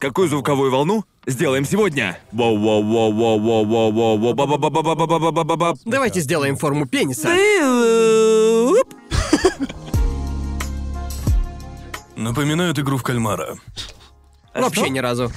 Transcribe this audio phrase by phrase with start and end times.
[0.00, 2.18] Какую звуковую волну сделаем сегодня?
[5.84, 7.28] Давайте сделаем форму пениса.
[12.16, 13.58] Напоминает игру в кальмара.
[14.54, 15.30] Вообще ни разу.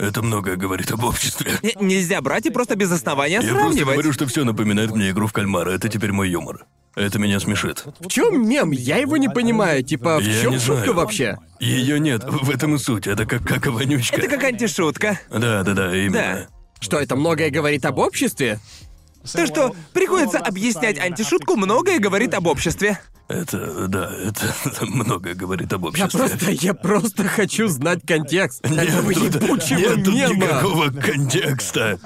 [0.00, 1.52] Это многое говорит об обществе.
[1.62, 3.94] Н- Нельзя брать и просто без основания Я просто сравнивать.
[3.94, 5.70] говорю, что все напоминает мне игру в кальмара.
[5.70, 6.64] Это теперь мой юмор.
[6.96, 7.84] Это меня смешит.
[8.00, 8.70] В чем мем?
[8.70, 9.84] Я его не понимаю.
[9.84, 10.94] Типа, в Я чем не шутка знаю.
[10.94, 11.38] вообще?
[11.60, 13.06] Ее нет, в этом и суть.
[13.06, 14.16] Это как кака вонючка.
[14.16, 15.20] Это как антишутка.
[15.30, 16.48] Да, да, да, именно.
[16.80, 18.58] Что это многое говорит об обществе?
[19.32, 22.98] То, что приходится объяснять антишутку, многое говорит об обществе.
[23.30, 24.52] Это, да, это
[24.86, 26.18] многое говорит об Я обществе.
[26.18, 30.34] просто, я просто хочу знать контекст этого тут- ебучего нет тут мема.
[30.34, 31.98] никакого контекста.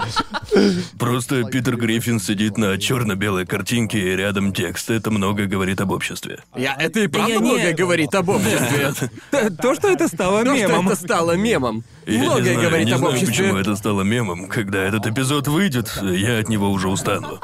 [0.98, 4.90] Просто Питер Гриффин сидит на черно-белой картинке и рядом текст.
[4.90, 6.40] Это многое говорит об обществе.
[6.56, 8.92] Я, это и правда Я не- многое говорит об обществе.
[9.62, 10.88] То, что это стало То, что мемом.
[10.88, 11.84] это стало мемом.
[12.06, 13.34] Я Многое знаю, говорит не об знаю, обществе.
[13.44, 14.46] почему это стало мемом.
[14.48, 17.40] Когда этот эпизод выйдет, я от него уже устану.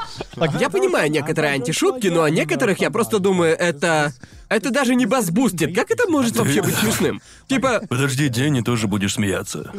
[0.59, 4.13] Я понимаю некоторые антишутки, но о некоторых я просто думаю, это...
[4.49, 5.73] Это даже не бас-бустит.
[5.73, 7.21] Как это может вообще быть смешным?
[7.47, 7.81] Типа...
[7.87, 9.71] Подожди день, и тоже будешь смеяться.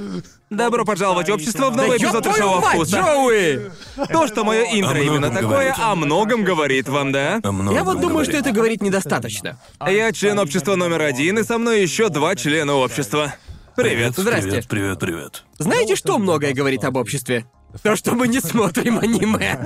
[0.48, 2.96] Добро пожаловать в общество в новый да эпизод мать, Вкуса.
[2.96, 3.70] Джоуи!
[4.10, 5.74] То, что мое интро именно такое, говорит.
[5.78, 7.42] о многом говорит вам, да?
[7.70, 9.58] Я вот думаю, что это говорит недостаточно.
[9.86, 13.34] Я член общества номер один, и со мной еще два члена общества.
[13.76, 14.14] Привет.
[14.16, 14.48] Здрасте.
[14.48, 15.44] Привет, привет, привет.
[15.58, 17.44] Знаете, что многое говорит об обществе?
[17.82, 19.58] То, что мы не смотрим аниме.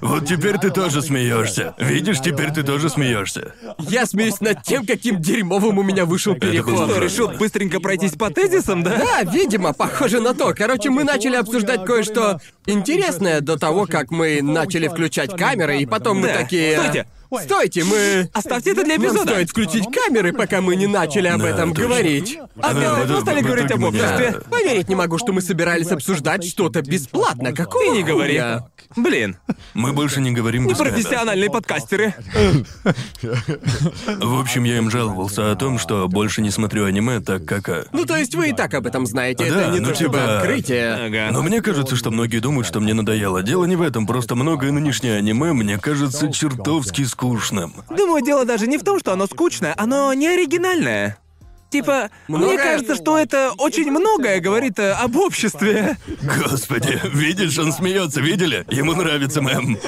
[0.00, 1.74] Вот теперь ты тоже смеешься.
[1.78, 3.54] Видишь, теперь ты тоже смеешься.
[3.78, 6.90] Я смеюсь над тем, каким дерьмовым у меня вышел переход.
[6.90, 8.96] Что, решил быстренько пройтись по тезисам, да?
[8.98, 10.54] Да, видимо, похоже на то.
[10.54, 16.20] Короче, мы начали обсуждать кое-что интересное до того, как мы начали включать камеры, и потом
[16.20, 16.34] мы Да.
[16.34, 16.78] такие...
[16.78, 17.06] Стойте.
[17.44, 18.28] Стойте, мы...
[18.32, 19.30] Оставьте это для Нам эпизода.
[19.32, 21.84] стоит включить камеры, пока мы не начали об Да, этом точно.
[21.88, 22.38] говорить.
[22.60, 24.40] А Да, мы да, стали в говорить об итоге мы обществе.
[24.50, 27.52] Поверить не могу, что мы собирались обсуждать что-то бесплатно.
[27.52, 28.32] Какого Ты не говори.
[28.38, 28.66] хуя?
[28.96, 29.36] Блин,
[29.74, 32.14] Мы больше не говорим без профессиональные подкастеры.
[33.22, 37.68] В общем, я им жаловался о том, что больше не смотрю аниме, так как...
[37.68, 39.48] а, Ну, то есть вы и так об этом знаете.
[39.50, 40.92] Да, Это не ну, то чтобы типа- открытие.
[40.94, 41.28] Ага.
[41.32, 43.42] Но мне кажется, что многие думают, что мне надоело.
[43.42, 47.74] Дело не в этом, просто многое нынешнее аниме мне кажется чертовски скучным.
[47.90, 51.18] Думаю, дело даже не в том, что оно скучное, оно не оригинальное.
[51.68, 55.98] Типа, мне кажется, что это очень многое говорит э, об обществе.
[56.20, 58.64] Господи, видишь, он смеется, видели?
[58.70, 59.78] Ему нравится мэм.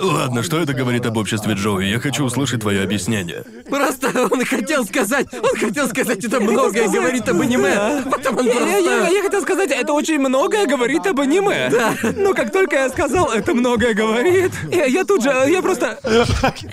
[0.00, 1.86] Ладно, что это говорит об обществе Джоуи?
[1.86, 3.44] Я хочу услышать твое объяснение.
[3.68, 8.02] Просто он хотел сказать, он хотел сказать, это многое говорит об аниме.
[8.10, 9.08] Потом он Я, я- просто...
[9.14, 11.70] я хотел сказать, это очень многое говорит об аниме.
[12.16, 15.98] Но как только я сказал, это многое говорит, я, я тут же, я просто...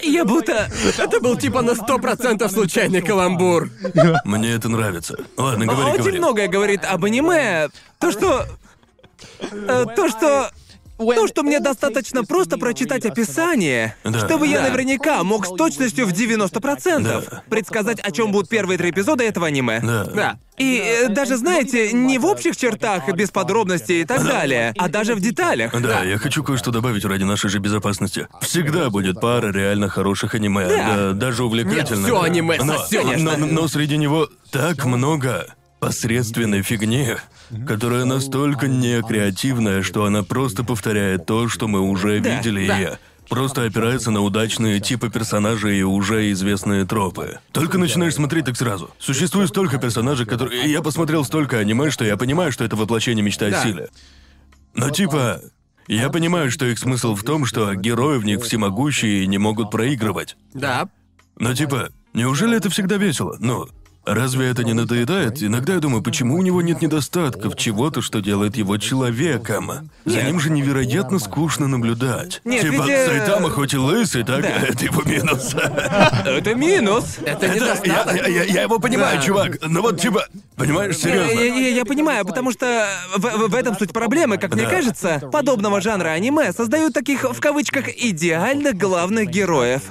[0.02, 0.68] Я будто...
[0.98, 3.70] Это был типа на сто процентов случайный каламбур.
[4.26, 5.18] Мне это нравится.
[5.38, 6.18] Ладно, говори, очень говори.
[6.20, 7.70] многое говорит об аниме.
[8.00, 8.46] То, что...
[9.42, 10.52] э, То, что...
[11.16, 14.20] То, что мне достаточно просто прочитать описание, Да.
[14.20, 14.70] чтобы я Да.
[14.70, 17.44] наверняка мог с точностью в 90% Да.
[17.50, 19.80] предсказать, о чем будут первые три эпизода этого аниме.
[19.82, 20.04] Да.
[20.06, 20.40] Да.
[20.58, 25.16] И э, даже, знаете, не в общих чертах, без подробностей и так далее, а даже
[25.16, 25.72] в деталях.
[25.82, 28.28] Да, я хочу кое-что добавить ради нашей же безопасности.
[28.42, 32.06] Всегда будет пара реально хороших аниме, да, даже увлекательных.
[32.06, 33.18] всё аниме но, сосёт.
[33.18, 35.48] но, но- но среди него так много
[35.80, 37.16] посредственной фигни,
[37.68, 42.80] которая настолько некреативная, что она просто повторяет то, что мы уже Да, видели да.
[42.82, 42.88] и
[43.30, 47.40] просто опирается на удачные типы персонажей и уже известные тропы.
[47.52, 48.90] Только начинаешь смотреть так сразу.
[49.00, 50.72] Существует столько персонажей, которые...
[50.72, 53.62] Я посмотрел столько аниме, что я понимаю, что это воплощение мечты Да.
[53.62, 53.90] о силе.
[54.74, 55.42] Но типа,
[55.88, 59.72] я понимаю, что их смысл в том, что герои в них всемогущие и не могут
[59.72, 60.38] проигрывать.
[60.54, 60.90] Да.
[61.38, 63.36] Но типа, неужели это всегда весело?
[63.40, 63.68] Ну,
[64.06, 65.42] разве это не надоедает?
[65.44, 69.90] Иногда я думаю, почему у него нет недостатков, чего-то, что делает его человеком?
[70.06, 70.26] За Нет.
[70.28, 72.42] ним же невероятно скучно наблюдать.
[72.44, 74.50] Нет, типа, ведь, э, Сайтама хоть и лысый, так Да.
[74.50, 75.54] это его минус.
[75.54, 77.18] Это минус.
[77.26, 78.16] Это Я, недостаток.
[78.16, 79.24] я- я- я его понимаю, Да.
[79.26, 79.58] чувак.
[79.68, 80.26] Но вот типа,
[80.56, 81.40] понимаешь, Я, серьезно.
[81.40, 84.70] я- я- я понимаю, потому что в, в- в этом суть проблемы, как мне Да.
[84.70, 85.30] кажется.
[85.32, 89.82] Подобного жанра аниме создают таких, в кавычках, идеальных главных героев.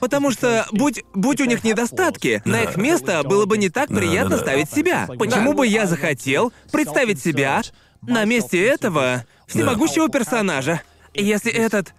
[0.00, 4.38] Потому что, будь, будь у них недостатки, на их место было бы не так приятно
[4.38, 5.08] ставить себя.
[5.18, 7.62] Почему бы я захотел представить себя
[8.02, 10.82] на месте этого всемогущего персонажа?
[11.14, 11.94] Если этот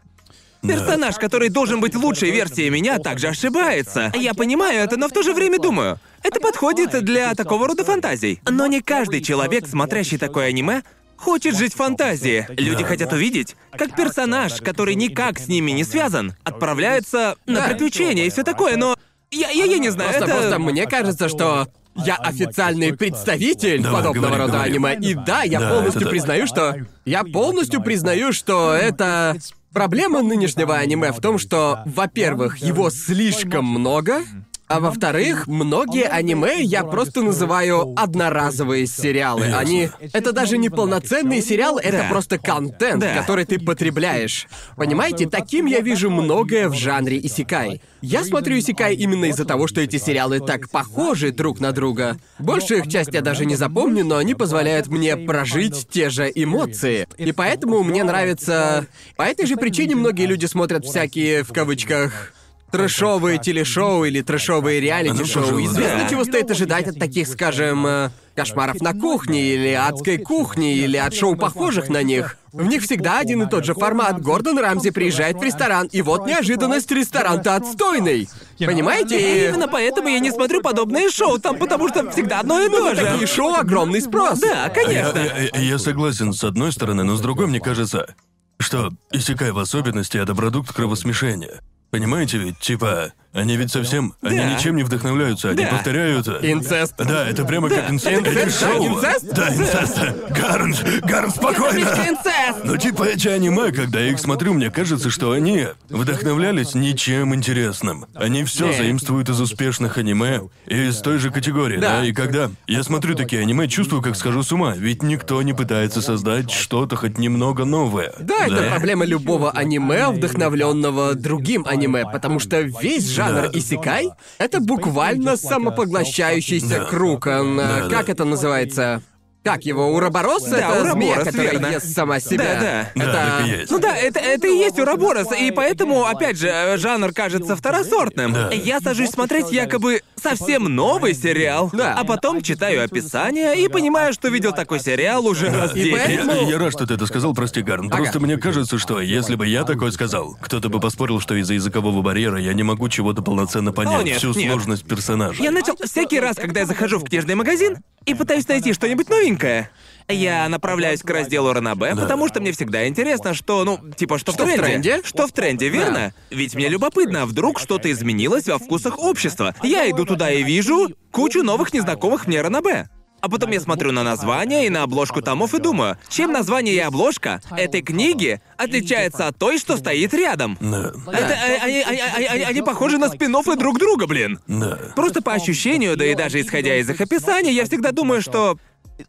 [0.61, 4.11] персонаж, который должен быть лучшей версией меня, также ошибается.
[4.15, 8.41] Я понимаю это, но в то же время думаю, это подходит для такого рода фантазий.
[8.49, 10.83] Но не каждый человек, смотрящий такое аниме,
[11.17, 12.45] хочет жить в фантазии.
[12.57, 17.67] Люди хотят увидеть, как персонаж, который никак с ними не связан, отправляется на Да.
[17.69, 18.95] приключения и все такое, но
[19.31, 20.39] я, я, я не знаю, Просто, это...
[20.41, 24.71] просто мне кажется, что я официальный представитель Давай, подобного говори, рода говори.
[24.71, 24.95] аниме.
[25.01, 26.09] И да, я Да, полностью это да.
[26.11, 26.75] признаю, что...
[27.05, 29.37] Я полностью признаю, что это...
[29.73, 34.23] Проблема нынешнего аниме в том, что, во-первых, его слишком много,
[34.67, 39.53] а во-вторых, многие аниме я просто называю одноразовые сериалы.
[39.53, 39.89] Они...
[40.13, 42.09] Это даже не полноценные сериалы, это Да.
[42.09, 43.15] просто контент, Да.
[43.15, 44.47] который ты потребляешь.
[44.75, 47.81] Понимаете, таким я вижу многое в жанре исикай.
[48.01, 52.17] Я смотрю исикай именно из-за того, что эти сериалы так похожи друг на друга.
[52.37, 57.07] Большую их часть я даже не запомню, но они позволяют мне прожить те же эмоции.
[57.17, 58.85] И поэтому мне нравится...
[59.15, 62.33] По этой же причине многие люди смотрят всякие, в кавычках,
[62.71, 65.63] трэшовые телешоу или трэшовые реалити-шоу.
[65.63, 70.97] Известно, чего стоит ожидать от таких, скажем, э, кошмаров на кухне или адской кухни или
[70.97, 72.37] от шоу похожих на них.
[72.51, 74.21] В них всегда один и тот же формат.
[74.21, 78.27] Гордон Рамзи приезжает в ресторан, и вот неожиданность, ресторан-то отстойный.
[78.59, 79.19] Понимаете?
[79.19, 82.95] И Именно поэтому я не смотрю подобные шоу, там потому что всегда одно и то
[82.95, 83.33] такие же.
[83.33, 84.39] шоу огромный спрос.
[84.39, 85.17] Да, Я, конечно.
[85.53, 88.13] я- я согласен с одной стороны, но с другой мне кажется,
[88.59, 91.61] что Исекай в особенности это продукт кровосмешения.
[91.97, 94.53] Понимаете ведь, типа, они ведь совсем, они Да.
[94.53, 95.69] ничем не вдохновляются, они Да.
[95.69, 96.27] повторяют.
[96.27, 96.95] Инцест.
[96.97, 98.19] Да, это прямо как инцест.
[98.27, 98.87] Инцест, да, шоу.
[98.87, 99.33] инцест?
[99.33, 99.97] Да, инцест.
[100.31, 101.79] Гарн, Гарн, спокойно.
[101.79, 102.63] Инцест!
[102.63, 108.05] Ну, типа эти аниме, когда я их смотрю, мне кажется, что они вдохновлялись ничем интересным.
[108.15, 111.99] Они все заимствуют из успешных аниме и из той же категории, да.
[111.99, 112.05] Да.
[112.05, 116.01] И когда я смотрю такие аниме, чувствую, как схожу с ума, ведь никто не пытается
[116.01, 118.13] создать что-то хоть немного новое.
[118.19, 123.59] Да, это проблема любого аниме, вдохновленного другим аниме, потому что весь жанр Да.
[123.59, 126.85] исикай— это буквально самопоглощающийся Да.
[126.85, 127.25] круг.
[127.27, 127.95] Он, э, Да, да.
[127.95, 129.01] как это называется?
[129.43, 130.43] Как его, Уроборос?
[130.43, 131.67] Да, это змея, Уроборос, которая верно.
[131.67, 132.37] ест сама себя.
[132.43, 132.91] Да, да.
[132.95, 133.13] Да, Это...
[133.13, 133.71] так и есть.
[133.71, 138.33] Ну да, это, это и есть Ураборос, и поэтому, опять же, э, жанр кажется второсортным.
[138.33, 138.49] Да.
[138.51, 141.93] Я сажусь смотреть якобы совсем новый сериал, Да.
[141.97, 145.91] а потом читаю описание и понимаю, что видел такой сериал уже раз И 10.
[145.91, 147.89] поэтому- Я, я рад, что ты это сказал, прости, Гарн.
[147.89, 152.01] Просто мне кажется, что если бы я такое сказал, кто-то бы поспорил, что из-за языкового
[152.01, 154.51] барьера я не могу чего-то полноценно понять О, нет, всю нет.
[154.51, 155.41] сложность персонажа.
[155.43, 159.69] Я начал всякий раз, когда я захожу в книжный магазин и пытаюсь найти что-нибудь новенькое.
[160.09, 164.45] Я направляюсь к разделу Ранабе, потому что мне всегда интересно, что, ну, типа, что, Что
[164.45, 164.63] в в тренде.
[164.63, 165.01] тренде?
[165.03, 166.13] Что в тренде, верно?
[166.29, 169.53] Ведь мне любопытно, а вдруг что-то изменилось во вкусах общества.
[169.63, 172.87] Я иду туда и вижу кучу новых незнакомых мне Ранабе.
[173.19, 176.79] А потом я смотрю на название и на обложку томов и думаю, чем название и
[176.79, 180.55] обложка этой книги отличается от той, что стоит рядом.
[180.61, 181.33] Да, Это,
[181.63, 184.39] они, они- они- они- они похожи на спин друг друга, блин.
[184.47, 184.77] да.
[184.95, 188.57] Просто по ощущению, да и даже исходя из их описания, я всегда думаю, что...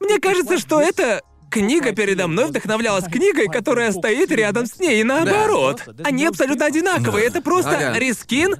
[0.01, 5.05] Мне кажется, что эта книга передо мной вдохновлялась книгой, которая стоит рядом с ней, и
[5.05, 5.83] наоборот.
[6.05, 7.99] Они абсолютно одинаковые, это просто Ага.
[7.99, 8.57] рискин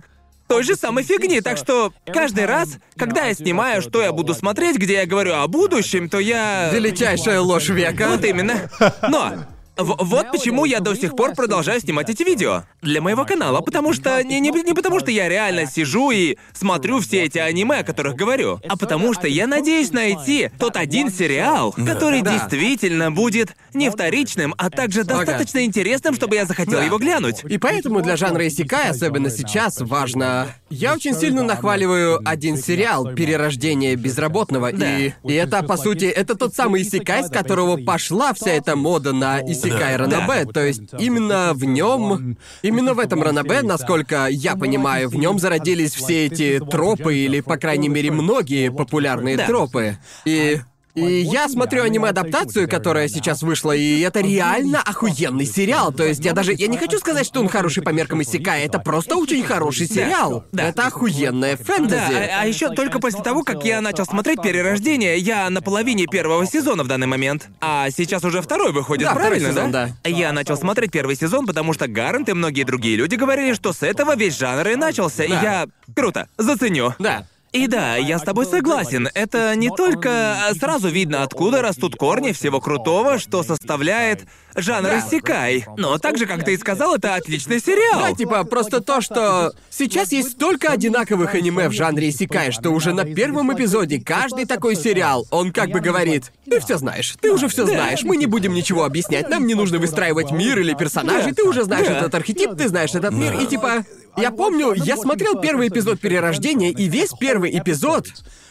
[0.47, 4.79] той же самой фигни, так что каждый раз, когда я снимаю, что я буду смотреть,
[4.79, 6.71] где я говорю о будущем, то я...
[6.73, 8.09] Величайшая ложь века.
[8.09, 8.71] Вот именно.
[9.09, 9.35] Но
[9.79, 12.65] в- вот почему я до сих пор продолжаю снимать эти видео.
[12.83, 14.23] Для моего канала, потому что...
[14.25, 18.15] Не, не, не потому что я реально сижу и смотрю все эти аниме, о которых
[18.17, 22.33] говорю, а потому что я надеюсь найти тот один сериал, который Да.
[22.35, 26.85] действительно будет не вторичным, а также достаточно интересным, чтобы я захотел Да.
[26.85, 27.45] его глянуть.
[27.45, 30.49] И поэтому для жанра исикай, особенно сейчас, важно...
[30.71, 35.13] Я очень сильно нахваливаю один сериал «Перерождение безработного», и...
[35.25, 39.41] И это, по сути, это тот самый исикай, с которого пошла вся эта мода на
[39.41, 39.97] исикай Да.
[39.99, 40.47] ранобэ.
[40.47, 42.37] То есть именно в нем...
[42.63, 47.57] Именно в этом ранобэ, насколько я понимаю, в нем зародились все эти тропы, или, по
[47.57, 49.47] крайней мере, многие популярные Да.
[49.47, 49.99] тропы.
[50.25, 50.61] И...
[50.99, 55.93] И я смотрю аниме-адаптацию, которая сейчас вышла, и это реально охуенный сериал.
[55.93, 56.53] То есть я даже...
[56.55, 60.45] Я не хочу сказать, что он хороший по меркам Исекая, это просто очень хороший сериал.
[60.53, 60.65] Да.
[60.69, 62.31] Это охуенная Да, фэнтези.
[62.41, 66.83] а, еще только после того, как я начал смотреть «Перерождение», я на половине первого сезона
[66.85, 67.49] в данный момент.
[67.61, 69.91] А сейчас уже второй выходит, Да, второй правильно, сезон, да?
[70.05, 73.83] Я начал смотреть первый сезон, потому что Гарант и многие другие люди говорили, что с
[73.83, 75.25] этого весь жанр и начался.
[75.25, 75.43] И Да.
[75.43, 75.67] я...
[75.95, 76.95] Круто, заценю.
[76.99, 77.27] Да.
[77.53, 79.09] И да, я с тобой согласен.
[79.15, 84.27] Это не только а, сразу видно, откуда растут корни всего крутого, что составляет
[84.59, 85.65] жанр иссякай.
[85.77, 88.01] Но так же, как ты и сказал, это отличный сериал.
[88.01, 92.93] Да, типа, просто то, что сейчас есть столько одинаковых аниме в жанре Исикай, что уже
[92.93, 97.49] на первом эпизоде каждый такой сериал, он как бы говорит, ты все знаешь, ты уже
[97.49, 101.43] все знаешь, мы не будем ничего объяснять, нам не нужно выстраивать мир или персонажей, ты
[101.45, 103.85] уже знаешь этот архетип, ты знаешь этот мир, и типа,
[104.17, 108.09] Я помню, я смотрел первый эпизод Перерождения, и весь первый эпизод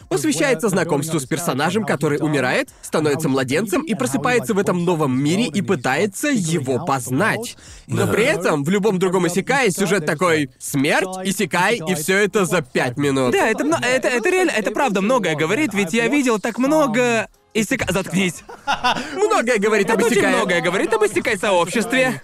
[0.09, 5.61] посвящается знакомству с персонажем, который умирает, становится младенцем и просыпается в этом новом мире и
[5.61, 7.57] пытается его познать.
[7.87, 12.61] Но при этом в любом другом Исекае сюжет такой «Смерть, Исекай, и все это за
[12.61, 13.31] пять минут».
[13.33, 17.27] Да, это, мно- это, это реально, это правда многое говорит, ведь я видел так много...
[17.53, 17.91] Исека...
[17.91, 18.43] Заткнись.
[19.15, 20.35] Многое говорит об Исекае.
[20.35, 22.21] многое говорит об Исекай сообществе.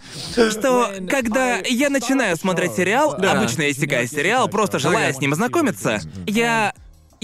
[0.51, 3.31] Что когда я начинаю смотреть сериал, Да.
[3.31, 6.73] обычный Исекай сериал, просто желая с ним ознакомиться, я...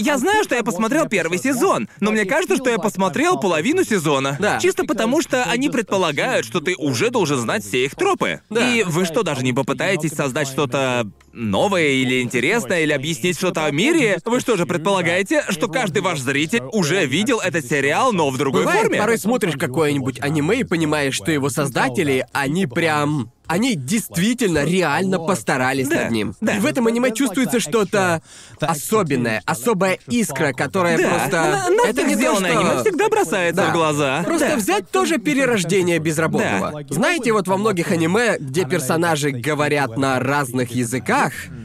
[0.00, 4.36] Я знаю, что я посмотрел первый сезон, но мне кажется, что я посмотрел половину сезона.
[4.40, 4.58] Да.
[4.58, 8.40] Чисто потому, что они предполагают, что ты уже должен знать все их тропы.
[8.48, 8.66] Да.
[8.72, 13.70] И вы что, даже не попытаетесь создать что-то новое или интересное, или объяснить что-то о
[13.70, 14.18] мире?
[14.24, 18.62] Вы что же предполагаете, что каждый ваш зритель уже видел этот сериал, но в другой
[18.62, 18.98] Бывает, форме?
[18.98, 23.30] порой смотришь какое-нибудь аниме и понимаешь, что его создатели, они прям...
[23.46, 26.34] Они действительно реально постарались Да, над ним.
[26.40, 26.56] да.
[26.56, 28.22] И в этом аниме чувствуется что-то
[28.60, 31.64] особенное, особая искра, которая Да, просто...
[31.68, 32.60] но- но это не сделанное что...
[32.60, 33.70] аниме всегда бросается Да.
[33.70, 34.22] в глаза.
[34.24, 34.56] Просто Да.
[34.56, 36.84] взять тоже перерождение безработного.
[36.84, 36.94] Да.
[36.94, 41.19] Знаете, вот во многих аниме, где персонажи говорят на разных языках,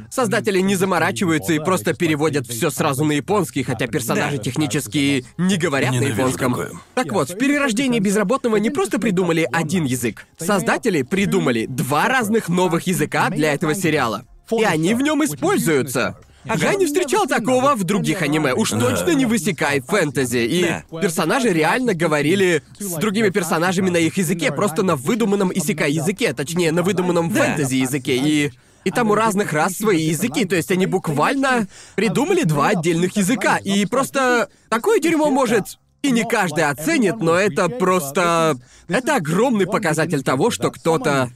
[0.09, 4.43] создатели не заморачиваются и просто переводят все сразу на японский, хотя персонажи Да.
[4.43, 6.51] технически не говорят на Ненавижу японском.
[6.53, 6.71] такое.
[6.95, 10.25] Так вот, в перерождении безработного не просто придумали один язык.
[10.37, 14.25] Создатели придумали два разных новых языка для этого сериала.
[14.51, 16.17] И они в нем используются.
[16.57, 20.37] Я не встречал такого в других аниме, уж точно не высекай фэнтези.
[20.45, 21.01] И Да.
[21.01, 26.71] персонажи реально говорили с другими персонажами на их языке, просто на выдуманном исекай языке, точнее,
[26.71, 27.35] на выдуманном Да.
[27.43, 28.17] фэнтези языке.
[28.17, 28.51] И
[28.85, 33.57] и там у разных рас свои языки, то есть они буквально придумали два отдельных языка.
[33.57, 38.57] И просто такое дерьмо может и не каждый оценит, но это просто...
[38.87, 41.29] Это огромный показатель того, что кто-то...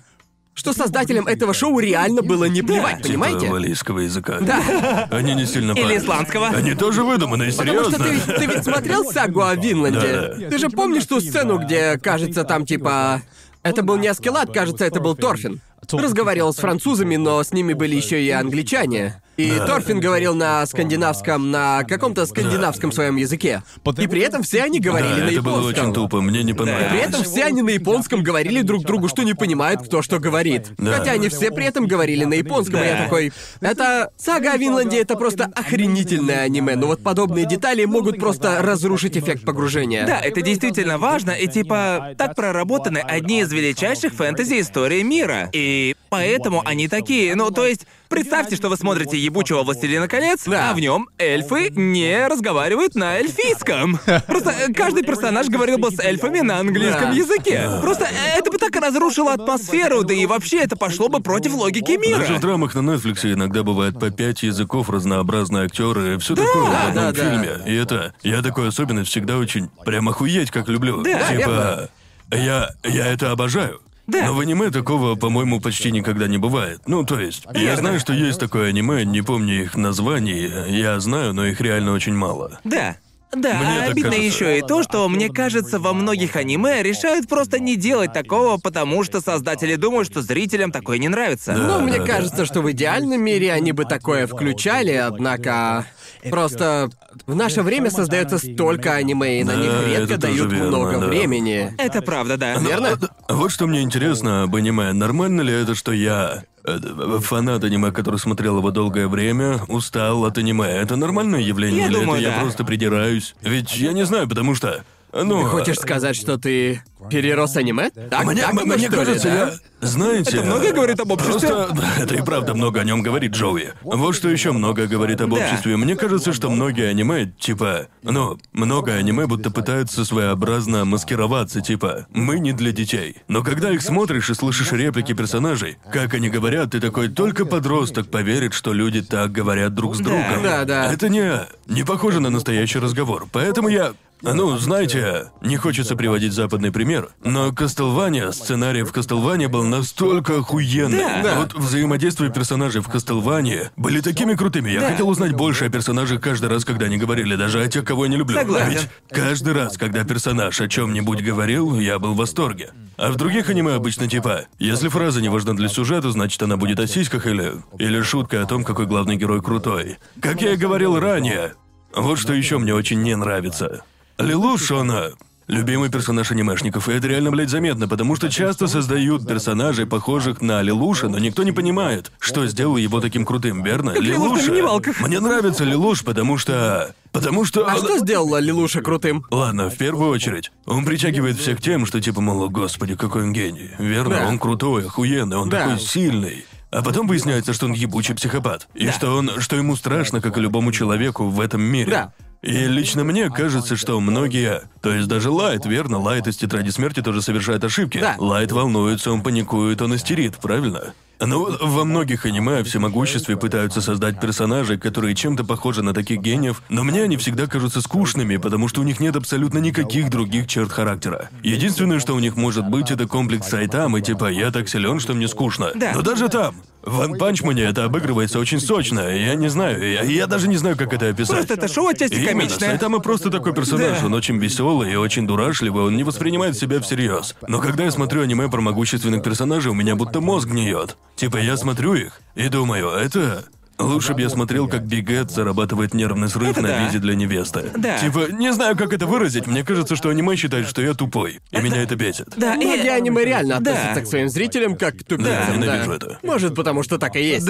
[0.53, 3.48] Что создателям этого шоу реально было не плевать, Типа понимаете?
[3.50, 4.39] валийского языка.
[4.41, 5.08] Да.
[5.10, 6.03] Они не сильно Или парят.
[6.03, 6.48] исландского.
[6.50, 7.94] Они тоже выдуманные, Потому серьезно.
[7.98, 10.00] что ты, ведь- ты ведь смотрел сагу о Винланде?
[10.38, 10.50] Да.
[10.50, 13.22] Ты же помнишь ту сцену, где, кажется, там типа...
[13.63, 15.62] Это был не Аскелат, кажется, это был Торфин.
[15.92, 19.22] Разговаривал с французами, но с ними были еще и англичане.
[19.39, 23.63] И Торфин говорил на скандинавском, на каком-то скандинавском своем языке.
[23.98, 25.84] И при этом все они говорили Да, на это было японском.
[25.86, 27.08] очень тупо, мне не При понравилось.
[27.08, 30.74] этом все они на японском говорили друг другу, что не понимают, кто что говорит.
[30.77, 30.93] Да.
[30.98, 33.03] Хотя они все при этом говорили на японском, и я Да.
[33.05, 33.31] такой...
[33.62, 34.12] Это...
[34.17, 39.46] Сага о Винланде— это просто охренительное аниме, но вот подобные детали могут просто разрушить эффект
[39.46, 40.05] погружения.
[40.05, 45.50] Да, это действительно важно, и типа так проработаны одни из величайших фэнтези истории мира.
[45.53, 47.36] И поэтому они такие.
[47.36, 50.72] Ну, то есть, представьте, что вы смотрите ебучего Властелина колец, Да.
[50.72, 54.00] а в нем эльфы не разговаривают на эльфийском.
[54.28, 57.16] Просто э, каждый персонаж говорил бы с эльфами на английском Да.
[57.16, 57.70] языке.
[57.82, 61.98] Просто э, это бы так разрушило атмосферу, да и вообще это пошло бы против логики
[61.98, 62.39] Даже в мира.
[62.39, 67.12] драмах на Netflix иногда бывает по пять языков, разнообразные актеры, все такое в одном да,
[67.12, 67.13] да.
[67.13, 67.50] фильме.
[67.66, 71.01] И это, я такой особенность всегда очень прям охуеть, как люблю.
[71.04, 71.89] Да, типа,
[72.32, 73.82] я, я это обожаю.
[74.10, 74.25] Да.
[74.25, 76.82] Но в аниме такого, по-моему, почти никогда не бывает.
[76.88, 81.34] Ну, то есть, я знаю, что есть такое аниме, не помню их названий, я знаю,
[81.34, 82.60] но их реально очень мало.
[82.63, 82.96] Да.
[83.32, 84.44] Да, Мне а обидно кажется.
[84.44, 89.04] еще и то, что, мне кажется, во многих аниме решают просто не делать такого, потому
[89.04, 91.54] что создатели думают, что зрителям такое не нравится.
[91.54, 91.60] Да.
[91.60, 92.06] Ну, мне да.
[92.06, 95.86] кажется, что в идеальном мире они бы такое включали, однако...
[96.30, 96.90] Просто
[97.26, 100.68] в наше время создается столько аниме, и на Да, них редко это тоже дают верно,
[100.68, 101.08] много да.
[101.08, 101.74] времени.
[101.78, 102.56] Это правда, да.
[102.58, 102.98] Верно?
[103.28, 104.92] А Вот что мне интересно об аниме.
[104.94, 110.38] Нормально ли это, что я э, фанат аниме, который смотрел его долгое время, устал от
[110.38, 110.68] аниме?
[110.68, 112.36] Это нормальное явление Я или думаю, это да.
[112.36, 113.36] я просто придираюсь?
[113.42, 114.84] Ведь я не знаю, потому что...
[115.12, 117.89] Ну, Хочешь сказать, что ты перерос аниме?
[117.89, 119.34] Так, мне, так мне что ли, кажется, да?
[119.36, 119.54] я...
[119.82, 120.38] Знаете...
[120.38, 121.48] Это многое говорит об обществе.
[121.50, 121.78] Просто...
[122.04, 123.70] Это и правда много о нем говорит Джоуи.
[123.82, 125.42] Вот что еще много говорит об Да.
[125.42, 125.78] обществе.
[125.78, 127.88] Мне кажется, что многие аниме, типа...
[128.04, 132.06] Ну, много аниме будто пытаются своеобразно маскироваться, типа...
[132.13, 133.18] Мы не для детей.
[133.28, 138.10] Но когда их смотришь и слышишь реплики персонажей, как они говорят, ты такой, только подросток
[138.12, 140.44] поверит, что люди так говорят друг с другом.
[140.44, 140.92] Да, да.
[140.94, 141.48] Это не...
[141.68, 143.28] Не похоже на настоящий разговор.
[143.32, 143.94] Поэтому я...
[144.22, 150.98] Ну, знаете, не хочется приводить западный пример, но Кастлвания, сценарий в Кастлване был настолько охуенный.
[150.98, 151.22] Да.
[151.24, 151.40] Да.
[151.40, 154.72] Вот взаимодействие персонажей в Кастлване были такими крутыми.
[154.72, 154.90] Я Да.
[154.92, 158.12] хотел узнать больше о персонажах каждый раз, когда они говорили, даже о тех, кого я
[158.12, 158.38] не люблю.
[158.38, 158.72] Согласен.
[158.72, 162.72] Ведь каждый раз, когда персонаж о чем-нибудь говорил, я был в восторге.
[162.98, 166.80] А в других аниме обычно типа, если фраза не важна для сюжета, значит она будет
[166.80, 167.54] о сиськах или...
[167.78, 169.98] Или шутка о том, какой главный герой крутой.
[170.22, 171.54] Как я и говорил ранее,
[171.96, 173.84] вот что еще мне очень не нравится.
[174.20, 174.92] Лилуш, он...
[174.92, 175.12] э,
[175.48, 180.62] любимый персонаж анимешников, и это реально, блядь, заметно, потому что часто создают персонажей, похожих на
[180.62, 183.94] Лилуша, но никто не понимает, что сделало его таким крутым, верно?
[183.94, 185.02] Как Лилуш на минималках.
[185.02, 186.94] Мне нравится Лилуш, потому что...
[187.12, 187.66] Потому что...
[187.66, 189.26] А что сделала Лилуша крутым?
[189.32, 193.34] Ладно, в первую очередь, он притягивает всех тем, что типа, мол, «О, господи, какой он
[193.34, 193.72] гений.
[193.80, 194.28] Верно, Да.
[194.28, 195.64] он крутой, охуенный, он Да.
[195.64, 196.46] такой сильный.
[196.72, 198.68] А потом выясняется, что он ебучий психопат.
[198.76, 198.92] И Да.
[198.92, 201.90] что он, что ему страшно, как и любому человеку в этом мире.
[201.90, 202.14] Да.
[202.41, 207.01] И лично мне кажется, что многие, то есть даже Лайт, верно, Лайт из Тетради Смерти
[207.01, 207.98] тоже совершает ошибки.
[208.00, 208.15] Да.
[208.17, 210.93] Лайт волнуется, он паникует, он истерит, правильно?
[211.20, 216.62] Но во многих аниме о всемогуществе пытаются создать персонажей, которые чем-то похожи на таких гениев,
[216.70, 220.72] но мне они всегда кажутся скучными, потому что у них нет абсолютно никаких других черт
[220.72, 221.30] характера.
[221.44, 225.28] Единственное, что у них может быть, это комплекс Сайтамы, типа «я так силен, что мне
[225.28, 225.72] скучно».
[225.76, 225.92] Да.
[225.94, 230.28] Но даже там, в Ван Панчмане это обыгрывается очень сочно, я не знаю, я, я
[230.28, 231.36] даже не знаю, как это описать.
[231.36, 232.70] Просто это шоу отчасти Именно, комичное.
[232.70, 234.06] Сайтама просто такой персонаж, Да.
[234.06, 237.36] он очень веселый и очень дурашливый, он не воспринимает себя всерьез.
[237.48, 240.96] Но когда я смотрю аниме про могущественных персонажей, у меня будто мозг гниет.
[241.16, 243.46] Типа я смотрю их и думаю, это...
[243.82, 246.86] Лучше бы я смотрел, как Бигет зарабатывает нервный срыв Это на да.
[246.86, 247.72] визе для невесты.
[247.78, 247.98] Да.
[247.98, 251.39] Типа, не знаю, как это выразить, мне кажется, что аниме считает, что я тупой.
[251.51, 252.28] И меня это бесит.
[252.36, 253.72] Да, и- Многие аниме реально Да.
[253.72, 255.34] относятся к своим зрителям как к тупицам.
[255.48, 256.20] Да, ненавижу это.
[256.24, 257.48] Может, потому что так и есть.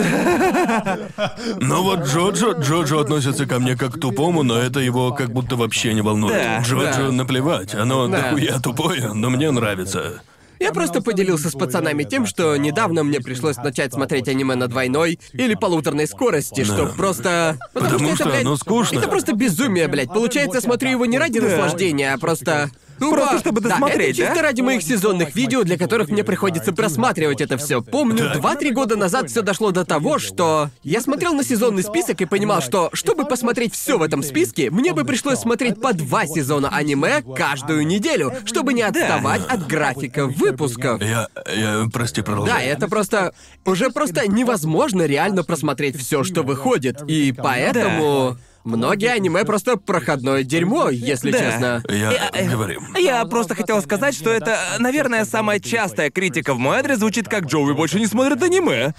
[1.59, 5.55] Но вот Джоджо, Джоджо относится ко мне как к тупому, но это его как будто
[5.55, 6.35] вообще не волнует.
[6.35, 8.21] Да, Джоджо наплевать, оно Да.
[8.21, 10.21] дохуя тупое, но мне нравится.
[10.59, 15.19] Я просто поделился с пацанами тем, что недавно мне пришлось начать смотреть аниме на двойной
[15.33, 17.57] или полуторной скорости, что просто...
[17.73, 18.99] Потому это, что блядь, оно скучно.
[18.99, 20.09] Это просто безумие, блядь.
[20.09, 22.69] Получается, я смотрю его не ради наслаждения, а просто...
[22.99, 24.41] тупо- Просто чтобы Да, досмотреть, это чисто да?
[24.41, 27.81] ради моих сезонных видео, для которых мне приходится просматривать это все.
[27.81, 28.37] Помню, Так.
[28.39, 32.61] два-три года назад все дошло до того, что я смотрел на сезонный список и понимал,
[32.61, 37.21] что чтобы посмотреть все в этом списке, мне бы пришлось смотреть по два сезона аниме
[37.35, 41.01] каждую неделю, чтобы не отставать от графика выпусков.
[41.01, 42.53] Я, я, прости, продолжай.
[42.55, 43.33] Да, это просто...
[43.65, 47.01] Уже просто невозможно реально просмотреть все, что выходит.
[47.07, 48.37] И поэтому...
[48.69, 51.39] Многие аниме просто проходное дерьмо, если Да.
[51.39, 51.83] честно.
[51.89, 52.29] Я...
[52.33, 52.95] э, Говорим.
[52.97, 57.45] Я просто хотел сказать, что это, наверное, самая частая критика в мой адрес звучит как
[57.45, 58.93] Джоуи больше не смотрит аниме.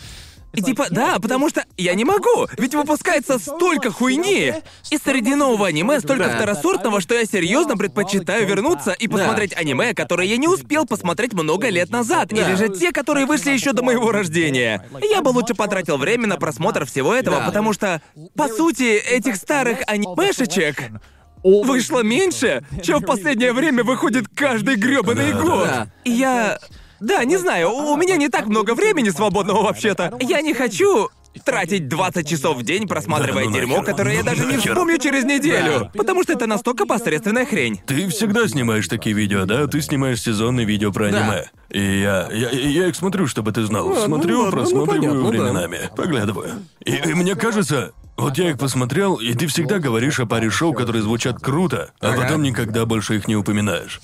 [0.52, 4.53] И Типа, да, потому что я не могу, ведь выпускается столько хуйни.
[4.90, 6.35] И среди нового аниме столько Да.
[6.37, 11.68] второсортного, что я серьезно предпочитаю вернуться и посмотреть аниме, которые я не успел посмотреть много
[11.68, 12.37] лет назад, Да.
[12.37, 14.85] или же те, которые вышли еще до моего рождения.
[15.09, 17.46] Я бы лучше потратил время на просмотр всего этого, Да.
[17.46, 18.03] потому что,
[18.35, 20.83] по сути, этих старых анимешечек
[21.42, 25.64] вышло меньше, чем в последнее время выходит каждый грёбаный Да, год.
[25.68, 25.87] да.
[26.05, 26.59] И я...
[27.01, 30.17] Да, не знаю, у у меня не так много времени свободного вообще-то.
[30.21, 31.09] Я не хочу
[31.45, 34.57] тратить 20 часов в день, просматривая Да ну дерьмо, нахер, которое я ну даже не
[34.57, 34.73] нахер.
[34.73, 35.91] вспомню через неделю.
[35.95, 37.81] Потому что это настолько посредственная хрень.
[37.87, 39.67] Ты всегда снимаешь такие видео, да?
[39.69, 41.19] Ты снимаешь сезонные видео про Да.
[41.19, 41.51] аниме.
[41.71, 43.87] И я, я, я их смотрю, чтобы ты знал.
[43.91, 45.29] А, ну смотрю, ладно, ну просматриваю понятно, да.
[45.29, 46.51] временами, поглядываю.
[46.85, 50.75] И, и мне кажется, вот я их посмотрел, и ты всегда говоришь о паре шоу,
[50.75, 52.23] которые звучат круто, а Ага.
[52.23, 54.01] потом никогда больше их не упоминаешь.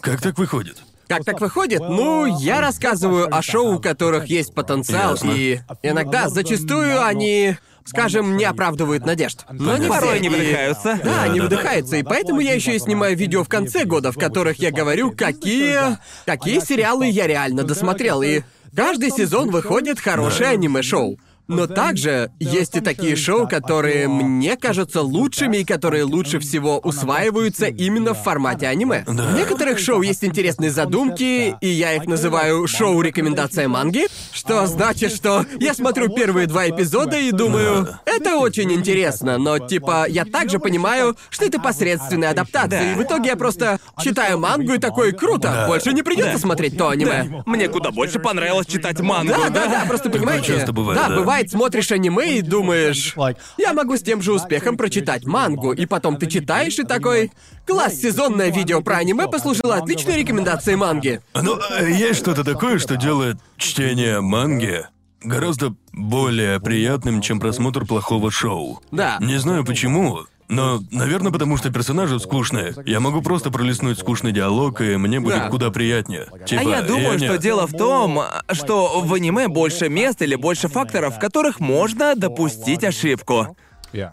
[0.00, 0.78] Как так выходит?
[1.08, 1.80] Как так выходит?
[1.80, 5.30] Ну, я рассказываю о шоу, у которых есть потенциал, Ясно.
[5.30, 9.44] и иногда, зачастую, они, скажем, не оправдывают надежд.
[9.50, 11.00] Но не Порой все, они и- выдыхаются.
[11.02, 11.42] Да, они Да-да-да.
[11.56, 15.12] выдыхаются, и поэтому я еще и снимаю видео в конце года, в которых я говорю,
[15.12, 15.98] какие...
[16.26, 18.42] какие сериалы я реально досмотрел, и
[18.76, 21.18] каждый сезон выходит хорошее аниме-шоу.
[21.48, 27.66] Но также есть и такие шоу, которые мне кажутся лучшими и которые лучше всего усваиваются
[27.66, 29.04] именно в формате аниме.
[29.06, 35.12] В некоторых шоу есть интересные задумки, и я их называю шоу рекомендация манги, что значит,
[35.12, 40.58] что я смотрю первые два эпизода и думаю, это очень интересно, но типа я также
[40.58, 42.92] понимаю, что это посредственная адаптация, Да.
[42.92, 46.38] и в итоге я просто читаю мангу и такой, круто, больше не придется Да.
[46.38, 47.42] смотреть то аниме.
[47.46, 49.32] Мне куда больше понравилось читать мангу.
[49.32, 50.46] Да, да, да, просто понимаете.
[50.58, 51.16] часто бывает, да, да.
[51.16, 53.14] бывает, смотришь аниме и думаешь,
[53.56, 57.32] я могу с тем же успехом прочитать мангу, и потом ты читаешь и такой,
[57.66, 61.20] класс, сезонное видео про аниме послужило отличной рекомендацией манги.
[61.34, 64.86] Ну, есть что-то такое, что делает чтение манги
[65.22, 68.80] гораздо более приятным, чем просмотр плохого шоу.
[68.90, 69.18] Да.
[69.20, 72.74] Не знаю почему, но, наверное, потому что персонажи скучные.
[72.86, 75.48] Я могу просто пролистнуть скучный диалог, и мне будет Да.
[75.48, 76.26] куда приятнее.
[76.46, 80.68] Типа, А я думаю, что дело в том, что в аниме больше мест или больше
[80.68, 83.56] факторов, в которых можно допустить ошибку.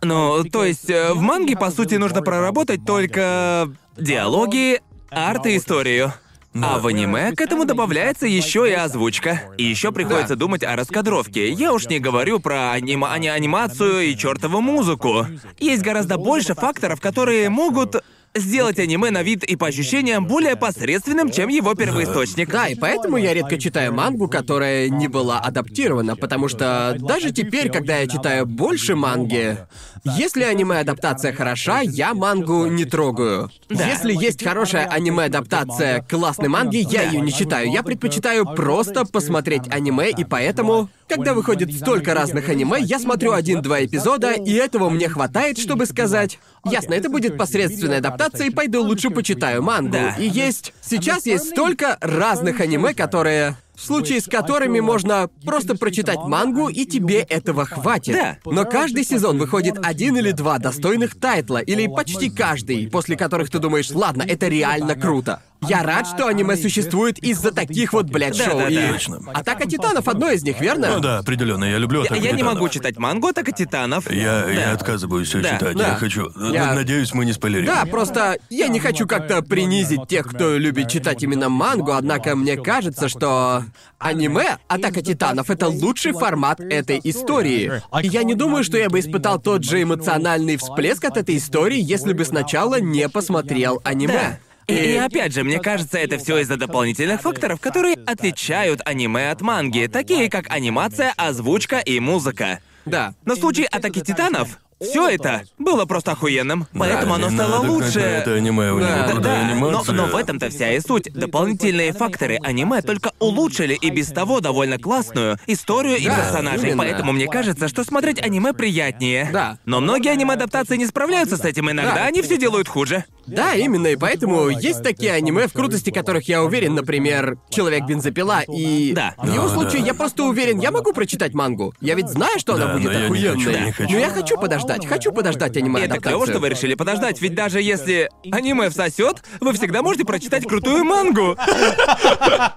[0.02, 6.14] Ну, то есть э, в манге, по сути, нужно проработать только диалоги, арт и историю.
[6.62, 9.42] А в аниме к этому добавляется еще и озвучка.
[9.58, 11.52] И еще приходится думать о раскадровке.
[11.52, 15.28] Я уж не говорю про анима- ани- анимацию и чертову музыку.
[15.60, 17.98] Есть гораздо больше факторов, которые могут
[18.38, 22.50] сделать аниме на вид и по ощущениям более посредственным, чем его первоисточник.
[22.50, 27.70] Да, и поэтому я редко читаю мангу, которая не была адаптирована, потому что даже теперь,
[27.70, 29.58] когда я читаю больше манги,
[30.06, 33.50] если аниме-адаптация хороша, я мангу не трогаю.
[33.70, 37.72] Если есть хорошая аниме-адаптация классной манги, я ее не читаю.
[37.72, 43.84] Я предпочитаю просто посмотреть аниме, и поэтому, когда выходит столько разных аниме, я смотрю один-два
[43.84, 49.10] эпизода, и этого мне хватает, чтобы сказать, ясно, это будет посредственная адаптация, и пойду лучше
[49.10, 49.94] почитаю мангу.
[49.94, 50.16] Да.
[50.20, 50.74] И есть...
[50.82, 53.58] Сейчас есть столько разных аниме, которые...
[53.76, 58.14] В случае с которыми можно просто прочитать мангу, и тебе этого хватит.
[58.14, 58.38] Да.
[58.46, 63.60] Но каждый сезон выходит один или два достойных тайтла, или почти каждый, после которых ты
[63.60, 65.42] думаешь, ладно, это реально круто.
[65.62, 68.58] Я рад, что аниме существует из-за таких вот, блядь, шоу.
[68.60, 68.70] Да-да-да.
[68.90, 69.20] И Точно.
[69.34, 70.90] Атака Титанов одно из них, верно?
[70.96, 72.54] Ну да, определенно, я люблю Я, «Атаку я не Титанов».
[72.56, 74.12] могу читать мангу «Атака Титанов».
[74.12, 74.72] Я, я Да.
[74.74, 75.76] отказываюсь все Да, читать.
[75.78, 75.88] да.
[75.90, 76.30] Я хочу.
[76.52, 77.66] Я- Надеюсь, мы не спойлерим.
[77.66, 82.58] Да, просто я не хочу как-то принизить тех, кто любит читать именно мангу, однако мне
[82.58, 83.64] кажется, что
[83.98, 87.82] аниме «Атака Титанов»— это лучший формат этой истории.
[88.04, 91.80] И я не думаю, что я бы испытал тот же эмоциональный всплеск от этой истории,
[91.82, 94.14] если бы сначала не посмотрел аниме.
[94.14, 94.40] Да.
[94.68, 99.42] И, и опять же, мне кажется, это все из-за дополнительных факторов, которые отличают аниме от
[99.42, 102.60] манги, такие как анимация, озвучка и музыка.
[102.86, 103.14] Да.
[103.26, 108.00] Но в случае атаки титанов все это было просто охуенным, поэтому оно не стало лучше.
[108.00, 111.12] Это аниме, у Да, него Да, но, но в этом-то вся и суть.
[111.14, 116.84] Дополнительные факторы аниме только улучшили и без того довольно классную историю и Да, персонажей, именно.
[116.84, 119.30] поэтому мне кажется, что смотреть аниме приятнее.
[119.32, 119.58] Да.
[119.66, 122.06] Но многие аниме-адаптации не справляются с этим, иногда Да.
[122.06, 123.06] они все делают хуже.
[123.28, 128.92] Да, именно, и поэтому есть такие аниме, в крутости которых я уверен, например, Человек-бензопила, и...
[128.94, 129.16] Да.
[129.18, 129.88] В его Да, случае да.
[129.88, 131.74] я просто уверен, я могу прочитать мангу.
[131.82, 133.66] Я ведь знаю, что она Да, будет но я не хочу, охуенной.
[133.66, 133.92] не хочу.
[133.94, 137.62] Но я хочу подождать, хочу подождать И это клево, что вы решили подождать, ведь даже
[137.62, 141.38] если аниме всосет, вы всегда можете прочитать крутую мангу.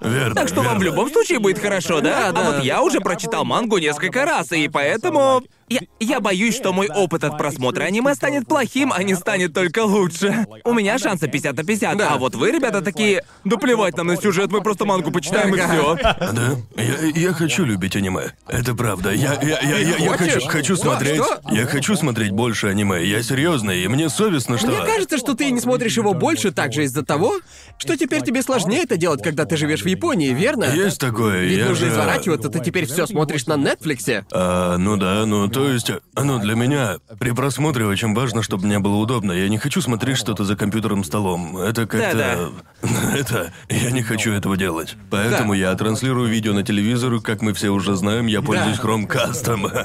[0.01, 2.09] Верно, Так что вам в любом случае будет хорошо, да?
[2.09, 2.51] Да, А да.
[2.53, 5.43] вот я уже прочитал мангу несколько раз, и поэтому...
[5.69, 9.85] Я, я боюсь, что мой опыт от просмотра аниме станет плохим, а не станет только
[9.85, 10.47] лучше.
[10.65, 12.11] У меня шансы 50 на 50, Да.
[12.13, 13.25] а вот вы, ребята, такие...
[13.45, 15.97] Да плевать нам на сюжет, мы просто мангу почитаем и все.
[16.33, 16.57] Да?
[16.77, 18.33] Я, я хочу любить аниме.
[18.49, 19.13] Это правда.
[19.13, 21.23] Я, я, я, я, я хочу, хочу смотреть.
[21.23, 21.41] Что?
[21.51, 23.05] Я хочу смотреть больше аниме.
[23.05, 24.69] Я серьезно, и мне совестно, что.
[24.69, 27.35] Мне кажется, что ты не смотришь его больше также из-за того,
[27.79, 30.65] что теперь тебе сложнее это делать, когда ты живешь в Японии, верно?
[30.65, 31.43] Есть такое.
[31.43, 31.93] Ведь я нужно же...
[31.93, 34.25] изворачиваться, ты теперь все смотришь на Нетфликсе.
[34.33, 38.79] А, ну да, ну то есть, ну для меня при просмотре очень важно, чтобы мне
[38.79, 39.33] было удобно.
[39.33, 41.57] Я не хочу смотреть что-то за компьютером столом.
[41.59, 42.53] Это как-то...
[43.15, 43.53] Это...
[43.69, 44.97] Я не хочу этого делать.
[45.11, 45.59] Поэтому Да.
[45.59, 49.67] я транслирую видео на телевизор, как мы все уже знаем, я пользуюсь хромкастом.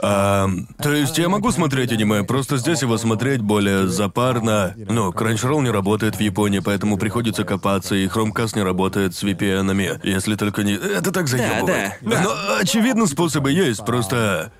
[0.00, 0.48] А,
[0.82, 4.72] то есть я могу смотреть аниме, просто здесь его смотреть более запарно.
[4.76, 10.00] Ну, Crunchyroll не работает в Японии, поэтому приходится копаться, и Chromecast не работает с VPN-ами,
[10.02, 10.74] если только не...
[10.74, 11.98] Это так заебывает.
[12.00, 12.20] да.
[12.22, 14.52] Но, очевидно, способы есть, просто...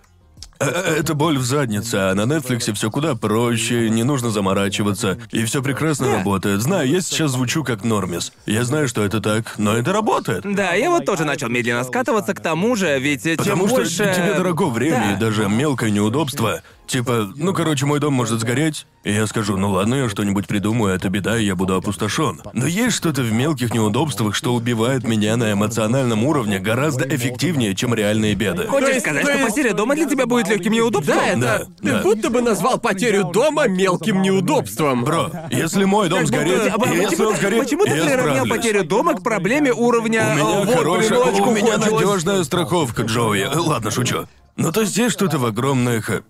[0.61, 5.19] э, э, Это боль в заднице, а на Нетфликсе все куда проще, не нужно заморачиваться,
[5.31, 6.61] и все прекрасно работает.
[6.63, 8.33] Знаю, я сейчас звучу как нормис.
[8.47, 10.45] Я знаю, что это так, но это работает.
[10.45, 14.15] Да, я вот тоже начал медленно скатываться к тому же, ведь чем Потому что больше...
[14.15, 15.13] тебе дорого время Да.
[15.13, 16.63] и даже мелкое неудобство.
[16.87, 20.95] Типа, ну короче, мой дом может сгореть, и я скажу, ну ладно, я что-нибудь придумаю,
[20.95, 22.43] это беда, и я буду опустошен.
[22.53, 27.95] Но есть что-то в мелких неудобствах, что убивает меня на эмоциональном уровне гораздо эффективнее, чем
[27.95, 28.67] реальные беды.
[28.67, 31.17] Хочешь есть- сказать, то что потеря дома для тебя будет легким неудобством?
[31.17, 31.41] Да, это...
[31.41, 32.03] Да, ты да.
[32.03, 35.05] будто бы назвал потерю дома мелким неудобством.
[35.05, 38.05] Бро, если мой дом сгорит, А и если почему, он ты- сгорит, почему ты я
[38.05, 40.29] приравнял потерю дома к проблеме уровня...
[40.33, 41.93] У меня «О, вот, хорошая, у меня кончилась».
[42.05, 43.41] надежная страховка, Джоуи.
[43.41, 44.27] Э, Ладно, шучу.
[44.57, 46.23] Но то есть есть что-то в огромных, э,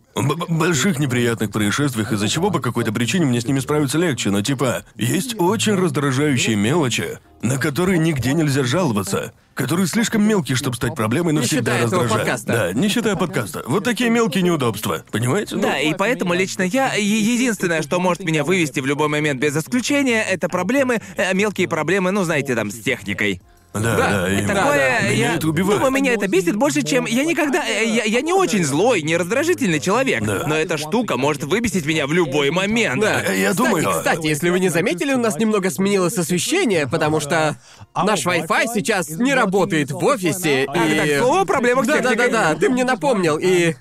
[0.48, 4.30] больших неприятных происшествиях, из-за чего по какой-то причине мне с ними справиться легче.
[4.30, 9.32] Но типа, есть очень раздражающие мелочи, на которые нигде нельзя жаловаться.
[9.52, 12.26] Которые слишком мелкие, чтобы стать проблемой, но Не всегда считая этого раздражают.
[12.26, 12.52] подкаста.
[12.52, 13.62] Да, не считая подкаста.
[13.66, 15.04] Вот такие мелкие неудобства.
[15.12, 15.54] Понимаете?
[15.56, 16.94] Ну, Да, и поэтому лично я...
[16.94, 22.10] Единственное, что может меня вывести в любой момент без исключения, это проблемы, э, мелкие проблемы,
[22.10, 23.40] ну, знаете, там, с техникой.
[23.80, 24.54] Да, да, именно.
[24.54, 25.78] Такое, Меня я это убивает.
[25.80, 29.16] думаю, меня это бесит больше, чем я никогда, э, я, я не очень злой, не
[29.16, 30.44] раздражительный человек, Да.
[30.46, 33.00] но эта штука может выбесить меня в любой момент.
[33.02, 36.86] Да, Э, я кстати, думаю- Кстати, если вы не заметили, у нас немного сменилось освещение,
[36.86, 37.56] потому что
[37.96, 40.96] наш Wi-Fi сейчас не работает в офисе, Ах, и...
[40.96, 42.30] так, слово о проблемах с Да, да, да, техникой.
[42.30, 43.74] да, ты мне напомнил, и...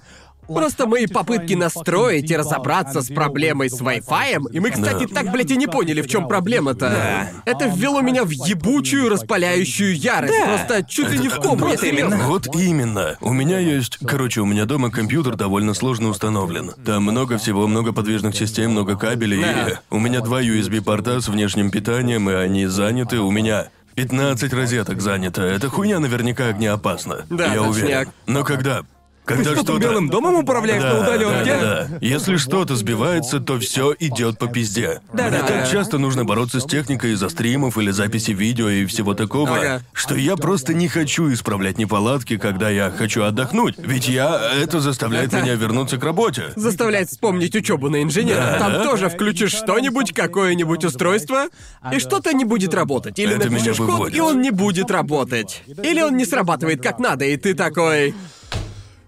[0.47, 5.21] Просто мои попытки настроить и разобраться с проблемой с Wi-Fi, и мы, кстати, Да.
[5.21, 6.89] так, блядь, и не поняли, в чем проблема-то.
[6.89, 7.29] Да.
[7.51, 10.34] Это ввело меня в ебучую, распаляющую ярость.
[10.38, 10.45] Да.
[10.58, 12.17] Просто чуть ли не в кому, Вот именно.
[12.27, 13.17] Вот именно.
[13.21, 13.97] У меня есть...
[14.06, 16.71] Короче, у меня дома компьютер довольно сложно установлен.
[16.86, 19.41] Там много всего, много подвижных частей, много кабелей.
[19.41, 19.69] Да.
[19.69, 23.19] И у меня два USB-порта с внешним питанием, и они заняты.
[23.19, 25.41] У меня 15 розеток занято.
[25.43, 27.25] Эта хуйня наверняка огнеопасна.
[27.29, 27.69] Да, я точняк.
[27.69, 28.08] уверен.
[28.27, 28.84] Но когда...
[29.25, 29.79] Когда Что, что-то...
[29.79, 31.55] Белым домом управляешь на Да, удаленке?
[31.55, 31.97] да, да.
[32.01, 34.99] Если что-то сбивается, то все идет по пизде.
[35.13, 35.47] Да, Мне да.
[35.47, 39.81] так часто нужно бороться с техникой из-за стримов или записи видео и всего такого, Ага.
[39.93, 43.75] что я просто не хочу исправлять неполадки, когда я хочу отдохнуть.
[43.77, 46.51] Ведь я это заставляет меня вернуться к работе.
[46.57, 48.41] Заставляет вспомнить учебу на инженера.
[48.41, 48.59] Да.
[48.59, 51.45] Там тоже включишь что-нибудь, какое-нибудь устройство,
[51.93, 53.17] и что-то не будет работать.
[53.19, 55.63] Или Это напишешь код, и он не будет работать.
[55.81, 58.13] Или он не срабатывает как надо, и ты такой...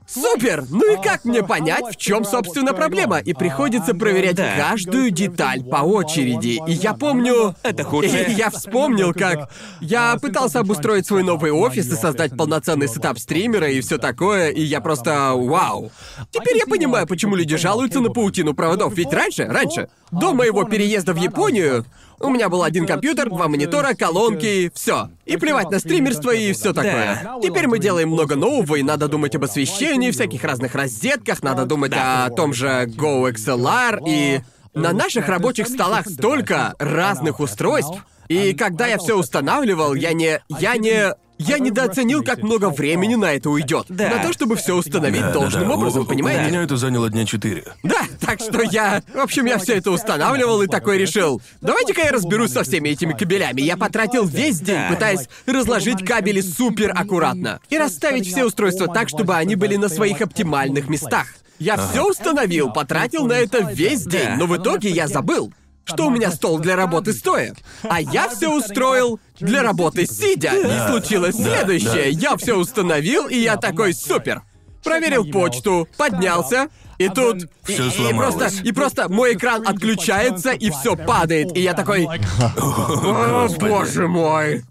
[0.08, 0.65] Супер!
[0.70, 3.18] Ну и как мне понять, в чем, собственно, проблема?
[3.20, 4.56] И приходится проверять Да.
[4.58, 6.62] каждую деталь по очереди.
[6.68, 7.56] И я помню...
[7.63, 7.84] Это.
[8.04, 9.50] И я вспомнил, как
[9.82, 14.62] я пытался обустроить свой новый офис и создать полноценный сетап стримера и все такое, и
[14.62, 15.91] я просто вау.
[16.32, 18.94] Теперь я понимаю, почему люди жалуются на паутину проводов.
[18.96, 21.86] Ведь раньше, раньше, до моего переезда в Японию,
[22.19, 25.10] у меня был один компьютер, два монитора, колонки, все.
[25.25, 27.39] И плевать на стримерство и все такое.
[27.41, 31.93] Теперь мы делаем много нового, и надо думать об освещении, всяких разных розетках, надо думать
[31.95, 34.41] о том же GoXLR и...
[34.75, 37.97] На наших рабочих столах столько разных устройств.
[38.28, 40.41] И когда я все устанавливал, я не...
[40.49, 41.13] Я не...
[41.38, 43.88] Я недооценил, как много времени на это уйдет.
[43.89, 44.10] Да.
[44.10, 45.74] На то, чтобы все установить должным Да-да-да.
[45.78, 46.50] образом, У- У понимаете?
[46.50, 47.65] меня это заняло дня четыре.
[47.84, 49.04] Да, так что я...
[49.13, 51.41] В общем, я все это устанавливал и такой решил.
[51.62, 53.62] Давайте-ка я разберусь со всеми этими кабелями.
[53.62, 54.89] Я потратил весь день, Да.
[54.93, 57.60] пытаясь разложить кабели супер аккуратно.
[57.69, 61.28] И расставить все устройства так, чтобы они были на своих оптимальных местах.
[61.60, 64.36] Я все установил, потратил на это весь день, Да.
[64.38, 65.54] но в итоге я забыл,
[65.86, 67.56] что у меня стол для работы стоя.
[67.84, 70.54] А я все устроил для работы сидя.
[70.54, 72.10] И случилось следующее.
[72.10, 74.41] Я все установил, и я такой супер.
[74.84, 77.50] Проверил почту, поднялся, и тут...
[77.63, 81.58] Всё и, и просто, и просто мой экран отключается, и все падает.
[81.58, 82.08] И я такой...
[82.08, 84.63] О, боже мой.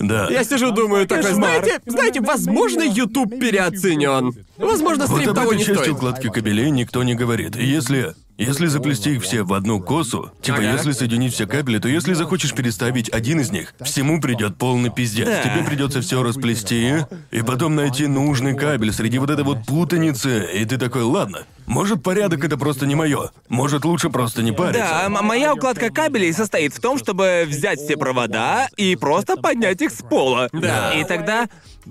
[0.00, 0.28] Да.
[0.30, 4.34] Я сижу, думаю, такой, знаете, знаете, возможно, YouTube переоценен.
[4.58, 5.96] Возможно, Вот стрим об того этой не части стоит.
[5.96, 7.56] укладки кабелей никто не говорит.
[7.56, 8.14] Если...
[8.38, 10.72] Если заплести их все в одну косу, типа Ага.
[10.72, 15.26] если соединить все кабели, то если захочешь переставить один из них, всему придет полный пиздец.
[15.26, 15.42] Да.
[15.42, 16.98] Тебе придется все расплести
[17.30, 20.46] и потом найти нужный кабель среди вот этой вот путаницы.
[20.54, 23.30] И ты такой, ладно, может порядок это просто не мое.
[23.48, 24.80] Может лучше просто не париться.
[24.82, 29.80] Да, м- моя укладка кабелей состоит в том, чтобы взять все провода и просто поднять
[29.82, 30.48] их с пола.
[30.52, 30.92] Да.
[30.92, 31.48] И тогда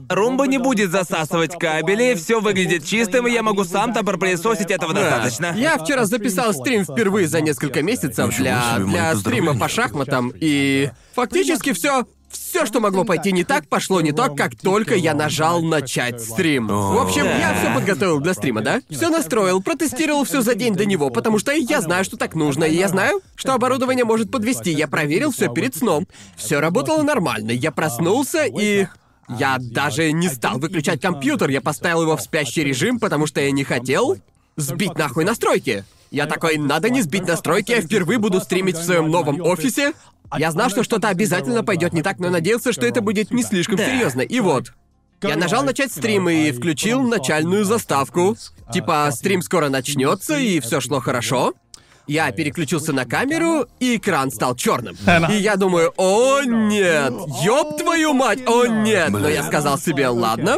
[0.09, 4.93] румба не будет засасывать кабели, все выглядит чистым, и я могу сам там пропылесосить этого
[4.93, 5.01] Да.
[5.01, 5.53] достаточно.
[5.57, 10.33] Я вчера записал стрим впервые за несколько месяцев Ничего для, себе, для стрима по шахматам,
[10.35, 12.05] и фактически все.
[12.35, 16.67] Все, что могло пойти не так, пошло не так, как только я нажал начать стрим.
[16.67, 18.81] В общем, я все подготовил для стрима, да?
[18.89, 22.65] Все настроил, протестировал все за день до него, потому что я знаю, что так нужно,
[22.65, 24.71] и я знаю, что оборудование может подвести.
[24.71, 26.07] Я проверил все перед сном.
[26.35, 27.51] Все работало нормально.
[27.51, 28.87] Я проснулся и.
[29.27, 33.49] Я даже не стал выключать компьютер, я поставил его в спящий режим, потому что я
[33.49, 34.17] не хотел
[34.55, 35.83] сбить нахуй настройки.
[36.11, 39.93] Я такой, надо не сбить настройки, я впервые буду стримить в своем новом офисе.
[40.37, 43.77] Я знал, что что-то обязательно пойдет не так, но надеялся, что это будет не слишком
[43.77, 43.85] Да.
[43.85, 44.21] серьезно.
[44.21, 44.73] И вот.
[45.21, 48.37] Я нажал начать стрим и включил начальную заставку.
[48.71, 51.53] Типа, стрим скоро начнется, и все шло хорошо.
[52.07, 54.95] Я переключился на камеру, и экран стал черным.
[55.31, 59.09] И я думаю, о нет, ёб твою мать, о нет.
[59.09, 60.57] Но я сказал себе, ладно.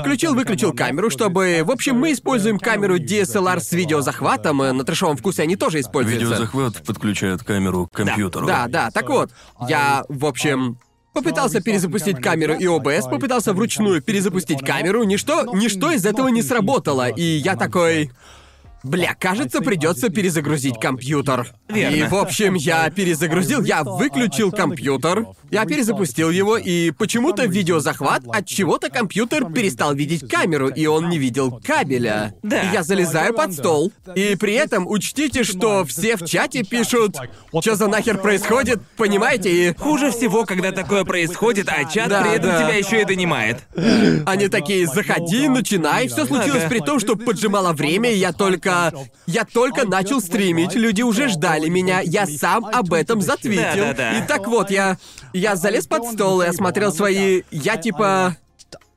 [0.00, 1.62] Включил-выключил камеру, чтобы...
[1.64, 6.24] В общем, мы используем камеру DSLR с видеозахватом, э, на трешовом вкусе они тоже используются.
[6.24, 8.46] Видеозахват подключает камеру к компьютеру.
[8.46, 9.30] Да, да, так вот.
[9.68, 10.78] Я, в общем,
[11.12, 17.08] попытался перезапустить камеру и OBS, попытался вручную перезапустить камеру, ничто, ничто из этого не сработало,
[17.08, 18.10] и я такой...
[18.82, 21.48] Бля, кажется, придется перезагрузить компьютер.
[21.68, 21.94] Верно.
[21.94, 28.46] И, в общем, я перезагрузил, я выключил компьютер, я перезапустил его, и почему-то видеозахват от
[28.46, 32.34] чего-то компьютер перестал видеть камеру, и он не видел кабеля.
[32.42, 32.62] Да.
[32.62, 37.16] И я залезаю под стол, и при этом учтите, что все в чате пишут,
[37.60, 42.32] что за нахер происходит, понимаете, и Хуже всего, когда такое происходит, а чат Да, при
[42.36, 42.62] этом да.
[42.62, 43.58] тебя еще и донимает.
[44.26, 46.08] они такие, заходи, начинай.
[46.08, 46.68] Все случилось Ага.
[46.68, 48.71] при том, что поджимало время, и я только...
[49.26, 53.84] Я только начал стримить, люди уже ждали меня, я сам об этом затвитил.
[53.84, 54.18] Да-да-да.
[54.18, 54.98] И так вот, я...
[55.32, 57.42] Я залез под стол и осмотрел свои...
[57.50, 58.36] Я типа...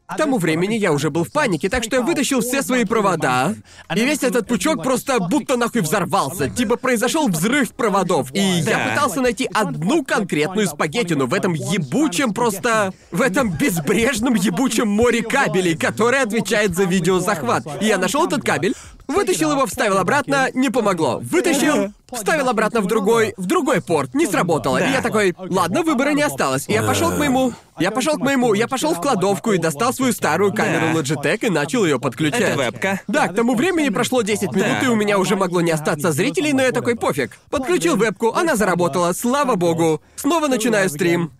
[0.07, 3.55] К тому времени я уже был в панике, так что я вытащил все свои провода,
[3.95, 6.47] и весь этот пучок просто будто нахуй взорвался.
[6.47, 8.89] Типа произошел взрыв проводов, и я Да.
[8.91, 12.93] пытался найти одну конкретную спагеттину в этом ебучем просто...
[13.11, 17.65] в этом безбрежном ебучем море кабелей, который отвечает за видеозахват.
[17.81, 18.75] И я нашел этот кабель,
[19.07, 21.19] вытащил его, вставил обратно, не помогло.
[21.23, 24.77] Вытащил, вставил обратно в другой, в другой порт, не сработало.
[24.77, 26.65] И я такой, ладно, выбора не осталось.
[26.67, 29.93] И я пошел к моему, я пошел к моему, я пошел в кладовку и достал
[29.93, 30.99] свою старую камеру.
[30.99, 32.41] Logitech и начал ее подключать.
[32.41, 33.01] Это вебка.
[33.07, 36.53] Да, к тому времени прошло 10 минут, и у меня уже могло не остаться зрителей,
[36.53, 37.37] но я такой пофиг.
[37.49, 40.01] Подключил вебку, она заработала, слава богу.
[40.15, 41.31] Снова начинаю стрим.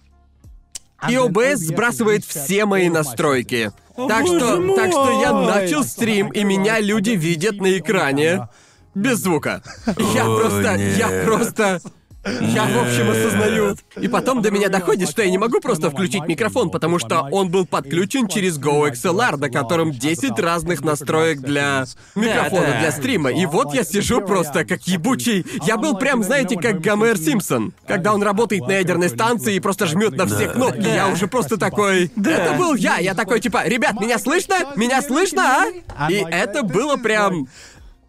[1.07, 3.71] И OBS сбрасывает все мои настройки.
[3.95, 8.47] Так что, так что я начал стрим, и меня люди видят на экране.
[8.93, 9.61] Без звука.
[10.13, 11.81] Я О, просто, я просто...
[12.25, 13.75] Я, в общем, осознаю.
[13.97, 17.49] И потом до меня доходит, что я не могу просто включить микрофон, потому что он
[17.49, 21.85] был подключен через GoXLR, на котором 10 разных настроек для
[22.15, 23.31] микрофона для стрима.
[23.31, 25.45] И вот я сижу просто как ебучий.
[25.65, 27.73] Я был прям, знаете, как Гомер Симпсон.
[27.87, 31.57] Когда он работает на ядерной станции и просто жмет на все кнопки, я уже просто
[31.57, 32.11] такой...
[32.15, 32.97] Это был я.
[32.97, 34.55] Я такой, типа, ребят, меня слышно?
[34.75, 35.65] Меня слышно,
[35.97, 36.11] а?
[36.11, 37.47] И это было прям...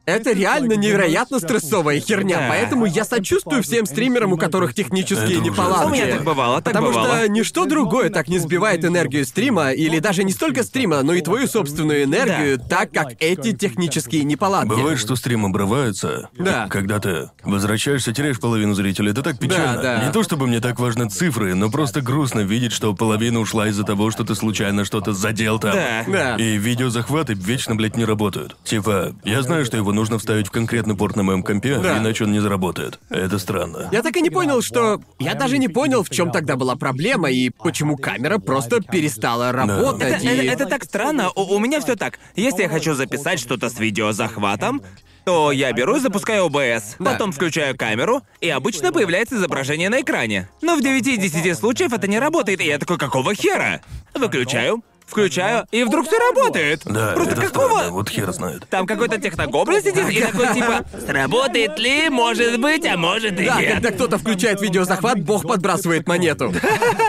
[0.06, 2.46] Это реально невероятно стрессовая херня, Да.
[2.48, 5.86] поэтому я сочувствую всем стримерам, у которых технические Это неполадки.
[5.86, 7.08] У меня так бывало, так Потому бывало.
[7.18, 11.22] что ничто другое так не сбивает энергию стрима, или даже не столько стрима, но и
[11.22, 14.68] твою собственную энергию, так как эти технические неполадки.
[14.68, 16.28] Бывает, что стрим обрывается.
[16.38, 16.68] Да.
[16.70, 19.10] Когда ты возвращаешься, теряешь половину зрителей.
[19.10, 19.82] Это так печально.
[19.82, 20.04] Да, да.
[20.06, 23.82] Не то чтобы мне так важны цифры, но просто грустно видеть, что половина ушла из-за
[23.82, 25.72] того, что ты случайно что-то задел там.
[25.72, 26.04] Да.
[26.06, 26.36] Да.
[26.36, 28.56] И видеозахваты вечно, блядь, не работают.
[28.62, 31.98] Типа, я знаю, что его нужно вставить в конкретный порт на моем компе, Да.
[31.98, 33.00] иначе он не заработает.
[33.10, 33.88] Это странно.
[33.90, 35.00] Я так и не понял, что...
[35.18, 40.22] Я даже не понял, в чем тогда была проблема и почему камера просто перестала работать.
[40.22, 40.46] Это, и...
[40.46, 41.30] это- это так странно.
[41.34, 42.20] У, у меня все так.
[42.36, 44.82] Если я хочу записать что-то с видеозахватом,
[45.24, 47.12] то я беру и запускаю OBS, Да.
[47.12, 50.48] потом включаю камеру, и обычно появляется изображение на экране.
[50.62, 53.80] Но в 9 из 10 случаев это не работает, и я такой, какого хера?
[54.14, 56.82] Выключаю, включаю, и вдруг все работает.
[56.84, 57.68] Да, Просто это какого?
[57.68, 58.68] странно, вот хер знает.
[58.68, 63.60] Там какой-то техногоблин сидит и такой типа, сработает ли, может быть, а может и Да,
[63.60, 63.74] нет.
[63.74, 66.52] когда кто-то включает видеозахват, бог подбрасывает монету.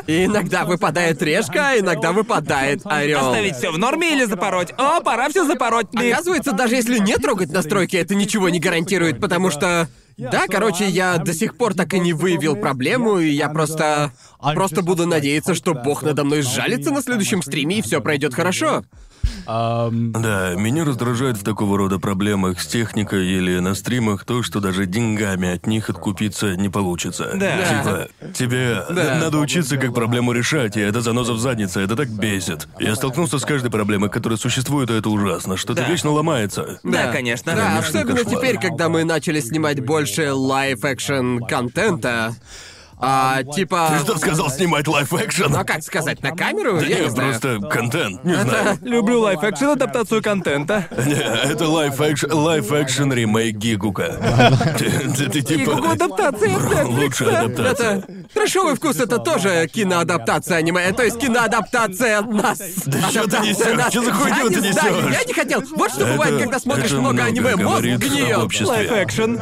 [0.06, 3.30] И иногда выпадает решка, а иногда выпадает орел.
[3.30, 4.72] Оставить все в норме или запороть?
[4.78, 5.88] О, пора все запороть.
[5.94, 9.88] Оказывается, даже если не трогать настройки, это ничего не гарантирует, потому что...
[10.18, 14.12] Да, короче, я до сих пор так и не выявил проблему, и я просто...
[14.54, 18.84] Просто буду надеяться, что бог надо мной сжалится на следующем стриме, и все пройдет хорошо.
[19.46, 19.90] Да,
[20.58, 25.50] меня раздражает в такого рода проблемах с техникой или на стримах то, что даже деньгами
[25.50, 27.32] от них откупиться не получится.
[27.36, 27.58] Да.
[27.68, 29.20] Типа, тебе Да.
[29.20, 32.68] надо учиться, как проблему решать, и это заноза в заднице, это так бесит.
[32.80, 35.56] Я столкнулся с каждой проблемой, которая существует, и это ужасно.
[35.58, 35.90] Что-то Да.
[35.90, 36.80] вечно ломается.
[36.84, 37.54] Да, конечно.
[37.56, 38.36] Да, Конечно, особенно кошмар.
[38.36, 42.36] теперь, когда мы начали снимать больше live-action контента.
[43.00, 43.90] А, типа...
[43.94, 45.52] Ты что сказал снимать live-action?
[45.52, 46.80] Ну, а как сказать, на камеру?
[46.80, 47.30] Да Я не нет, знаю.
[47.30, 48.78] просто контент, не знаю.
[48.82, 50.88] Люблю live-action адаптацию контента.
[51.06, 54.18] Не, это live-action, live-action ремейк Гигука.
[54.80, 55.74] Ты, типа...
[55.74, 56.84] от Netflix?
[56.86, 58.04] Лучшая адаптация.
[58.34, 62.60] Трэшовый вкус— это тоже киноадаптация аниме, то есть киноадаптация нас.
[62.86, 63.78] Да что ты Адаптация несёшь?
[63.78, 63.90] нас.
[63.90, 65.14] Что за хуйню не ты знаю, несёшь?
[65.14, 65.64] Я не хотел.
[65.76, 68.38] Вот что бывает, когда смотришь много аниме, мозг гниет.
[68.62, 69.40] Live-action.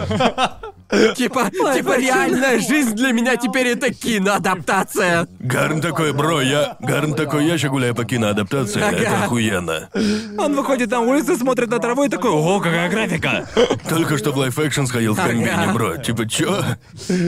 [1.16, 5.28] Типа, типа реальная жизнь для меня теперь это киноадаптация.
[5.40, 6.78] Гарнт такой, бро, я...
[6.80, 8.98] Гарнт такой, я ща гуляю по киноадаптации, Ага.
[8.98, 9.90] это охуенно.
[10.38, 13.48] Он выходит на улицу, смотрит на траву и такой, ого, какая графика.
[13.90, 15.98] Только что в лайф-экшен сходил в комбине, бро.
[15.98, 16.64] Типа, чё?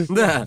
[0.08, 0.46] Да.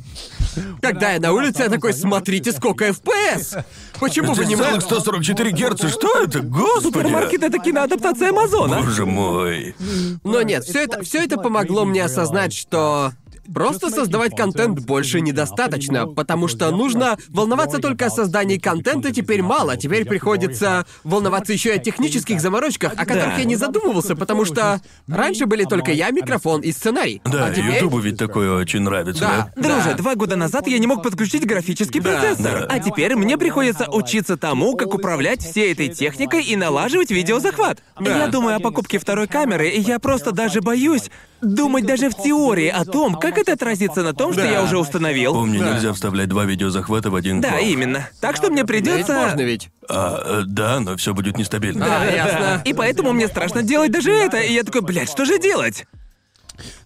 [0.81, 3.63] Когда я на улице, я такой, смотрите, сколько FPS.
[3.99, 4.95] Почему вы не Целых можете...
[4.95, 6.41] 144 герца, что это?
[6.41, 6.83] Господи!
[6.83, 8.81] Супермаркет— это киноадаптация Амазона.
[8.81, 9.75] Боже мой.
[10.23, 13.13] Но нет, все это, все это помогло мне осознать, что
[13.53, 19.77] Просто создавать контент больше недостаточно, потому что нужно волноваться только о создании контента теперь мало.
[19.77, 23.37] Теперь приходится волноваться еще и о технических заморочках, о которых Да.
[23.37, 27.21] я не задумывался, потому что раньше были только я, микрофон и сценарий.
[27.25, 27.75] Да, а теперь...
[27.75, 29.51] Ютубу ведь такое очень нравится, Да.
[29.55, 29.61] да?
[29.69, 32.61] Друже, два года назад я не мог подключить графический Да, процессор.
[32.61, 32.67] да.
[32.69, 37.79] А теперь мне приходится учиться тому, как управлять всей этой техникой и налаживать видеозахват.
[37.99, 38.17] Да.
[38.17, 41.09] Я думаю о покупке второй камеры, и я просто даже боюсь
[41.41, 44.49] думать даже в теории о том, как это отразится на том, что Да.
[44.49, 45.33] я уже установил.
[45.33, 45.73] Помни, Да.
[45.73, 47.63] нельзя вставлять два видеозахвата в один Да, комп.
[47.63, 48.09] именно.
[48.21, 49.13] Так что мне Да придется.
[49.13, 49.69] можно ведь.
[49.89, 51.85] А, э, да, но все будет нестабильно.
[51.89, 52.61] А, ясно.
[52.65, 54.37] И поэтому мне страшно делать даже это.
[54.39, 55.85] И я такой, блядь, что же делать?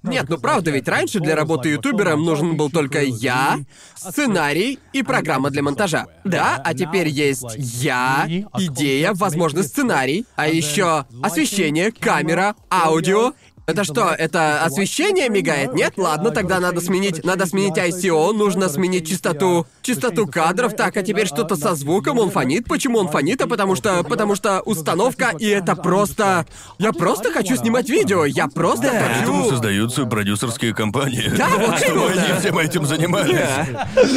[0.04, 3.58] Нет, ну правда, ведь раньше для работы ютубером нужен был только я,
[3.96, 6.06] сценарий и программа для монтажа.
[6.24, 8.26] Да, а теперь есть я,
[8.58, 13.34] идея, возможно, сценарий, а еще освещение, камера, аудио
[13.68, 15.74] это что, это освещение мигает?
[15.74, 15.94] Нет?
[15.98, 20.76] Ладно, тогда надо сменить, надо сменить ICO, нужно сменить частоту, частоту кадров.
[20.76, 22.66] Так, а теперь что-то со звуком, он фонит.
[22.68, 23.42] Почему он фонит?
[23.42, 26.46] А потому что, потому что установка, и это просто...
[26.78, 29.50] Я просто хочу снимать видео, я просто Поэтому хочу...
[29.50, 31.32] создаются продюсерские компании.
[31.36, 32.24] Да, вот Чтобы именно.
[32.24, 33.36] они всем этим занимались.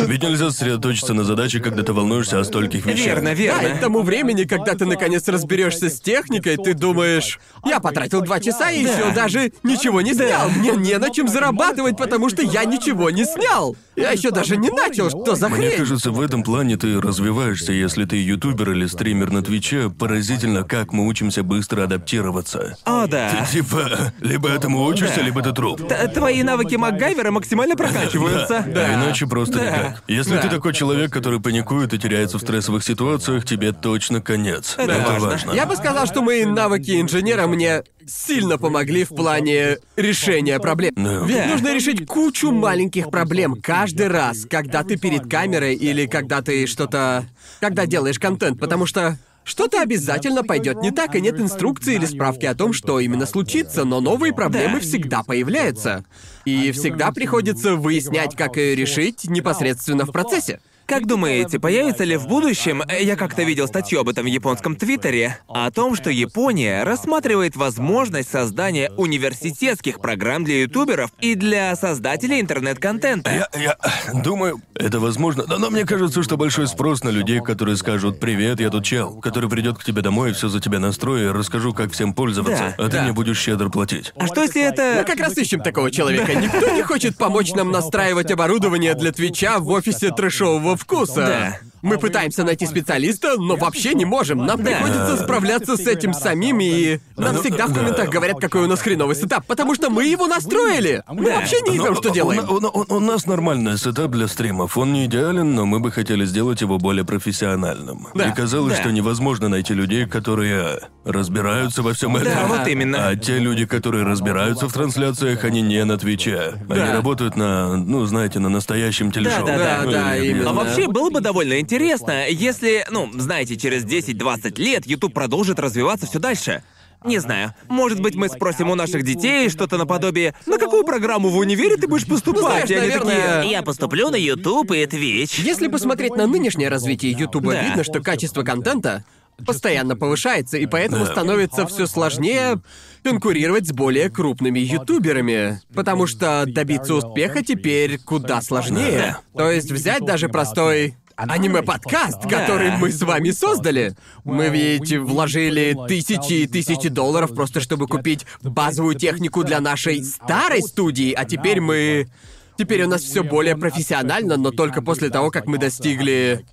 [0.06, 3.06] Ведь нельзя сосредоточиться на задаче, когда ты волнуешься о стольких вещах.
[3.06, 3.80] Верно, Да, и к верно.
[3.80, 8.82] тому времени, когда ты наконец разберешься с техникой, ты думаешь, я потратил два часа и
[8.82, 10.48] еще даже ничего не снял.
[10.50, 13.76] Мне не на чем зарабатывать, потому что я ничего не снял.
[13.96, 15.78] Я еще даже не начал, что за Мне хрень?
[15.78, 19.90] кажется, в этом плане ты развиваешься, если ты ютубер или стример на Твиче.
[19.90, 22.76] Поразительно, как мы учимся быстро адаптироваться.
[22.84, 23.30] О, да.
[23.50, 25.22] Ты типа, либо этому учишься, Да.
[25.22, 25.86] либо ты труп.
[25.88, 28.58] Т- Твои навыки МакГайвера максимально прокачиваются.
[28.66, 29.64] А иначе просто Да.
[29.64, 30.02] никак.
[30.08, 30.42] Если Да.
[30.42, 34.74] ты такой человек, который паникует и теряется в стрессовых ситуациях, тебе точно конец.
[34.78, 35.52] Это важно.
[35.52, 40.92] Я бы сказал, что мои навыки инженера мне сильно помогли в плане решения проблем.
[40.96, 41.24] Да.
[41.26, 41.46] Ведь Да.
[41.46, 47.26] нужно решить кучу маленьких проблем каждый раз, когда ты перед камерой или когда ты что-то...
[47.60, 52.44] Когда делаешь контент, потому что что-то обязательно пойдет не так, и нет инструкции или справки
[52.44, 54.80] о том, что именно случится, но новые проблемы Да.
[54.80, 56.04] всегда появляются.
[56.44, 60.60] И всегда приходится выяснять, как и решить непосредственно в процессе.
[60.88, 64.74] Как думаете, появится ли в будущем, э, я как-то видел статью об этом в японском
[64.74, 72.40] твиттере, о том, что Япония рассматривает возможность создания университетских программ для ютуберов и для создателей
[72.40, 73.30] интернет-контента.
[73.30, 73.76] Я, я
[74.22, 75.44] думаю, это возможно.
[75.46, 79.20] Но, но мне кажется, что большой спрос на людей, которые скажут «Привет, я тут чел»,
[79.20, 82.74] который придет к тебе домой и все за тебя настрою и расскажу, как всем пользоваться,
[82.78, 83.02] Да, а ты да.
[83.02, 84.14] мне будешь щедро платить.
[84.16, 85.00] А что если это...
[85.00, 86.34] Мы как раз ищем такого человека.
[86.34, 91.14] Никто не хочет помочь нам настраивать оборудование для Твича в офисе трэшового вкуса.
[91.26, 91.58] Да.
[91.82, 94.44] Мы пытаемся найти специалиста, но вообще не можем.
[94.46, 97.80] Нам приходится справляться с этим самим, и нам Ну, всегда в да.
[97.80, 101.02] комментах говорят, какой у нас хреновый сетап, потому что мы его настроили.
[101.08, 101.36] Мы Да.
[101.36, 102.44] вообще не знаем, Но что делаем.
[102.48, 104.76] У, у- у- у нас нормальный сетап для стримов.
[104.76, 108.08] Он не идеален, но мы бы хотели сделать его более профессиональным.
[108.14, 108.28] Да.
[108.28, 108.80] И казалось, Да.
[108.80, 112.32] что невозможно найти людей, которые разбираются во всем этом.
[112.32, 113.08] Да, вот именно.
[113.08, 116.54] А те люди, которые разбираются в трансляциях, они не на Твиче.
[116.68, 116.92] Они Да.
[116.92, 119.46] работают на, ну, знаете, на настоящем телешоу.
[119.46, 120.50] да, да, Ну, да, или- именно.
[120.50, 126.06] А вообще было бы довольно интересно, если, ну, знаете, через 10-20 лет YouTube продолжит развиваться
[126.06, 126.62] все дальше.
[127.04, 127.54] Не знаю.
[127.68, 131.86] Может быть, мы спросим у наших детей что-то наподобие «На какую программу в универе ты
[131.86, 135.40] будешь поступать?» знаешь, И они наверное, такие «Я поступлю на YouTube и Twitch».
[135.40, 137.62] Если посмотреть на нынешнее развитие Ютуба, Да.
[137.62, 139.04] видно, что качество контента
[139.46, 141.12] постоянно повышается, и поэтому Да.
[141.12, 142.60] становится все сложнее
[143.04, 145.60] конкурировать с более крупными ютуберами.
[145.74, 149.18] Потому что добиться успеха теперь куда сложнее.
[149.36, 153.94] То есть взять даже простой аниме-подкаст, который мы с вами создали.
[154.24, 160.62] Мы ведь вложили тысячи и тысячи долларов просто чтобы купить базовую технику для нашей старой
[160.62, 162.08] студии, а теперь мы...
[162.56, 166.44] Теперь у нас все более профессионально, но только после того, как мы достигли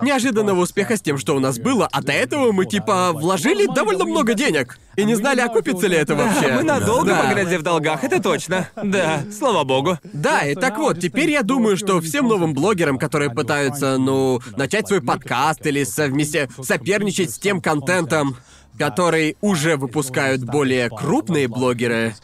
[0.00, 4.04] неожиданного успеха с тем, что у нас было, а до этого мы типа вложили довольно
[4.04, 6.52] много денег и не знали, окупится ли это вообще.
[6.52, 7.22] Мы надолго Да.
[7.22, 8.68] погрязли в долгах, это точно.
[8.82, 9.98] Да, слава богу.
[10.12, 14.88] Да, и так вот, теперь я думаю, что всем новым блогерам, которые пытаются, ну, начать
[14.88, 18.36] свой подкаст или совместе соперничать с тем контентом,
[18.78, 22.14] который уже выпускают более крупные блогеры,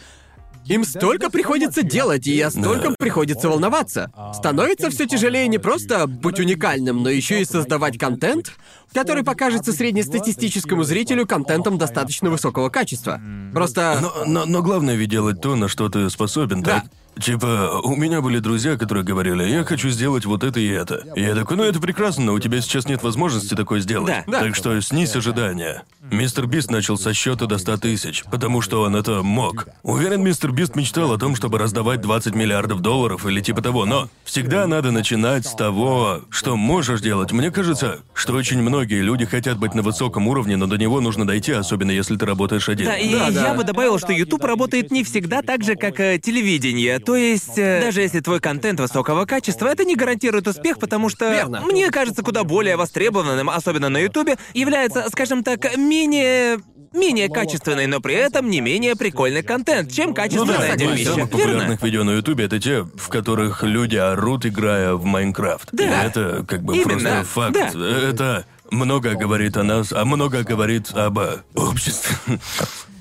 [0.68, 2.94] им столько приходится делать, и я столько Да.
[2.98, 4.10] приходится волноваться.
[4.34, 8.52] Становится все тяжелее не просто быть уникальным, но еще и создавать контент,
[8.92, 13.20] который покажется среднестатистическому зрителю контентом достаточно высокого качества.
[13.52, 13.98] Просто...
[14.00, 16.80] Но, но, но главное ведь делать то, на что ты способен, Да.
[16.80, 16.84] так?
[17.20, 21.04] Типа, у меня были друзья, которые говорили, я хочу сделать вот это и это.
[21.16, 24.08] И я такой, ну это прекрасно, но у тебя сейчас нет возможности такое сделать.
[24.08, 24.24] Да.
[24.26, 24.40] Да.
[24.40, 25.82] Так что снизь ожидания.
[26.10, 29.68] Мистер Бист начал со счета до 100 тысяч, потому что он это мог.
[29.82, 34.08] Уверен, мистер Бист мечтал о том, чтобы раздавать 20 миллиардов долларов или типа того, но
[34.24, 37.32] всегда надо начинать с того, что можешь делать.
[37.32, 41.26] Мне кажется, что очень многие люди хотят быть на высоком уровне, но до него нужно
[41.26, 42.86] дойти, особенно если ты работаешь один.
[42.86, 43.48] Да, и Да, да.
[43.48, 46.98] я бы добавил, что YouTube работает не всегда так же, как э, телевидение.
[47.08, 51.32] То есть, э, даже если твой контент высокого качества, это не гарантирует успех, потому что,
[51.32, 51.62] Верно.
[51.62, 56.58] мне кажется, куда более востребованным, особенно на YouTube, является, скажем так, менее
[56.92, 61.04] менее качественный, но при этом не менее прикольный контент, чем Ну качественное да, дерьмище.
[61.04, 61.44] самых Верно?
[61.52, 65.70] популярных видео на Ютубе это те, в которых люди орут, играя в Майнкрафт.
[65.72, 66.04] Да.
[66.04, 67.74] Это как бы Именно, просто факт.
[67.74, 68.08] да.
[68.10, 72.16] Это много говорит о нас, а много говорит об э, обществе.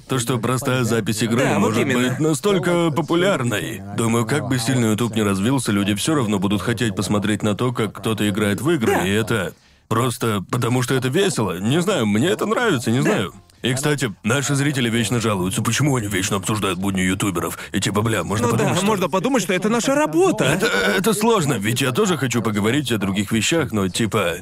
[0.10, 2.10] То, что простая запись игры Да, вот может именно.
[2.10, 3.82] быть настолько популярной.
[3.98, 7.74] Думаю, как бы сильно YouTube не развился, люди все равно будут хотеть посмотреть на то,
[7.74, 9.06] как кто-то играет в игры, Да.
[9.06, 9.54] и это
[9.90, 11.60] просто потому что это весело.
[11.60, 13.34] Не знаю, мне это нравится, не знаю.
[13.64, 17.58] И, кстати, наши зрители вечно жалуются, почему они вечно обсуждают будни ютуберов.
[17.74, 18.86] И типа, бля, можно Ну да, подумать, что...
[18.86, 20.46] можно подумать, что это наша работа.
[20.46, 24.36] Это, это сложно, ведь я тоже хочу поговорить о других вещах, но типа...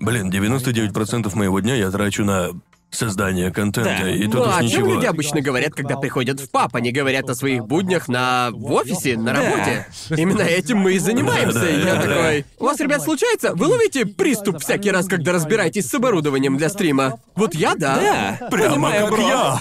[0.00, 2.48] Блин, 99% моего дня я трачу на
[2.94, 4.10] создание контента, Да.
[4.10, 4.94] и тут Ну, уж а о чем ничего.
[4.94, 6.74] люди обычно говорят, когда приходят в паб?
[6.76, 8.50] Они говорят о своих буднях на...
[8.52, 9.42] в офисе, на Да.
[9.42, 9.86] работе.
[10.10, 11.60] Именно этим мы и занимаемся.
[11.60, 12.02] Да, и я да, да.
[12.14, 12.44] такой...
[12.58, 13.54] У вас, ребят, случается?
[13.54, 17.18] Вы ловите приступ всякий раз, когда разбираетесь с оборудованием для стрима?
[17.34, 18.38] Вот я, да.
[18.40, 19.28] Да, Прямо понимаю, как бро.
[19.28, 19.58] я.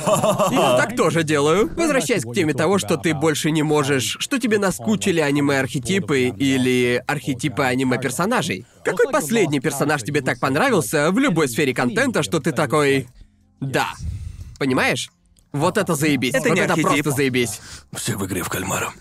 [0.51, 1.69] Я так тоже делаю.
[1.75, 7.63] Возвращаясь к теме того, что ты больше не можешь, что тебе наскучили аниме-архетипы или архетипы
[7.63, 8.65] аниме-персонажей.
[8.83, 13.07] Какой последний персонаж тебе так понравился в любой сфере контента, что ты такой...
[13.61, 13.87] Да.
[14.59, 15.09] Понимаешь?
[15.53, 16.33] Вот это заебись.
[16.33, 17.03] Это вот не это архетип.
[17.03, 17.59] просто заебись.
[17.93, 18.93] Все в игре в кальмара.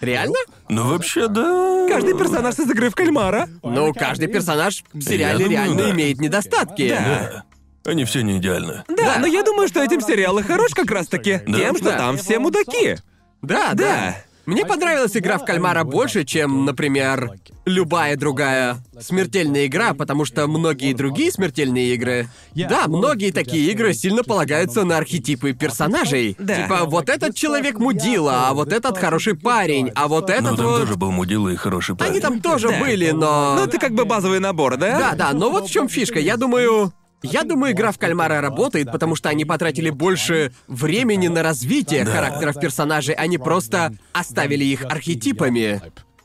[0.00, 0.36] Реально?
[0.68, 1.86] Ну, вообще, да.
[1.88, 3.48] Каждый персонаж из игры в кальмара.
[3.62, 5.90] Ну, каждый персонаж в сериале думаю, реально да.
[5.90, 6.88] имеет недостатки.
[6.90, 7.44] Да.
[7.84, 8.84] Они все не идеальны.
[8.88, 11.40] Да, но я думаю, что этим сериал и хорош как раз-таки.
[11.46, 11.58] Да.
[11.58, 11.98] Тем, что Да.
[11.98, 12.98] там все мудаки.
[13.42, 14.16] Да, да.
[14.46, 17.30] Мне понравилась игра в кальмара больше, чем, например,
[17.64, 22.28] любая другая смертельная игра, потому что многие другие смертельные игры.
[22.54, 26.36] Да, многие такие игры сильно полагаются на архетипы персонажей.
[26.38, 26.56] Да.
[26.62, 30.66] Типа, вот этот человек мудила, а вот этот хороший парень, а вот Ну, этот там
[30.66, 30.80] вот.
[30.80, 32.10] тоже был мудила и хороший парень.
[32.12, 32.80] Они там тоже Да.
[32.80, 33.54] были, но.
[33.56, 34.98] Ну, это как бы базовый набор, да?
[34.98, 36.18] Да, да, но вот в чем фишка.
[36.18, 36.92] Я думаю.
[37.22, 42.60] Я думаю, игра в кальмара работает, потому что они потратили больше времени на развитие характеров
[42.60, 45.80] персонажей, они просто оставили их архетипами.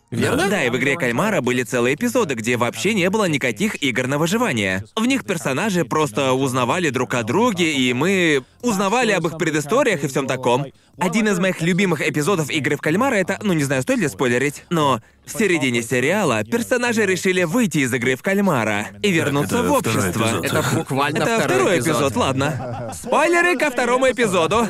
[0.10, 0.48] Верно?
[0.50, 4.18] Да, и в игре Кальмара были целые эпизоды, где вообще не было никаких игр на
[4.18, 4.86] выживание.
[4.96, 10.08] В них персонажи просто узнавали друг о друге, и мы узнавали об их предысториях и
[10.08, 10.68] всем таком.
[10.98, 14.64] Один из моих любимых эпизодов игры в Кальмара это, ну не знаю, стоит ли спойлерить,
[14.70, 19.72] но в середине сериала персонажи решили выйти из игры в Кальмара и вернуться это в
[19.74, 20.10] общество.
[20.10, 20.46] эпизод.
[20.46, 22.92] Это буквально Это второй эпизод, ладно.
[22.96, 24.68] Спойлеры ко второму эпизоду.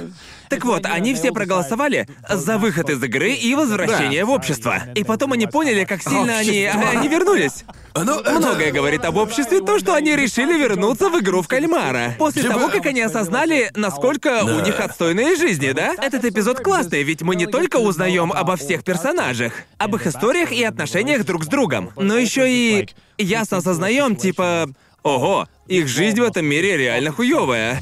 [0.49, 4.81] Так вот, они все проголосовали за выход из игры и возвращение в общество.
[4.95, 6.89] И потом они поняли, как сильно они, Общество.
[6.99, 7.63] они вернулись.
[7.93, 12.13] Оно, это- Многое говорит об обществе то, что они решили вернуться в игру в кальмара.
[12.17, 15.93] После Типа- того, как они осознали, насколько у них отстойные жизни, да?
[16.01, 20.63] Этот эпизод классный, ведь мы не только узнаем обо всех персонажах, об их историях и
[20.63, 22.87] отношениях друг с другом, но еще и
[23.17, 24.69] ясно осознаем, типа,
[25.07, 27.81] ого, их жизнь в этом мире реально хуевая.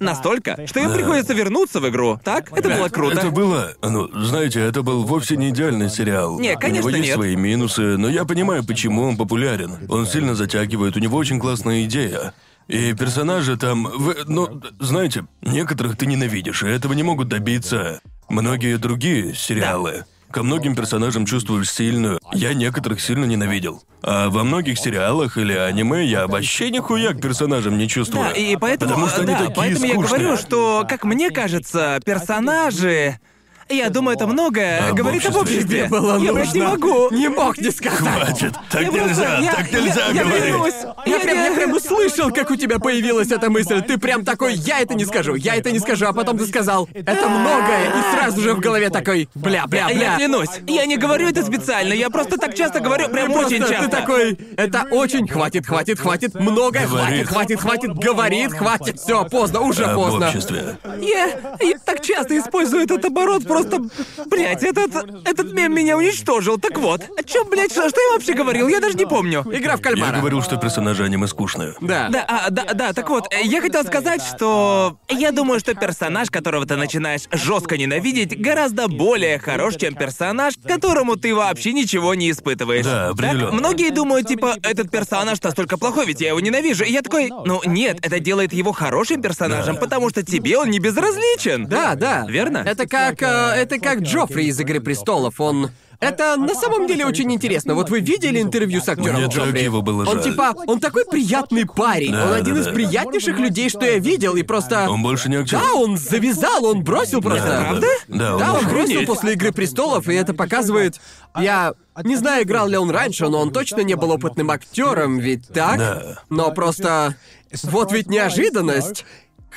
[0.00, 2.50] Настолько, что им приходится вернуться в игру, так?
[2.52, 3.18] Это было круто.
[3.18, 6.40] Это было, ну, знаете, это был вовсе не идеальный сериал.
[6.40, 7.14] Не, конечно, У него есть нет.
[7.14, 9.78] свои минусы, но я понимаю, почему он популярен.
[9.88, 12.32] Он сильно затягивает, у него очень классная идея.
[12.68, 18.78] И персонажи там, вы- ну, знаете, некоторых ты ненавидишь, и этого не могут добиться многие
[18.78, 20.04] другие сериалы.
[20.32, 22.18] Ко многим персонажам чувствуешь сильную.
[22.32, 23.82] Я некоторых сильно ненавидел.
[24.02, 28.24] А во многих сериалах или аниме я вообще нихуя к персонажам не чувствую.
[28.24, 30.18] Да, и поэтому, Потому что они да, такие поэтому я скучные.
[30.20, 33.20] говорю, что, как мне кажется, персонажи.
[33.68, 35.62] Я думаю, это многое Об говорит об обществе.
[35.62, 35.78] обществе.
[35.80, 36.76] Тебе было я блядь, не нужно.
[36.76, 37.10] могу.
[37.14, 37.98] Не мог не сказать.
[37.98, 40.42] Хватит, так Я нельзя, просто- я- так я- нельзя я говорить.
[40.44, 40.74] клянусь.
[41.06, 43.80] Я Я- прям, я я- прям услышал, как у тебя появилась эта мысль.
[43.82, 46.88] Ты прям такой, я это не скажу, я это не скажу, а потом ты сказал,
[46.94, 50.16] это многое, и сразу же в голове такой, бля, бля, Я бля.
[50.16, 53.84] клянусь, я не говорю это специально, я просто так часто говорю, прям Просто очень часто.
[53.84, 57.26] ты такой, это очень хватит, хватит, хватит, многое, Говорит.
[57.28, 60.26] хватит, хватит, хватит, говорит, хватит, все, поздно, уже Об поздно.
[60.28, 60.76] обществе.
[61.00, 61.26] Я,
[61.60, 64.24] я так часто использую этот оборот, просто...
[64.26, 64.94] Блять, этот,
[65.26, 66.58] этот мем меня уничтожил.
[66.58, 68.68] Так вот, о чем, блядь, что, что я вообще говорил?
[68.68, 69.40] Я даже не помню.
[69.52, 70.18] Игра в Я кальмара.
[70.18, 71.74] говорил, что персонажи аниме скучные.
[71.80, 72.08] Да.
[72.10, 76.66] Да, а, да, да, так вот, я хотел сказать, что я думаю, что персонаж, которого
[76.66, 82.84] ты начинаешь жестко ненавидеть, гораздо более хорош, чем персонаж, которому ты вообще ничего не испытываешь.
[82.84, 83.12] Да, Так?
[83.12, 83.52] определенно.
[83.52, 86.84] Многие думают, типа, этот персонаж настолько плохой, ведь я его ненавижу.
[86.84, 90.78] И я такой, ну нет, это делает его хорошим персонажем, потому что тебе он не
[90.78, 91.66] безразличен.
[91.66, 92.26] Да, да.
[92.28, 92.58] Верно?
[92.66, 95.70] Это как, э, это как Джоффри из «Игры престолов», он...
[96.00, 97.76] Это на самом деле очень интересно.
[97.76, 99.62] Вот вы видели интервью с актером Мне так Джоффри?
[99.62, 100.24] его было Он жаль.
[100.24, 102.10] типа, он такой приятный парень.
[102.10, 102.72] Да, он один да, из да.
[102.72, 104.90] приятнейших людей, что я видел, и просто...
[104.90, 105.60] Он больше не актер.
[105.60, 107.66] Да, он завязал, он бросил просто.
[107.68, 107.86] правда?
[108.08, 109.06] Да, он Да, он бросил Охренеть.
[109.06, 111.00] после Игры престолов, и это показывает.
[111.38, 115.46] Я не знаю, играл ли он раньше, но он точно не был опытным актером, ведь
[115.48, 115.78] так?
[115.78, 116.18] Да.
[116.30, 117.14] Но просто.
[117.62, 119.04] Вот ведь неожиданность.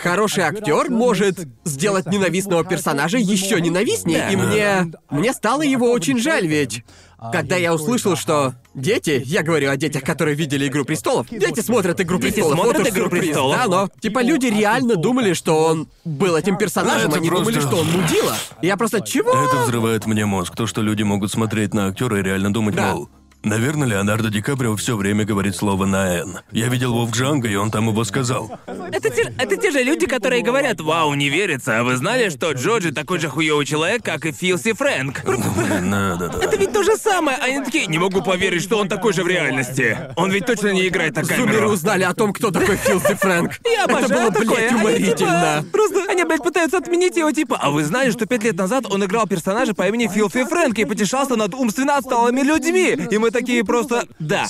[0.01, 4.91] Хороший актер может сделать ненавистного персонажа еще ненавистнее, и мне...
[5.09, 6.83] Мне стало его очень жаль, ведь...
[7.31, 11.99] Когда я услышал, что дети, я говорю о детях, которые видели «Игру престолов», дети смотрят
[11.99, 13.57] «Игру Дети престолов», смотрят вот «Игру престолов».
[13.57, 17.69] Да, но, типа, люди реально думали, что он был этим персонажем, Это они думали, просто-
[17.71, 18.35] что он мудила.
[18.61, 19.31] Я просто, чего?
[19.31, 22.91] Это взрывает мне мозг, то, что люди могут смотреть на актера и реально думать, Да.
[22.93, 23.09] мол,
[23.45, 26.39] Наверное, Леонардо Ди Каприо все время говорит слово на «Н».
[26.51, 28.59] Я видел его в Джанго, и он там его сказал.
[28.91, 32.51] Это те, это те же люди, которые говорят, вау, не верится, а вы знали, что
[32.53, 35.23] Джоджи такой же хуёвый человек, как и Филси Фрэнк?
[35.25, 36.39] Блин, да, да, да.
[36.43, 39.23] Это ведь то же самое, а они такие, не могу поверить, что он такой же
[39.23, 39.95] в реальности.
[40.15, 41.69] Он ведь точно не играет на Зумеры камеру.
[41.69, 43.51] узнали о том, кто такой Филси Фрэнк.
[43.63, 44.55] Я Это обожаю было, такое.
[44.57, 45.13] блядь, Они, уморительно.
[45.15, 48.85] типа, просто они, блядь, пытаются отменить его, типа, а вы знали, что пять лет назад
[48.89, 52.97] он играл персонажа по имени Филфи Фрэнк и потешался над умственно отсталыми людьми?
[53.11, 54.07] И мы такие просто...
[54.19, 54.47] Да.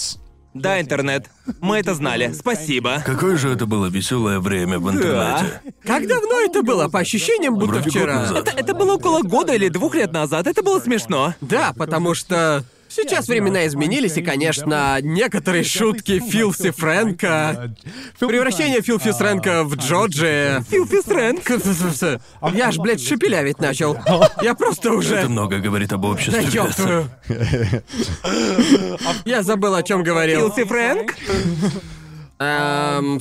[0.53, 1.29] Да, интернет.
[1.59, 2.31] Мы это знали.
[2.31, 3.03] Спасибо.
[3.05, 5.61] Какое же это было веселое время в интернете.
[5.83, 6.87] Как давно это было?
[6.87, 8.15] По ощущениям, будто Вроде год вчера.
[8.21, 8.37] назад.
[8.47, 10.47] Это, это было около года или двух лет назад.
[10.47, 11.33] Это было смешно.
[11.41, 12.63] Да, потому что
[12.95, 17.73] сейчас времена изменились, и, конечно, некоторые шутки Филси Фрэнка...
[18.19, 20.63] Превращение Филси Фрэнка в Джоджи...
[20.69, 21.41] Филфи Фрэнк.
[22.55, 23.97] Я ж, блядь, шепелявить начал.
[24.41, 25.27] Я просто Это уже...
[25.27, 26.43] много говорит об Да обществе.
[26.51, 27.09] ёб твою.
[29.25, 30.51] Я забыл, о чем говорил.
[30.51, 31.15] Филфи Фрэнк?
[32.39, 33.19] Эм...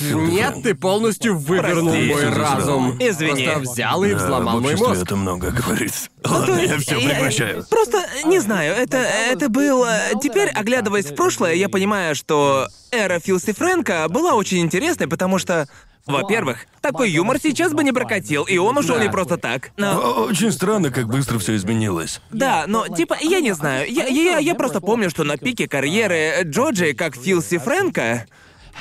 [0.00, 2.96] Нет, ты полностью вывернул Прости, мой Филси разум.
[2.98, 3.44] Извини.
[3.44, 5.02] Просто взял и взломал мой мозг.
[5.02, 5.92] это много говорит.
[6.22, 7.64] То Ладно, я все я- прекращаю.
[7.70, 9.84] Просто, не знаю, это, это был...
[9.84, 15.38] э, Теперь, оглядываясь в прошлое, я понимаю, что эра Филси Фрэнка была очень интересной, потому
[15.38, 15.66] что...
[16.06, 19.04] Во-первых, такой юмор сейчас бы не прокатил, и он ушел Да.
[19.04, 19.70] не просто так.
[19.76, 20.24] Но...
[20.24, 22.20] Очень странно, как быстро все изменилось.
[22.32, 23.86] Да, но типа, я не знаю.
[23.92, 28.26] Я, я, я просто помню, что на пике карьеры Джоджи, как Филси Фрэнка,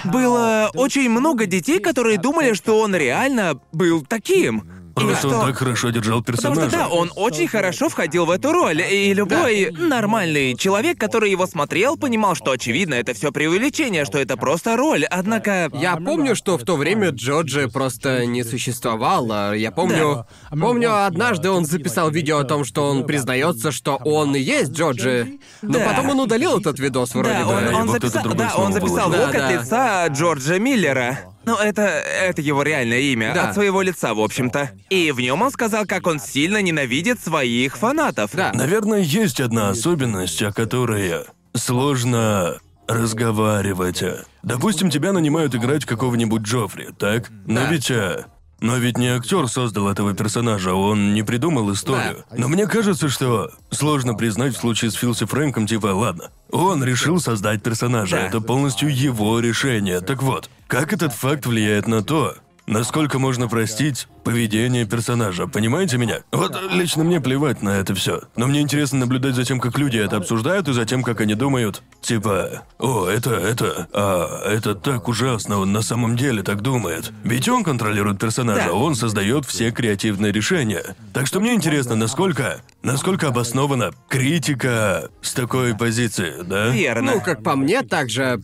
[0.05, 4.78] было очень много детей, которые думали, что он реально был таким.
[4.95, 6.69] Просто что- он так хорошо держал Потому персонажа.
[6.69, 11.47] что да, он очень хорошо входил в эту роль, и любой нормальный человек, который его
[11.47, 15.05] смотрел, понимал, что очевидно это все преувеличение, что это просто роль.
[15.05, 19.53] Однако Я помню, что в то время Джоджи просто не существовало.
[19.55, 20.25] Я помню...
[20.49, 25.39] Помню, однажды он записал видео о том, что он признается, что он и есть Джоджи.
[25.61, 25.85] Но Да.
[25.85, 27.51] потом он удалил этот видос вроде да, бы.
[27.53, 29.21] он, он это записал, да, он записал было.
[29.25, 29.51] лук Да, от да.
[29.51, 31.19] лица Джорджа Миллера.
[31.45, 33.49] Ну, это, это его реальное имя, Да.
[33.49, 34.71] от своего лица, в общем-то.
[34.89, 38.31] И в нем он сказал, как он сильно ненавидит своих фанатов.
[38.33, 38.51] Да.
[38.53, 41.23] Наверное, есть одна особенность, о которой
[41.55, 44.03] сложно разговаривать.
[44.43, 47.29] Допустим, тебя нанимают играть какого-нибудь Джоффри, так?
[47.45, 47.91] Но ведь...
[47.91, 48.25] а,
[48.61, 52.25] Но ведь не актер создал этого персонажа, он не придумал историю.
[52.35, 57.19] Но мне кажется, что сложно признать в случае с Филси Фрэнком, типа, ладно, он решил
[57.19, 60.01] создать персонажа, это полностью его решение.
[60.01, 62.35] Так вот, как этот факт влияет на то,
[62.69, 66.19] Насколько можно простить поведение персонажа, понимаете меня?
[66.31, 68.21] Вот лично мне плевать на это все.
[68.35, 71.33] Но мне интересно наблюдать за тем, как люди это обсуждают, и за тем, как они
[71.33, 71.81] думают.
[71.99, 77.11] Типа, о, это, это, а, это так ужасно, он на самом деле так думает.
[77.23, 78.73] Ведь он контролирует персонажа, Да.
[78.73, 80.95] он создает все креативные решения.
[81.11, 86.67] Так что мне интересно, насколько, насколько обоснована критика с такой позиции, да?
[86.69, 87.13] Верно.
[87.15, 88.43] Ну, как по мне, также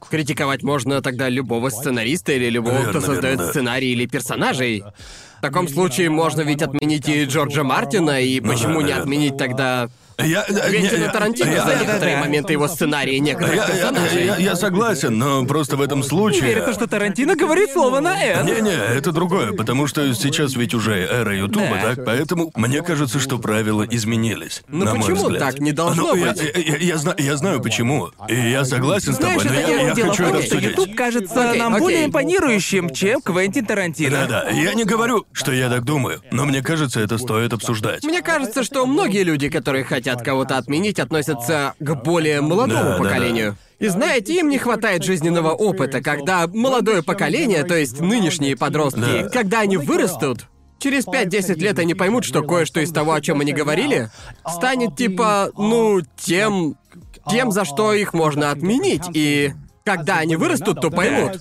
[0.00, 4.82] критиковать можно тогда любого сценариста или любого, Верно, кто создает верно, сценарий или персонажей.
[5.38, 9.36] В таком случае можно ведь отменить и Джорджа Мартина, и почему Ну да, не отменить
[9.36, 9.88] тогда
[10.18, 12.20] Я, Квентина я- Тарантино я- за я- некоторые да.
[12.22, 14.24] моменты его сценария некоторых Я, я- персонажей?
[14.26, 16.40] я- я согласен, но просто в этом случае...
[16.42, 18.46] Верится, что Тарантино говорит слово на «Н».
[18.46, 21.94] Не-не, это другое, потому что сейчас ведь уже эра Ютуба, Да.
[21.94, 22.04] так?
[22.06, 24.62] Поэтому мне кажется, что правила изменились.
[24.68, 25.38] Ну на мой почему взгляд.
[25.40, 25.58] так?
[25.60, 26.42] Не должно Ну, я- быть.
[26.42, 28.08] Я, я- я зна- я знаю почему.
[28.28, 30.56] И я согласен с Знаешь, тобой, но это я, я Дело хочу в это что
[30.56, 30.76] обсудить.
[30.78, 31.82] YouTube кажется Окей, нам окей.
[31.84, 34.26] более импонирующим, чем Квентин Тарантино.
[34.26, 38.02] Да-да, я не говорю, что я так думаю, но мне кажется, это стоит обсуждать.
[38.02, 42.98] Мне кажется, что многие люди, которые хотят кого-то отменить, относятся к более молодому Да, да,
[42.98, 43.56] поколению.
[43.78, 49.28] И знаете, им не хватает жизненного опыта, когда молодое поколение, то есть нынешние подростки, Да.
[49.28, 50.46] когда они вырастут,
[50.78, 54.10] через 5-10 лет они поймут, что кое-что из того, о чем они говорили,
[54.48, 56.76] станет типа, ну, тем,
[57.28, 59.04] тем, за что их можно отменить.
[59.12, 59.52] И
[59.84, 61.40] когда они вырастут, то поймут.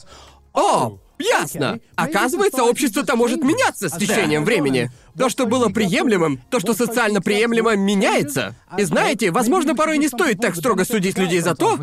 [0.54, 1.80] О, ясно.
[1.96, 4.92] Оказывается, общество-то может меняться с течением времени.
[5.18, 8.56] То, что было приемлемым, то, что социально приемлемо, меняется.
[8.78, 11.80] И знаете, возможно, порой не стоит так строго судить людей за то,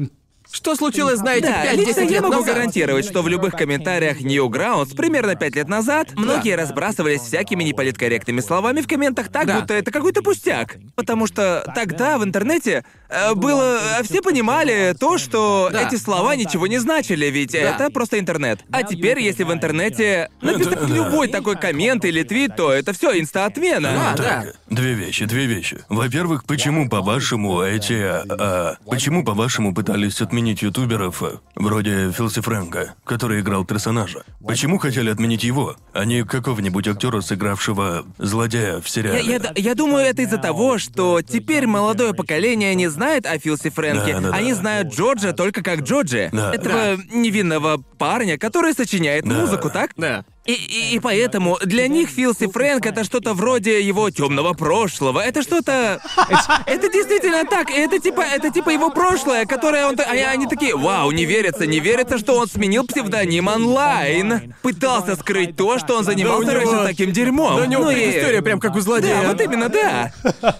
[0.52, 2.54] Что случилось, знаете, Да, 5-10 лично лет я могу назад?
[2.54, 8.82] гарантировать, что в любых комментариях Newgrounds примерно пять лет назад многие разбрасывались всякими неполиткорректными словами
[8.82, 9.60] в комментах так, Да.
[9.60, 10.76] будто это какой-то пустяк.
[10.94, 13.78] Потому что тогда в интернете э, было...
[13.98, 15.86] э, Все понимали то, что Да.
[15.88, 18.60] эти слова ничего не значили, ведь это просто интернет.
[18.70, 24.14] А теперь, если в интернете написать любой такой коммент или твит, то это все инста-отмена.
[24.16, 24.22] Да, да.
[24.42, 25.78] Так, две вещи, две вещи.
[25.88, 27.94] Во-первых, почему, по-вашему, эти...
[27.94, 34.24] а, а, почему, по-вашему, пытались отменить ютуберов а, вроде Филси Фрэнка, который играл персонажа?
[34.46, 39.22] Почему хотели отменить его, а не какого-нибудь актера, сыгравшего злодея в Я, сериале?
[39.32, 43.70] я д- я думаю, это из-за того, что теперь молодое поколение не знает о Филсе
[43.70, 44.14] Фрэнке.
[44.14, 44.36] Да, да, да.
[44.36, 46.28] Они знают Джорджа только как Джорджи.
[46.32, 46.52] Да.
[46.54, 49.34] Этого невинного парня, который сочиняет Да.
[49.40, 49.90] музыку, так?
[49.96, 50.24] Да.
[50.44, 55.20] И, и, и поэтому для них Филси Фрэнк это что-то вроде его темного прошлого.
[55.20, 56.02] Это что-то.
[56.66, 57.70] Это действительно так.
[57.70, 59.94] И Это типа, это типа его прошлое, которое он.
[59.96, 64.54] та- А они такие, вау, не верится, не верится, что он сменил псевдоним онлайн.
[64.62, 67.56] Пытался скрыть то, что он занимался Да него- раньше таким дерьмом.
[67.58, 69.22] Да у него Ну и- история прям как у злодея.
[69.22, 70.12] да, вот именно, да.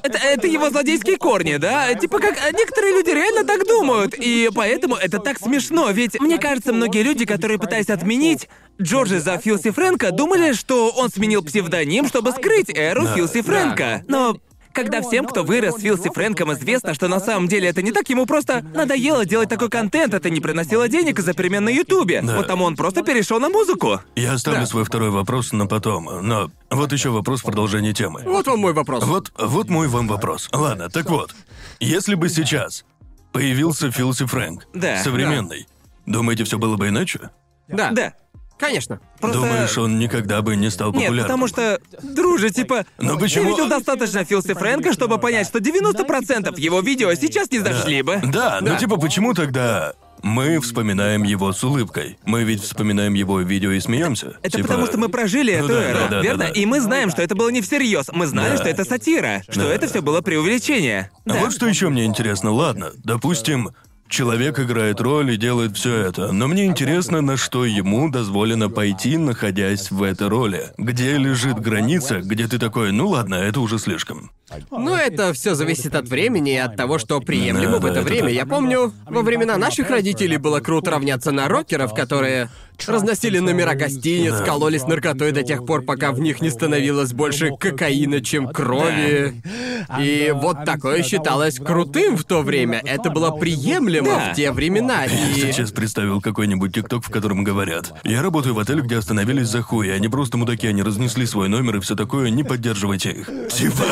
[0.03, 1.93] Это, это его злодейские корни, да?
[1.95, 4.15] Типа как а, некоторые люди реально так думают.
[4.17, 8.49] И поэтому это так смешно, ведь мне кажется, многие люди, которые пытались отменить
[8.83, 14.03] Джорджа за Филси Фрэнка, думали, что он сменил псевдоним, чтобы скрыть эру Филси Фрэнка.
[14.09, 14.37] Но
[14.73, 18.09] когда всем, кто вырос с Филси Фрэнком, известно, что на самом деле это не так,
[18.09, 22.23] ему просто надоело делать такой контент, это не приносило денег из-за перемен на Ютубе.
[22.23, 22.37] Да.
[22.39, 24.01] Потому он просто перешел на музыку.
[24.17, 24.67] Я оставлю Да.
[24.67, 28.23] свой второй вопрос на потом, но вот еще вопрос в продолжение темы.
[28.25, 29.05] Вот вам мой вопрос.
[29.05, 30.49] Вот, вот мой вам вопрос.
[30.53, 31.35] Ладно, так вот.
[31.79, 32.85] Если бы сейчас
[33.33, 35.03] появился Филси Фрэнк, Да.
[35.03, 35.67] современный,
[36.07, 37.31] думаете, все было бы иначе?
[37.69, 37.91] Да.
[37.93, 38.15] Да.
[38.59, 39.01] Конечно.
[39.21, 39.39] Просто...
[39.41, 41.17] Думаешь, он никогда бы не стал популярным?
[41.17, 45.59] Нет, потому что, друже, типа, Но почему- я видел достаточно Филси Фрэнка, чтобы понять, что
[45.59, 48.21] 90% его видео сейчас не зашли бы.
[48.25, 48.77] Да, ну Да.
[48.77, 52.19] типа почему тогда мы вспоминаем его с улыбкой?
[52.25, 54.35] Мы ведь вспоминаем его видео и смеемся.
[54.43, 56.45] Это Типа- потому, что мы прожили Ну эту да, эру, да, да, верно?
[56.45, 56.61] да, да.
[56.61, 58.07] И мы знаем, что это было не всерьез.
[58.13, 58.57] Мы знали, Да.
[58.59, 59.75] что это сатира, что Да.
[59.75, 61.11] это все было преувеличение.
[61.27, 61.41] А Да.
[61.41, 62.53] вот что еще мне интересно.
[62.53, 63.71] Ладно, допустим,
[64.09, 69.17] человек играет роль и делает все это, но мне интересно, на что ему дозволено пойти,
[69.17, 70.73] находясь в этой роли.
[70.79, 74.31] Где лежит граница, где ты такой, ну ладно, это уже слишком.
[74.71, 78.01] Ну, это все зависит от времени и от того, что приемлемо Да, в да, это
[78.01, 78.25] это время.
[78.25, 78.33] так.
[78.35, 82.51] Я помню, во времена наших родителей было круто равняться на рокеров, которые
[82.87, 88.21] разносили номера гостиниц, кололись наркотой до тех пор, пока в них не становилось больше кокаина,
[88.23, 89.41] чем крови.
[90.01, 92.81] И вот такое считалось крутым в то время.
[92.85, 94.33] Это было приемлемо Да.
[94.33, 95.05] в те времена.
[95.07, 95.41] И...
[95.41, 97.93] Сейчас представил какой-нибудь тикток, в котором говорят.
[98.05, 101.77] Я работаю в отеле, где остановились за хуй, они просто мудаки, они разнесли свой номер
[101.77, 103.31] и все такое, не поддерживайте их.
[103.49, 103.85] Типа,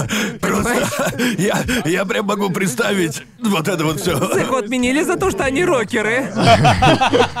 [0.40, 4.12] просто я, я прям могу представить вот это вот все.
[4.38, 6.32] Их отменили за то, что они рокеры.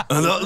[0.08, 0.40] Но,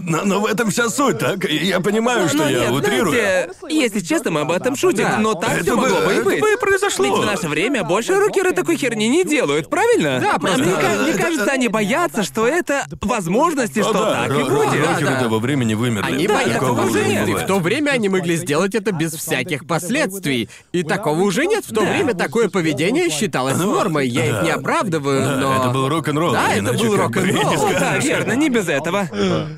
[0.00, 1.44] но- но в этом вся суть, так?
[1.48, 3.10] Я понимаю, что Но я нет, утрирую.
[3.12, 5.18] знаете, если честно, мы об этом шутим, Да.
[5.18, 6.40] но так Это все бы- могло бы и это быть.
[6.40, 7.04] бы и произошло.
[7.04, 10.20] Ведь в наше время больше рокеры такой херни не делают, правильно?
[10.20, 14.30] Да, просто- Мне, ка- мне Это- кажется, они боятся, что это возможности, что да, так
[14.30, 14.48] и будет.
[14.52, 15.20] рокеры Да, да.
[15.20, 16.06] того времени вымерли.
[16.12, 17.28] Они Да, боятся такого уже уже не нет.
[17.28, 20.48] И в то время они могли сделать это без всяких последствий.
[20.72, 21.64] И такого уже нет.
[21.64, 21.90] В то Да.
[21.90, 24.08] время такое поведение считалось Ну, нормой.
[24.08, 24.42] Я их да.
[24.42, 25.56] не оправдываю, Да, но...
[25.56, 26.32] это был рок-н-ролл.
[26.32, 27.68] Да, это был рок-н-ролл.
[27.78, 29.08] Да, верно, не без этого.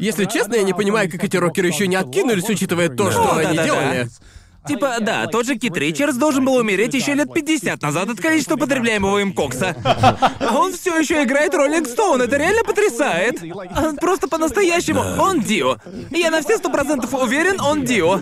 [0.00, 3.56] Если честно, я не понимаю, как эти рокеры еще не откинулись, учитывая то, что они
[3.56, 4.08] делали.
[4.70, 8.56] Типа, да, тот же Кит Ричардс должен был умереть еще лет 50 назад от количества
[8.56, 9.74] потребляемого им кокса.
[9.84, 13.42] А он все еще играет Роллинг Стоун, это реально потрясает.
[13.76, 15.78] Он просто по-настоящему, он Дио.
[16.10, 18.20] Я на все сто процентов уверен, он Дио.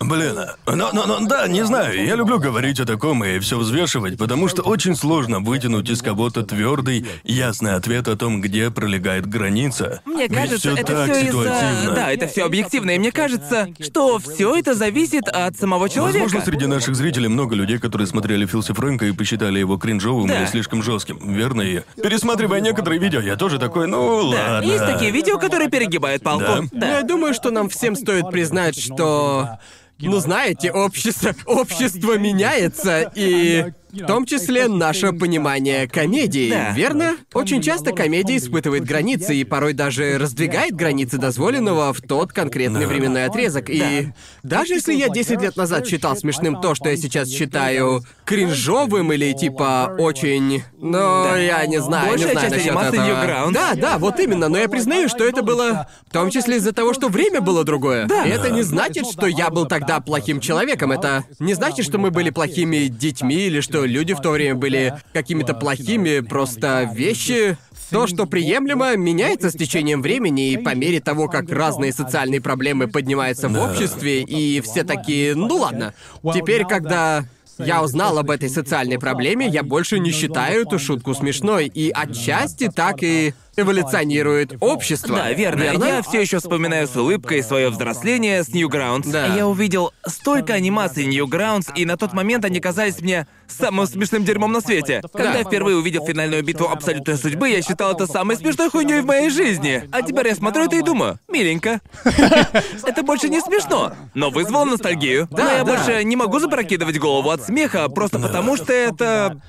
[0.00, 4.16] Блин, но, но, но, да, не знаю, я люблю говорить о таком и все взвешивать,
[4.16, 10.00] потому что очень сложно вытянуть из кого-то твердый, ясный ответ о том, где пролегает граница.
[10.06, 11.28] Мне Ведь кажется, всё это так все из-за...
[11.28, 11.94] ситуативно.
[11.94, 16.22] Да, это все объективно, и мне кажется, что все это зависит от самого человека.
[16.22, 20.38] Возможно, среди наших зрителей много людей, которые смотрели Филси Фрэнка и посчитали его кринжовым Да.
[20.38, 21.62] или слишком жестким, верно?
[21.62, 24.68] И пересматривая некоторые видео, я тоже такой, ну Да, ладно.
[24.68, 26.68] есть такие видео, которые перегибают палку.
[26.70, 26.98] Да?
[26.98, 29.58] Я думаю, что нам всем стоит признать, что...
[29.98, 36.72] Ну, знаете, общество, общество меняется, и в том числе наше понимание комедии, Да.
[36.72, 37.16] верно?
[37.34, 42.86] Очень часто комедия испытывает границы и порой даже раздвигает границы дозволенного в тот конкретный Да.
[42.86, 43.70] временной отрезок.
[43.70, 44.08] И
[44.42, 49.32] даже если я 10 лет назад считал смешным то, что я сейчас считаю кринжовым или
[49.32, 50.62] типа очень...
[50.78, 53.24] Ну, я не знаю, Большая не знаю часть насчет анимации этого.
[53.24, 53.52] Newgrounds.
[53.52, 56.92] Да, да, вот именно, но я признаю, что это было в том числе из-за того,
[56.94, 58.06] что время было другое.
[58.06, 58.24] Да.
[58.24, 60.92] И это не значит, что я был тогда плохим человеком.
[60.92, 64.94] Это не значит, что мы были плохими детьми или что люди в то время были
[65.12, 66.20] какими-то плохими.
[66.20, 67.56] Просто вещи
[67.90, 72.88] То, что приемлемо, меняется с течением времени, и по мере того, как разные социальные проблемы
[72.88, 75.94] поднимаются в обществе, и все такие, ну ладно.
[76.34, 77.24] Теперь, когда
[77.58, 82.68] я узнал об этой социальной проблеме, я больше не считаю эту шутку смешной, и отчасти
[82.74, 85.16] так и эволюционирует общество.
[85.16, 85.62] Да, верно.
[85.64, 89.10] Я все еще вспоминаю с улыбкой свое взросление с Newgrounds.
[89.10, 89.26] Да.
[89.34, 94.52] Я увидел столько анимаций Newgrounds, и на тот момент они казались мне самым смешным дерьмом
[94.52, 95.00] на свете.
[95.12, 95.38] Когда Да.
[95.38, 99.30] я впервые увидел финальную битву Абсолютной Судьбы, я считал это самой смешной хуйней в моей
[99.30, 99.88] жизни.
[99.92, 101.80] А теперь я смотрю это и думаю, миленько.
[102.84, 105.28] Это больше не смешно, но вызвало ностальгию.
[105.30, 109.40] Да, но я больше не могу запрокидывать голову от смеха, просто потому что это...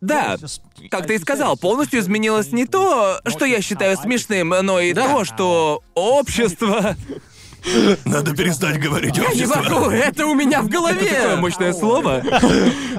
[0.00, 0.36] Да,
[0.90, 5.08] как ты и сказал, полностью изменилось не то, что я считаю смешным, но и Да.
[5.08, 6.96] то, что общество...
[8.06, 9.62] Надо перестать говорить Не общество.
[9.62, 11.36] могу, это у меня в Такое голове.
[11.36, 12.22] мощное слово.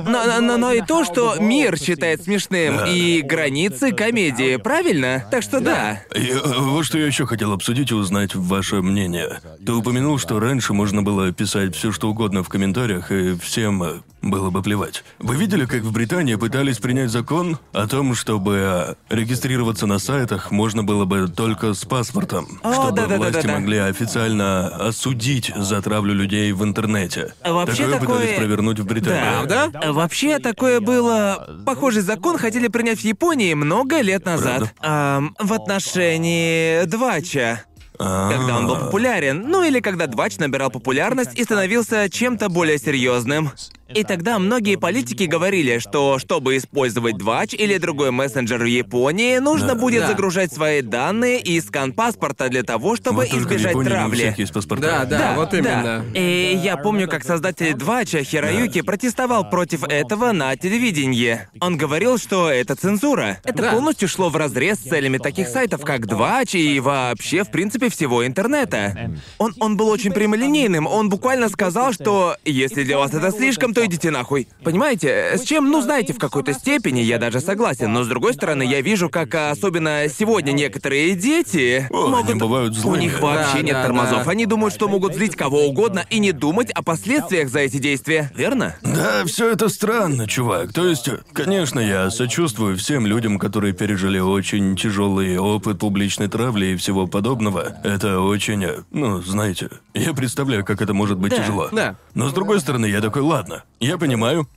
[0.05, 5.25] Но, но- но- но и то, что мир считает смешным, и границы комедии, правильно?
[5.31, 6.03] Так что да.
[6.15, 9.39] И, э, вот что я еще хотел обсудить и узнать ваше мнение.
[9.65, 13.93] Ты упомянул, что раньше можно было писать все, что угодно в комментариях, и всем э,
[14.21, 15.03] было бы плевать.
[15.19, 20.83] Вы видели, как в Британии пытались принять закон о том, чтобы регистрироваться на сайтах можно
[20.83, 23.31] было бы только с паспортом, О, чтобы да-да-да-да-да.
[23.31, 27.33] власти могли официально осудить за травлю людей в интернете.
[27.43, 29.21] Вообще такое такое- пытались провернуть в Британии.
[29.47, 29.91] Правда?
[29.91, 31.47] Вообще такое было...
[31.65, 34.73] Похожий закон хотели принять в Японии много лет назад.
[34.79, 37.63] Ам, в отношении Двача.
[37.97, 43.51] Когда он был популярен, ну или когда Двач набирал популярность и становился чем-то более серьезным.
[43.93, 49.75] И тогда многие политики говорили, что чтобы использовать Двач или другой мессенджер в Японии, нужно
[49.75, 50.07] будет Да.
[50.07, 54.15] загружать свои данные и скан паспорта для того, чтобы Вот в избежать у травли.
[54.15, 55.05] всех есть паспорта.
[55.07, 56.05] Да, да, вот именно.
[56.13, 61.39] И я помню, как создатель Двача Хироюки протестовал против этого на телевидении.
[61.59, 63.39] Он говорил, что это цензура.
[63.43, 63.71] Это Да.
[63.71, 68.25] полностью шло в разрез с целями таких сайтов, как Двач и вообще, в принципе, всего
[68.25, 69.11] интернета.
[69.37, 70.87] Он, он был очень прямолинейным.
[70.87, 74.47] Он буквально сказал, что если для вас это слишком, то идите нахуй.
[74.63, 77.91] Понимаете, с чем, ну, знаете, в какой-то степени я даже согласен.
[77.91, 82.37] Но с другой стороны, я вижу, как а, особенно сегодня некоторые дети О, они могут...
[82.37, 83.01] бывают У злыми.
[83.03, 84.25] них вообще Да, нет да, тормозов.
[84.25, 84.31] да.
[84.31, 88.31] Они думают, что могут злить кого угодно и не думать о последствиях за эти действия.
[88.35, 88.75] Верно?
[88.81, 90.73] Да, все это странно, чувак.
[90.73, 96.75] То есть, конечно, я сочувствую всем людям, которые пережили очень тяжелый опыт публичной травли и
[96.75, 97.75] всего подобного.
[97.83, 101.69] Это очень, э, ну, знаете, я представляю, как это может быть Да, тяжело.
[101.71, 101.95] да.
[102.13, 104.47] Но с другой стороны, я такой, ладно, я понимаю.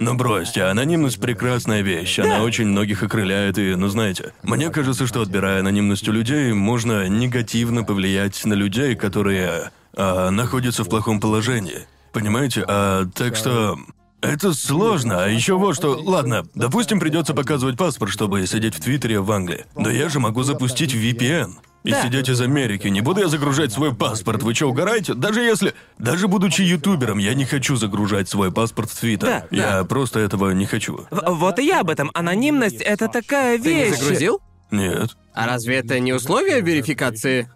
[0.00, 5.22] Но бросьте, анонимность прекрасная вещь, она очень многих окрыляет, и, ну знаете, мне кажется, что
[5.22, 11.86] отбирая анонимность у людей, можно негативно повлиять на людей, которые а, находятся в плохом положении.
[12.12, 12.64] Понимаете?
[12.66, 13.76] А, так что.
[14.20, 16.00] Это сложно, а еще вот что.
[16.00, 19.64] Ладно, допустим, придется показывать паспорт, чтобы сидеть в Твиттере в Англии.
[19.76, 21.54] Но я же могу запустить VPN.
[21.84, 22.02] И Да.
[22.02, 22.88] сидеть из Америки.
[22.88, 24.42] Не буду я загружать свой паспорт.
[24.42, 25.14] Вы что, угораете?
[25.14, 25.74] Даже если...
[25.98, 29.28] Даже будучи ютубером, я не хочу загружать свой паспорт в Твиттер.
[29.28, 31.06] Да, я просто этого не хочу.
[31.10, 32.10] В- вот и я об этом.
[32.14, 33.98] Анонимность— это такая Ты не вещь.
[33.98, 34.40] загрузил?
[34.70, 35.16] Нет.
[35.32, 37.48] А разве это не условие верификации?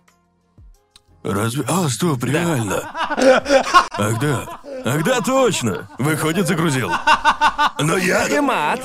[1.24, 1.64] Разве...
[1.68, 2.82] А, стоп, реально.
[2.94, 4.60] Ах да.
[4.84, 5.88] Ах да, точно.
[5.98, 6.90] Выходит, загрузил.
[7.80, 8.26] Но я...
[8.28, 8.80] Эмат.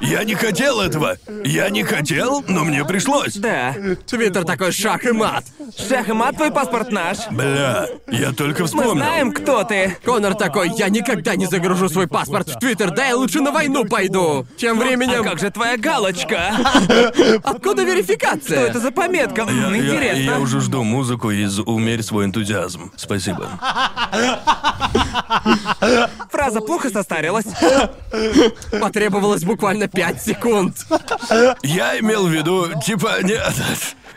[0.00, 1.16] Я не хотел этого.
[1.44, 3.34] Я не хотел, но мне пришлось.
[3.34, 3.74] Да.
[4.06, 5.44] Твиттер такой шах и мат.
[5.88, 7.18] Шах и мат, твой паспорт наш.
[7.30, 8.92] Бля, я только Мы вспомнил.
[8.92, 9.96] знаем, кто ты.
[10.04, 13.84] Конор такой, я никогда не загружу свой паспорт в Твиттер, да я лучше на войну
[13.84, 14.46] пойду.
[14.56, 16.52] Тем А временем, как же твоя галочка?
[17.44, 18.58] откуда верификация?
[18.60, 19.42] Что это за пометка?
[19.42, 20.20] Я, М, я- Интересно.
[20.20, 22.92] я уже жду музыку из «Умерь свой энтузиазм».
[22.96, 23.48] Спасибо.
[26.30, 27.46] Фраза плохо состарилась.
[28.80, 30.76] Потребовалось буквально 5 секунд.
[31.62, 33.52] Я имел в виду, типа, нет.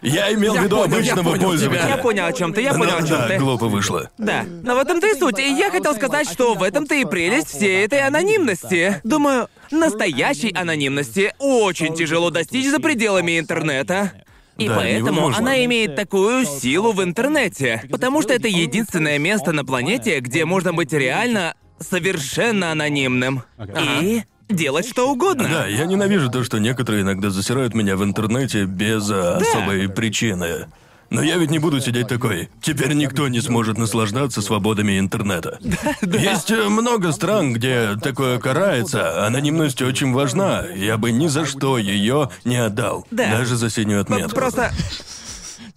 [0.02, 1.88] Я имел Я в виду понял, я обычного понял пользователя.
[1.88, 3.38] Я понял, о чем ты, я понял, о Ну, чем да, ты.
[3.38, 4.10] глупо вышло.
[4.18, 4.44] Да.
[4.64, 5.40] Но в этом-то и суть.
[5.40, 9.00] И я хотел сказать, что в этом-то и прелесть всей этой анонимности.
[9.06, 14.12] Думаю, настоящей анонимности очень тяжело достичь за пределами интернета.
[14.58, 17.84] И Да, поэтому она имеет такую силу в интернете.
[17.90, 23.44] Потому что это единственное место на планете, где можно быть реально совершенно анонимным.
[23.80, 25.48] И делать что угодно.
[25.50, 30.68] Да, я ненавижу то, что некоторые иногда засирают меня в интернете без а, особой причины.
[31.14, 32.50] Но я ведь не буду сидеть такой.
[32.60, 35.60] Теперь никто не сможет наслаждаться свободами интернета.
[36.02, 39.26] Есть э, много стран, где такое карается.
[39.26, 40.66] Анонимность очень важна.
[40.76, 43.06] Я бы ни за что ее не отдал.
[43.12, 43.30] Да.
[43.30, 44.36] Даже за синюю отметку.
[44.36, 44.72] Просто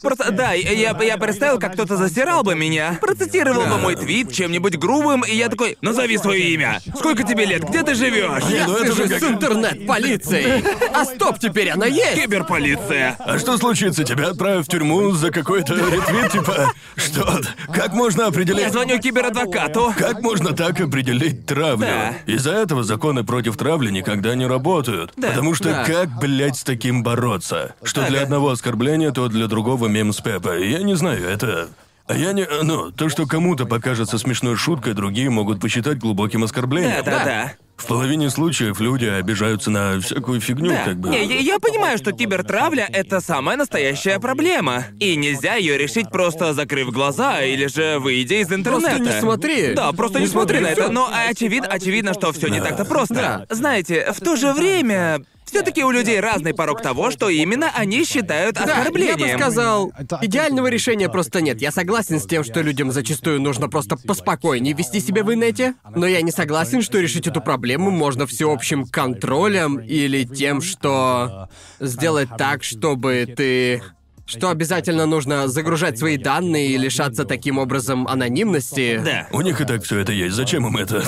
[0.03, 4.77] Просто, да, я, я представил, как кто-то засирал бы меня, процитировал бы мой твит чем-нибудь
[4.77, 6.81] грубым, и я такой, назови свое имя.
[6.97, 7.65] Сколько тебе лет?
[7.69, 8.43] Где ты живешь?
[8.51, 10.65] Я ну это же как- с интернет-полицией.
[10.93, 12.15] А стоп, теперь она есть.
[12.23, 13.17] Киберполиция.
[13.19, 14.05] А что случится?
[14.05, 16.73] Тебя отправят в тюрьму за какой-то ретвит, типа...
[16.97, 17.41] Что?
[17.73, 18.61] Как можно определить...
[18.63, 19.95] Я звоню киберадвокату.
[19.97, 21.87] Как можно так определить травлю?
[21.87, 22.15] Да.
[22.27, 25.13] Из-за этого законы против травли никогда не работают.
[25.17, 25.29] Да.
[25.29, 25.85] Потому что Да.
[25.85, 27.75] как, блядь, с таким бороться?
[27.83, 28.25] Что для Ага.
[28.25, 30.57] одного оскорбления, то для другого мем с Пеппа.
[30.59, 31.69] Я не знаю, это...
[32.09, 32.47] А я не...
[32.63, 37.03] Ну, то, что кому-то покажется смешной шуткой, другие могут посчитать глубоким оскорблением.
[37.05, 37.53] Да, да, да.
[37.77, 40.85] В половине случаев люди обижаются на всякую фигню, Да.
[40.85, 41.09] как бы.
[41.11, 44.85] Не, я, я понимаю, что кибертравля— это самая настоящая проблема.
[45.01, 49.01] И нельзя ее решить просто закрыв глаза или же выйдя из интернета.
[49.01, 49.75] не смотри.
[49.75, 50.93] Да, просто не, Не смотри смотри, на это.
[50.93, 53.15] Но очевидно, очевидно, что все не так-то просто.
[53.15, 53.47] Да.
[53.51, 55.23] Знаете, в то же время.
[55.47, 59.39] Все-таки у людей разный порог того, что именно они считают Да, я бы оскорблением.
[59.39, 61.61] сказал, идеального решения просто нет.
[61.63, 66.07] Я согласен с тем, что людям зачастую нужно просто поспокойнее вести себя в инете, но
[66.07, 71.49] я не согласен, что решить эту проблему можно всеобщим контролем или тем, что
[71.81, 73.83] сделать так, чтобы ты...
[74.27, 79.01] Что обязательно нужно загружать свои данные и лишаться таким образом анонимности.
[79.05, 79.29] Да.
[79.31, 80.35] У них и так все это есть.
[80.35, 81.03] Зачем им это?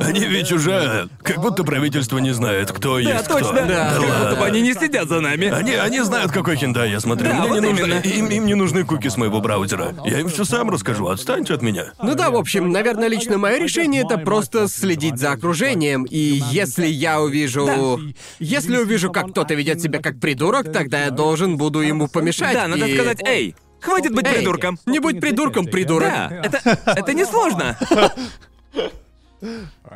[0.00, 1.08] Они ведь уже...
[1.22, 3.38] Как будто правительство не знает, кто Да, есть кто.
[3.38, 3.66] точно.
[3.66, 3.90] Да.
[3.90, 4.36] Как будто ладно.
[4.40, 5.48] бы они не сидят за нами.
[5.48, 7.28] Они, они знают, какой хентай я смотрю.
[7.28, 9.94] Да, Мне вот не нужно, им, им не нужны куки с моего браузера.
[10.06, 11.08] Я им все сам расскажу.
[11.08, 11.92] Отстаньте от меня.
[12.02, 16.04] Ну да, в общем, наверное, лично мое решение это просто следить за окружением.
[16.04, 18.00] И если я увижу.
[18.38, 22.54] Если увижу, как кто-то ведет себя как придурок, тогда я должен буду ему помешать.
[22.54, 24.78] Да, надо и- сказать, эй, хватит быть Эй, придурком.
[24.86, 26.08] Не будь придурком, придурок.
[26.10, 27.76] Да, это, это несложно.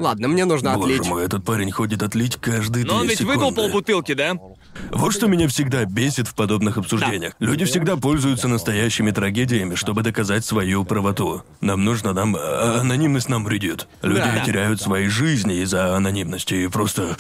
[0.01, 1.09] Ладно, мне нужно Боже отлить.
[1.09, 3.57] мой, этот парень ходит отлить каждые Но он две ведь выпил секунды.
[3.63, 4.35] полбутылки, да?
[4.91, 7.35] Вот что меня всегда бесит в подобных обсуждениях.
[7.39, 11.43] Люди всегда пользуются настоящими трагедиями, чтобы доказать свою правоту.
[11.61, 12.37] Нам нужно, нам...
[12.39, 13.87] а, Анонимность нам вредит.
[14.03, 14.45] Люди Да.
[14.45, 17.17] теряют свои жизни из-за анонимности, и просто...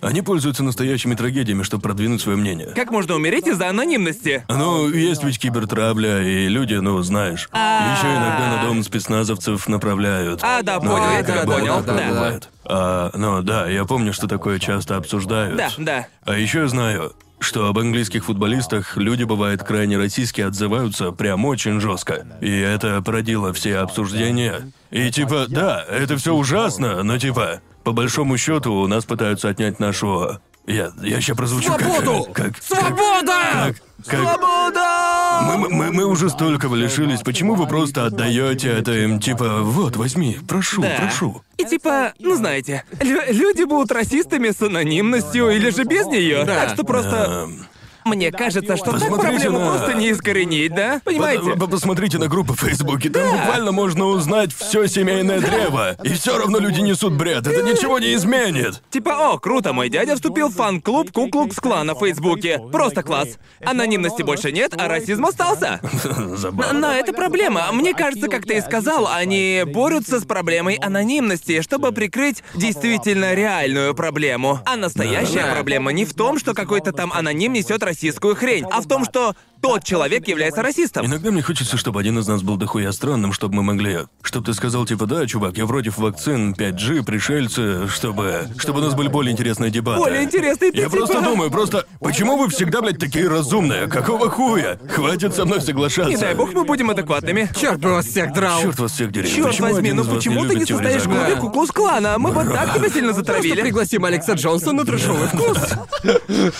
[0.00, 2.68] Они пользуются настоящими трагедиями, чтобы продвинуть свое мнение.
[2.74, 4.44] Как можно умереть из-за анонимности?
[4.48, 7.48] Ну, есть ведь кибертравля, и люди, ну, знаешь.
[7.52, 10.40] Еще иногда на дом спецназовцев направляют.
[10.42, 12.08] А, да, Но понял, да, бывает, понял, да.
[12.08, 12.48] бывает.
[12.64, 15.56] А, ну да, я помню, что такое часто обсуждают.
[15.56, 16.06] Да, да.
[16.24, 21.80] А еще я знаю, что об английских футболистах люди, бывает, крайне российски отзываются прям очень
[21.80, 22.26] жестко.
[22.40, 24.72] И это породило все обсуждения.
[24.90, 29.80] И типа, да, это все ужасно, но типа, по большому счету у нас пытаются отнять
[29.80, 30.40] нашу...
[30.66, 32.24] Я, я сейчас прозвучу как- Свободу!
[32.32, 32.54] как...
[32.54, 33.32] как- Свобода!
[33.52, 35.56] как- как- Свобода!
[35.58, 40.38] мы, мы, мы уже столько лишились, почему вы просто отдаете это им, типа, вот, возьми,
[40.46, 40.96] прошу, Да.
[41.00, 41.42] прошу.
[41.58, 46.44] И типа, ну знаете, лю- люди будут расистами с анонимностью или же без нее.
[46.44, 46.60] Да.
[46.66, 47.46] Так что просто.
[47.48, 47.66] Эм,
[48.04, 51.00] Мне кажется, что так Посмотрите проблему на- просто не искоренить, да?
[51.04, 51.42] Понимаете?
[51.52, 55.96] по- по- Посмотрите на группы в Фейсбуке, там буквально можно узнать все семейное древо.
[56.04, 58.82] И все равно люди несут бред, это ничего не изменит.
[58.90, 62.60] Типа, о, круто, мой дядя вступил в фан-клуб Куклукс Клана в Фейсбуке.
[62.70, 63.38] Просто класс.
[63.64, 65.80] Анонимности больше нет, а расизм остался.
[66.36, 66.78] Забавно.
[66.78, 67.70] Но это проблема.
[67.72, 73.94] Мне кажется, как ты и сказал, они борются с проблемой анонимности, чтобы прикрыть действительно реальную
[73.94, 74.60] проблему.
[74.66, 78.88] А настоящая проблема не в том, что какой-то там аноним несет российскую хрень, а в
[78.88, 81.06] том, что тот человек является расистом.
[81.06, 84.00] Иногда мне хочется, чтобы один из нас был дохуя странным, чтобы мы могли...
[84.22, 88.48] Чтобы ты сказал, типа, да, чувак, я против вакцин, 5G, пришельцы, чтобы...
[88.58, 90.00] Чтобы у нас были более интересные дебаты.
[90.00, 91.86] Более интересный ты Я просто типа- думаю, просто...
[92.00, 93.86] Почему вы всегда, блядь, такие разумные?
[93.86, 94.78] Какого хуя?
[94.90, 96.10] Хватит со мной соглашаться.
[96.10, 97.48] Не дай бог мы будем адекватными.
[97.58, 98.60] Черт бы вас всех драл.
[98.60, 99.28] Черт вас всех дери.
[99.28, 102.16] Черт Почему возьми, ну почему ты не состоишь в клубе Куклус Клана?
[102.18, 103.60] Мы бы так тебя сильно Просто затравили.
[103.60, 105.58] пригласим Алекса Джонса на трешовый вкус.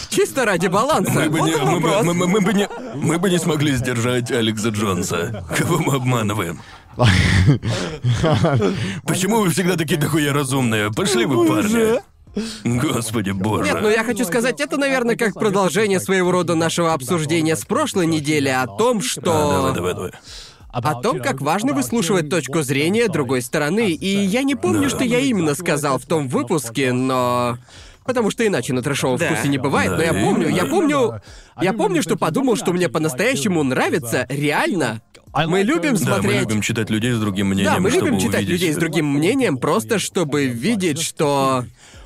[0.08, 1.10] Чисто ради баланса.
[1.12, 5.44] Мы бы, не, мы бы не, мы бы не смогли сдержать Алекса Джонса.
[5.56, 6.60] Кого мы обманываем?
[9.04, 10.90] Почему вы всегда такие дохуя разумные?
[10.92, 12.00] Пошли вы, парни.
[12.64, 13.64] Господи боже.
[13.64, 18.06] Нет, ну я хочу сказать, это, наверное, как продолжение своего рода нашего обсуждения с прошлой
[18.06, 19.22] недели о том, А, что...
[19.22, 20.10] давай, давай, давай.
[20.72, 23.90] О том, как важно выслушивать точку зрения другой стороны.
[23.90, 27.58] И я не помню, что я именно сказал в том выпуске, но...
[28.04, 29.26] Потому что иначе на трэшовом Да.
[29.32, 31.20] вкусе не бывает, но я Да, помню, я помню...
[31.60, 35.02] Я помню, что подумал, что мне по-настоящему нравится, реально.
[35.46, 36.40] Мы любим Да, мы смотреть...
[36.42, 39.06] любим читать людей с другим мнением, Да, мы чтобы любим читать увидеть- людей с другим
[39.06, 41.64] мнением, просто чтобы видеть, что...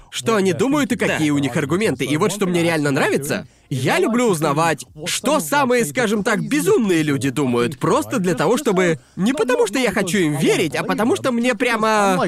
[0.09, 2.05] Что они думают и какие у них аргументы.
[2.07, 7.31] И вот что мне реально нравится, Я люблю узнавать, что самые, скажем так, безумные люди
[7.31, 8.99] думают, просто для того, чтобы...
[9.17, 12.19] Не потому, что я хочу им верить, а потому, что мне прямо...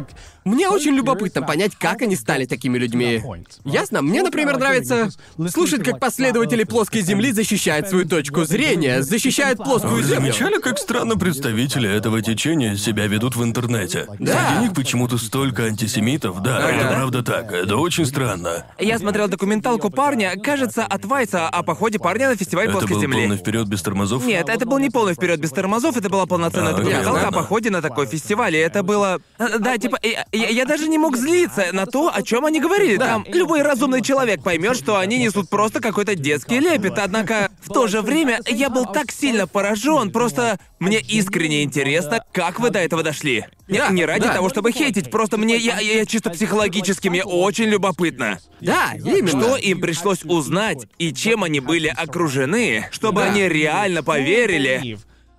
[0.45, 3.23] Мне очень любопытно понять, как они стали такими людьми.
[3.67, 4.01] Ясно?
[4.01, 5.11] Мне, например, нравится
[5.51, 10.33] слушать, как последователи плоской Земли защищают свою точку зрения, защищают плоскую Вы Землю.
[10.33, 14.07] замечали, как странно представители этого течения себя ведут в интернете?
[14.19, 14.49] Да.
[14.49, 16.43] Среди них почему-то столько антисемитов.
[16.43, 16.69] Да, Ага.
[16.71, 17.53] это правда так.
[17.53, 18.65] Это очень странно.
[18.79, 23.01] Я смотрел документалку парня, кажется, от Вайса о походе парня на фестиваль Это плоской был
[23.03, 23.21] земли.
[23.21, 24.25] полный вперед без тормозов?
[24.25, 27.71] Нет, это был не полный вперед без тормозов, это была полноценная А, документалка о походе
[27.71, 28.57] на такой фестиваль.
[28.57, 29.21] И это было.
[29.39, 32.61] э, Да, типа, я, я- я даже не мог злиться на то, о чем они
[32.61, 32.97] говорили.
[32.97, 36.99] Там любой разумный человек поймет, что они несут просто какой-то детский лепет.
[36.99, 42.59] Однако в то же время я был так сильно поражен, просто мне искренне интересно, как
[42.61, 43.45] вы до этого дошли.
[43.67, 44.35] Не, Да, не ради да.
[44.35, 48.39] того, чтобы хейтить, просто мне я, я, я чисто психологически мне очень любопытно.
[48.63, 49.29] Да, именно.
[49.29, 54.99] Что им пришлось узнать и чем они были окружены, чтобы они реально поверили,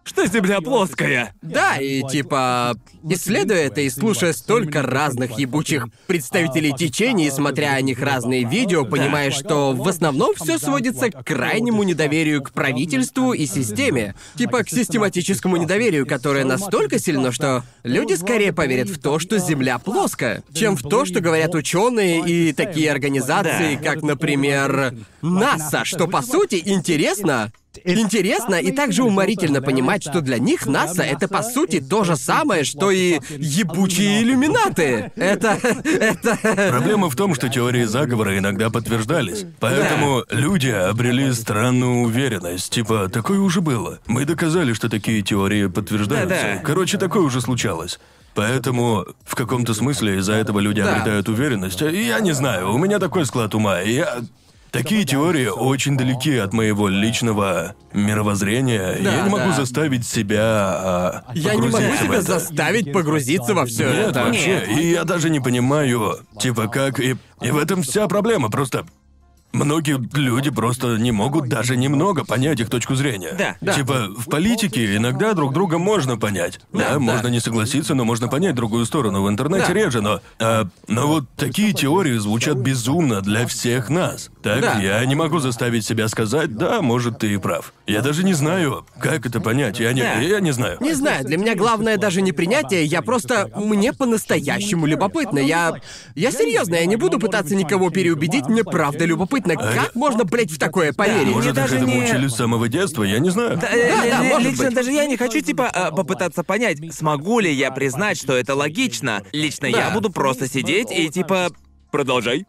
[0.09, 1.33] что Земля плоская.
[1.41, 2.75] Да, и типа,
[3.07, 8.85] исследуя это и слушая столько разных ебучих представителей течений, и смотря о них разные видео,
[8.85, 14.15] понимаешь, что в основном все сводится к крайнему недоверию к правительству и системе.
[14.35, 19.77] Типа к систематическому недоверию, которое настолько сильно, что люди скорее поверят в то, что Земля
[19.77, 26.23] плоская, чем в то, что говорят ученые и такие организации, как, например, НАСА, что по
[26.23, 27.51] сути интересно.
[27.83, 32.63] Интересно и также уморительно понимать, что для них НАСА это по сути то же самое,
[32.63, 35.11] что и ебучие иллюминаты.
[35.15, 35.57] Это...
[35.83, 36.37] это...
[36.69, 39.45] Проблема в том, что теории заговора иногда подтверждались.
[39.59, 42.71] Поэтому люди обрели странную уверенность.
[42.73, 43.99] Типа, такое уже было.
[44.07, 46.35] Мы доказали, что такие теории подтверждаются.
[46.35, 46.61] Да-да.
[46.63, 47.99] Короче, такое уже случалось.
[48.35, 50.93] Поэтому в каком-то смысле из-за этого люди Да.
[50.93, 51.81] обретают уверенность.
[51.81, 53.79] Я не знаю, у меня такой склад ума.
[53.81, 54.19] Я...
[54.71, 58.97] Такие теории очень далеки от моего личного мировоззрения.
[59.01, 59.53] Да, я не могу да.
[59.53, 64.25] заставить себя а, Я не могу себя заставить погрузиться во все Нет, это.
[64.25, 64.65] вообще.
[64.67, 64.77] Нет.
[64.77, 66.99] И я даже не понимаю, типа, как...
[66.99, 68.49] И, и в этом вся проблема.
[68.49, 68.85] Просто
[69.51, 73.33] многие люди просто не могут даже немного понять их точку зрения.
[73.37, 73.73] Да, да.
[73.73, 76.59] Типа, в политике иногда друг друга можно понять.
[76.71, 76.99] Да, да.
[76.99, 79.23] можно не согласиться, но можно понять другую сторону.
[79.23, 79.73] В интернете Да.
[79.73, 80.21] реже, но...
[80.39, 84.29] а, но вот такие теории звучат безумно для всех нас.
[84.41, 84.79] Так, Да.
[84.79, 87.73] я не могу заставить себя сказать, да, может, ты и прав.
[87.87, 89.79] Я даже не знаю, как это понять.
[89.81, 90.13] Я не, Да.
[90.21, 90.77] я не знаю.
[90.79, 93.51] Не знаю, для меня главное даже не принятие, я просто...
[93.55, 95.39] Мне по-настоящему любопытно.
[95.39, 95.73] Я...
[96.15, 99.55] Я серьезно, я не буду пытаться никого переубедить, мне правда любопытно.
[99.57, 101.33] Как можно, блядь, в такое поверить?
[101.33, 103.57] Может, Мне их даже этому не- учили с самого детства, я не знаю.
[103.57, 104.75] Да, Да, да, может лично быть.
[104.75, 109.21] даже я не хочу, типа, э, попытаться понять, смогу ли я признать, что это логично.
[109.33, 109.91] Лично я Да.
[109.91, 111.49] буду просто сидеть и, типа,
[111.91, 112.45] Продолжай.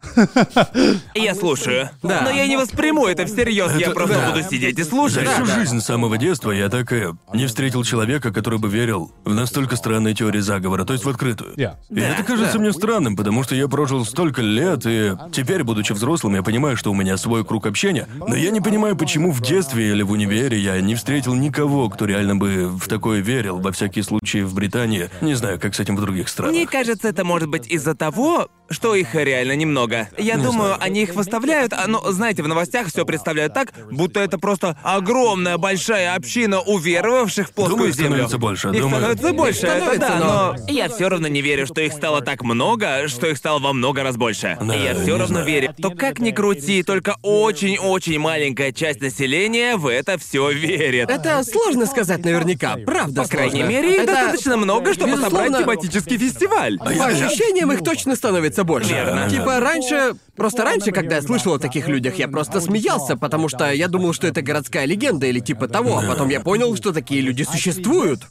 [1.15, 1.91] Я слушаю.
[2.03, 2.23] Да.
[2.25, 4.31] Но я не восприму это всерьез, я Это- просто да.
[4.33, 5.27] буду сидеть и За слушать.
[5.29, 5.55] всю да.
[5.55, 9.77] жизнь с самого детства я так и не встретил человека, который бы верил в настолько
[9.77, 11.55] странные теории заговора, то есть в открытую.
[11.55, 11.75] Yeah.
[11.91, 12.59] И это кажется да.
[12.59, 16.91] мне странным, потому что я прожил столько лет, и теперь, будучи взрослым, я понимаю, что
[16.91, 20.59] у меня свой круг общения, но я не понимаю, почему в детстве или в универе
[20.59, 25.09] я не встретил никого, кто реально бы в такое верил, во всякие случаи в Британии.
[25.21, 26.53] Не знаю, как с этим в других странах.
[26.55, 30.09] Мне кажется, это может быть из-за того, что их реально немного.
[30.17, 34.39] Я думаю, они их выставляют, а, ну, знаете, в новостях все представляют так, будто это
[34.39, 38.09] просто огромная большая община уверовавших в плоскую Думаю, землю.
[38.11, 38.97] становится больше, Их думаю.
[39.01, 41.93] становится больше, Их это становится, да, но- но я все равно не верю, что их
[41.93, 44.57] стало так много, что их стало во много раз больше.
[44.61, 45.47] Да, я все равно знаю.
[45.47, 51.11] верю, то как ни крути, только очень-очень маленькая часть населения в это все верит.
[51.11, 55.59] Это сложно сказать наверняка, правда По крайней мере, их Это- достаточно много, чтобы собрать безусловно,
[55.59, 56.79] тематический фестиваль.
[56.79, 58.15] По ощущениям их точно
[58.61, 58.91] становится больше.
[58.91, 59.31] Верно.
[59.31, 60.15] Типа раньше...
[60.37, 64.13] Просто раньше, когда я слышал о таких людях, я просто смеялся, потому что я думал,
[64.13, 68.23] что это городская легенда или типа того, а потом я понял, что такие люди существуют.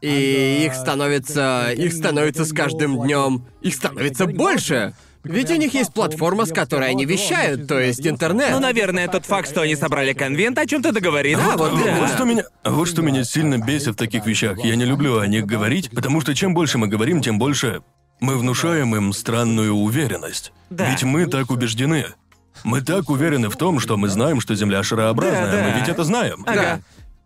[0.00, 1.70] И их становится...
[1.74, 3.46] Их становится с каждым днем...
[3.62, 4.94] Их становится больше.
[5.22, 8.50] Ведь у них есть платформа, с которой они вещают, то есть интернет.
[8.50, 11.38] Ну, наверное, тот факт, что они собрали конвент, о чем-то договорит.
[11.38, 11.96] Да, Вот, да.
[11.98, 14.62] вот что меня, вот что меня сильно бесит в таких вещах.
[14.62, 17.80] Я не люблю о них говорить, потому что чем больше мы говорим, тем больше
[18.20, 20.52] мы внушаем им странную уверенность.
[20.70, 20.90] Да.
[20.90, 22.06] Ведь мы так убеждены.
[22.62, 25.50] Мы так уверены в том, что мы знаем, что Земля шарообразная.
[25.50, 25.64] Да, да.
[25.64, 26.44] Мы ведь это знаем.
[26.46, 26.80] Ага.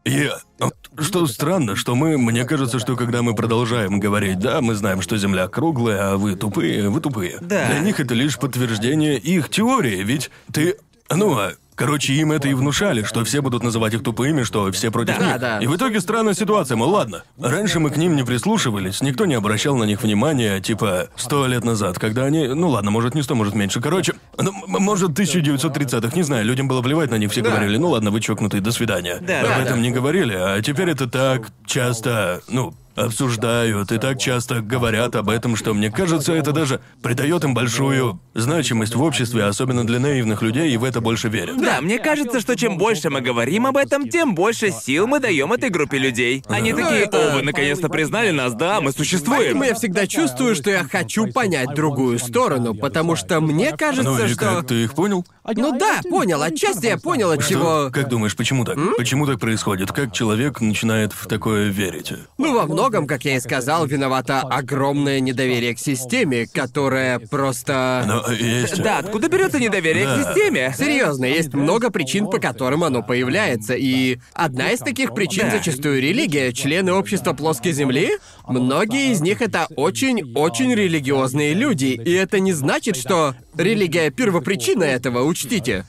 [0.04, 4.74] И вот что странно, что мы, мне кажется, что когда мы продолжаем говорить, да, мы
[4.74, 7.38] знаем, что Земля круглая, а вы тупые, вы тупые.
[7.40, 7.66] Да.
[7.66, 10.76] Для них это лишь подтверждение их теории, ведь ты,
[11.10, 14.90] ну, а Короче, им это и внушали, что все будут называть их тупыми, что все
[14.90, 15.40] против Да, них.
[15.40, 15.58] да.
[15.60, 17.22] И в итоге странная ситуация, мол, ладно.
[17.40, 21.62] Раньше мы к ним не прислушивались, никто не обращал на них внимания, типа, сто лет
[21.64, 22.48] назад, когда они...
[22.48, 23.80] Ну ладно, может не сто, может меньше.
[23.80, 27.90] Короче, ну, м- может 1930-х, не знаю, людям было плевать на них, все говорили, ну
[27.90, 29.18] ладно, вы чокнутые, до свидания.
[29.20, 29.80] Да, Об да, этом да.
[29.82, 35.56] не говорили, а теперь это так часто, ну, обсуждают и так часто говорят об этом,
[35.56, 40.72] что мне кажется, это даже придает им большую значимость в обществе, особенно для наивных людей,
[40.72, 41.60] и в это больше верят.
[41.60, 45.52] Да, мне кажется, что чем больше мы говорим об этом, тем больше сил мы даем
[45.52, 46.44] этой группе людей.
[46.48, 49.40] Они Ну, такие, это- о, вы наконец-то признали нас, да, мы существуем.
[49.40, 54.24] Поэтому я всегда чувствую, что я хочу понять другую сторону, потому что мне кажется, Ну
[54.24, 54.38] и что...
[54.38, 55.24] как, ты их понял?
[55.44, 57.90] Ну да, понял, отчасти я понял, от чего...
[57.92, 58.76] Как думаешь, почему так?
[58.96, 59.92] Почему так происходит?
[59.92, 62.12] Как человек начинает в такое верить?
[62.36, 68.02] Ну, во многом, как я и сказал, виновато огромное недоверие к системе, которая просто...
[68.06, 68.82] Но есть...
[68.82, 70.14] Да, откуда берется недоверие Да.
[70.14, 70.74] к системе?
[70.76, 75.58] Серьезно, есть много причин, по которым оно появляется, и одна из таких причин Да.
[75.58, 76.52] зачастую религия.
[76.54, 78.12] Члены общества плоской земли,
[78.46, 85.24] многие из них это очень-очень религиозные люди, и это не значит, что религия первопричина этого,
[85.24, 85.84] учтите.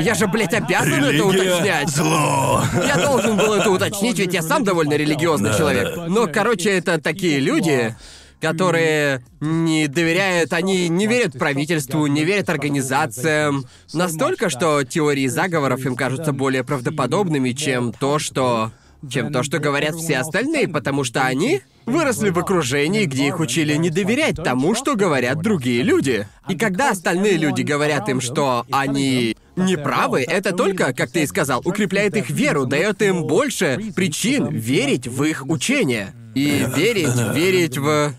[0.00, 1.88] Я же, блядь, обязан это уточнять.
[1.90, 2.62] зло.
[2.86, 5.94] Я должен был это уточнить, ведь я сам довольно религиозный Да, человек.
[5.96, 6.06] да.
[6.08, 7.94] Но, короче, это такие люди,
[8.40, 13.64] которые не доверяют, они не верят правительству, не верят организациям.
[13.92, 18.72] Настолько, что теории заговоров им кажутся более правдоподобными, чем то, что...
[19.08, 23.74] чем то, что говорят все остальные, потому что они выросли в окружении, где их учили
[23.74, 26.26] не доверять тому, что говорят другие люди.
[26.48, 31.60] И когда остальные люди говорят им, что они неправы, это только, как ты и сказал,
[31.64, 36.14] укрепляет их веру, дает им больше причин верить в их учение.
[36.34, 38.14] И верить, верить в...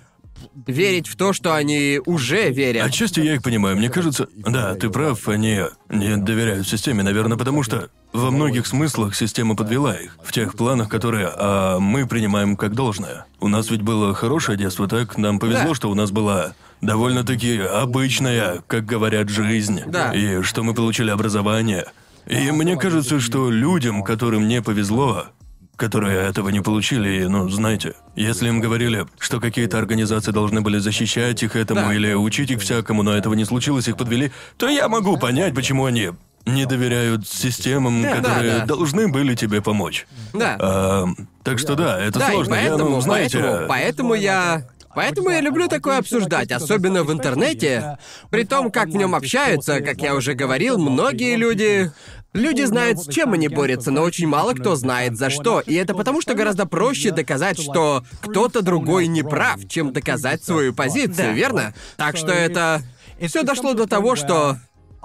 [0.68, 2.86] Верить в то, что они уже верят.
[2.86, 3.76] Отчасти я их понимаю.
[3.78, 9.16] Мне кажется, да, ты прав, они не доверяют системе, наверное, потому что во многих смыслах
[9.16, 13.26] система подвела их в тех планах, которые а, мы принимаем как должное.
[13.40, 15.18] У нас ведь было хорошее детство, так?
[15.18, 15.76] Нам повезло, Да.
[15.76, 19.82] что у нас была довольно-таки обычная, как говорят, жизнь.
[19.88, 20.14] Да.
[20.14, 21.86] И что мы получили образование.
[22.28, 25.26] И мне кажется, что людям, которым не повезло,
[25.76, 30.78] которые этого не получили, и, ну, знаете, если им говорили, что какие-то организации должны были
[30.78, 31.94] защищать их этому Да.
[31.94, 35.86] или учить их всякому, но этого не случилось, их подвели, то я могу понять, почему
[35.86, 36.12] они
[36.46, 38.66] не доверяют системам, Да, которые да, да.
[38.66, 40.06] должны были тебе помочь.
[40.34, 40.58] Да.
[40.60, 41.06] А,
[41.44, 42.54] так что да, это Да, сложно.
[42.54, 44.68] и поэтому, я, ну, знаете, поэтому, поэтому я...
[44.96, 47.98] Поэтому я люблю такое обсуждать, особенно в интернете.
[48.30, 51.92] При том, как в нем общаются, как я уже говорил, многие люди...
[52.34, 55.60] Люди знают, с чем они борются, но очень мало кто знает за что.
[55.60, 60.74] И это потому, что гораздо проще доказать, что кто-то другой не прав, чем доказать свою
[60.74, 61.32] позицию, Да.
[61.32, 61.74] верно?
[61.96, 62.82] Так что это...
[63.22, 64.58] Все дошло до того, что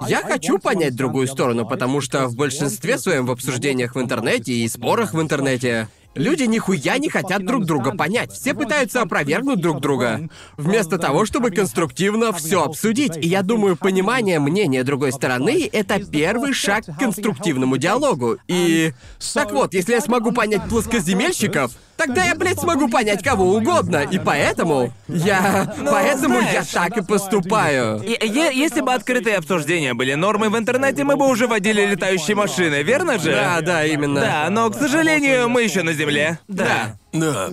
[0.07, 4.67] я хочу понять другую сторону, потому что в большинстве своем в обсуждениях в интернете и
[4.67, 8.31] спорах в интернете люди нихуя не хотят друг друга понять.
[8.31, 13.17] Все пытаются опровергнуть друг друга, вместо того, чтобы конструктивно все обсудить.
[13.17, 18.37] И я думаю, понимание мнения другой стороны— это первый шаг к конструктивному диалогу.
[18.47, 18.93] И...
[19.33, 24.07] Так вот, если я смогу понять плоскоземельщиков, тогда я, блядь, смогу понять кого угодно.
[24.09, 25.71] И поэтому я...
[25.85, 28.01] поэтому я знаешь, так и поступаю.
[28.01, 32.35] И- е- если бы открытые обсуждения были нормой в интернете, мы бы уже водили летающие
[32.35, 33.31] машины, верно же?
[33.31, 34.21] Да, да, именно.
[34.21, 36.39] Да, но, к сожалению, мы еще на Земле.
[36.47, 36.97] Да.
[37.11, 37.49] Да.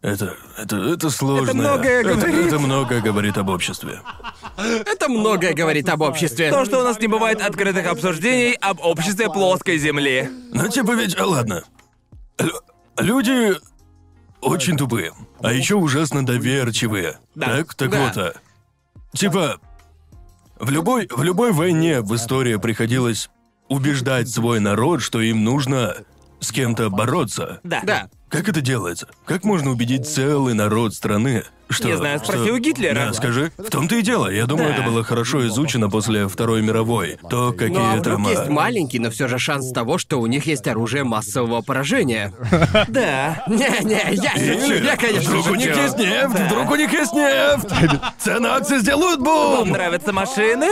[0.00, 1.46] Это, это, это сложно.
[1.50, 2.46] Это многое это, говорит.
[2.46, 4.00] это многое говорит об обществе.
[4.56, 6.50] Это многое говорит об обществе.
[6.50, 10.30] То, что у нас не бывает открытых обсуждений об обществе плоской Земли.
[10.52, 11.64] Ну, типа ведь, а ладно.
[12.98, 13.54] Лю- Люди
[14.40, 17.18] очень тупые, а еще ужасно доверчивые.
[17.34, 17.46] Да.
[17.58, 18.04] Так, так Да.
[18.06, 18.32] вот, а,
[19.14, 19.58] типа,
[20.58, 23.30] в любой, в любой войне в истории приходилось
[23.68, 25.96] убеждать свой народ, что им нужно
[26.40, 27.60] с кем-то бороться.
[27.64, 27.80] Да.
[27.82, 28.08] Да.
[28.28, 29.08] Как это делается?
[29.24, 31.88] Как можно убедить целый народ страны, что...
[31.88, 32.94] Не знаю, спроси что- у Гитлера.
[32.94, 33.52] Да, скажи.
[33.58, 34.28] В том-то и дело.
[34.28, 34.74] Я думаю, Да.
[34.74, 37.18] это было хорошо изучено после Второй мировой.
[37.30, 38.26] То, какие Ну а там...
[38.26, 42.32] а, есть маленький, но все же шанс того, что у них есть оружие массового поражения.
[42.88, 43.42] Да.
[43.48, 47.68] Не-не, я шучу, я, конечно, вдруг у них есть нефть, вдруг у них есть нефть.
[48.18, 49.70] Цены акций сделают Вам бум.
[49.70, 50.66] нравятся машины?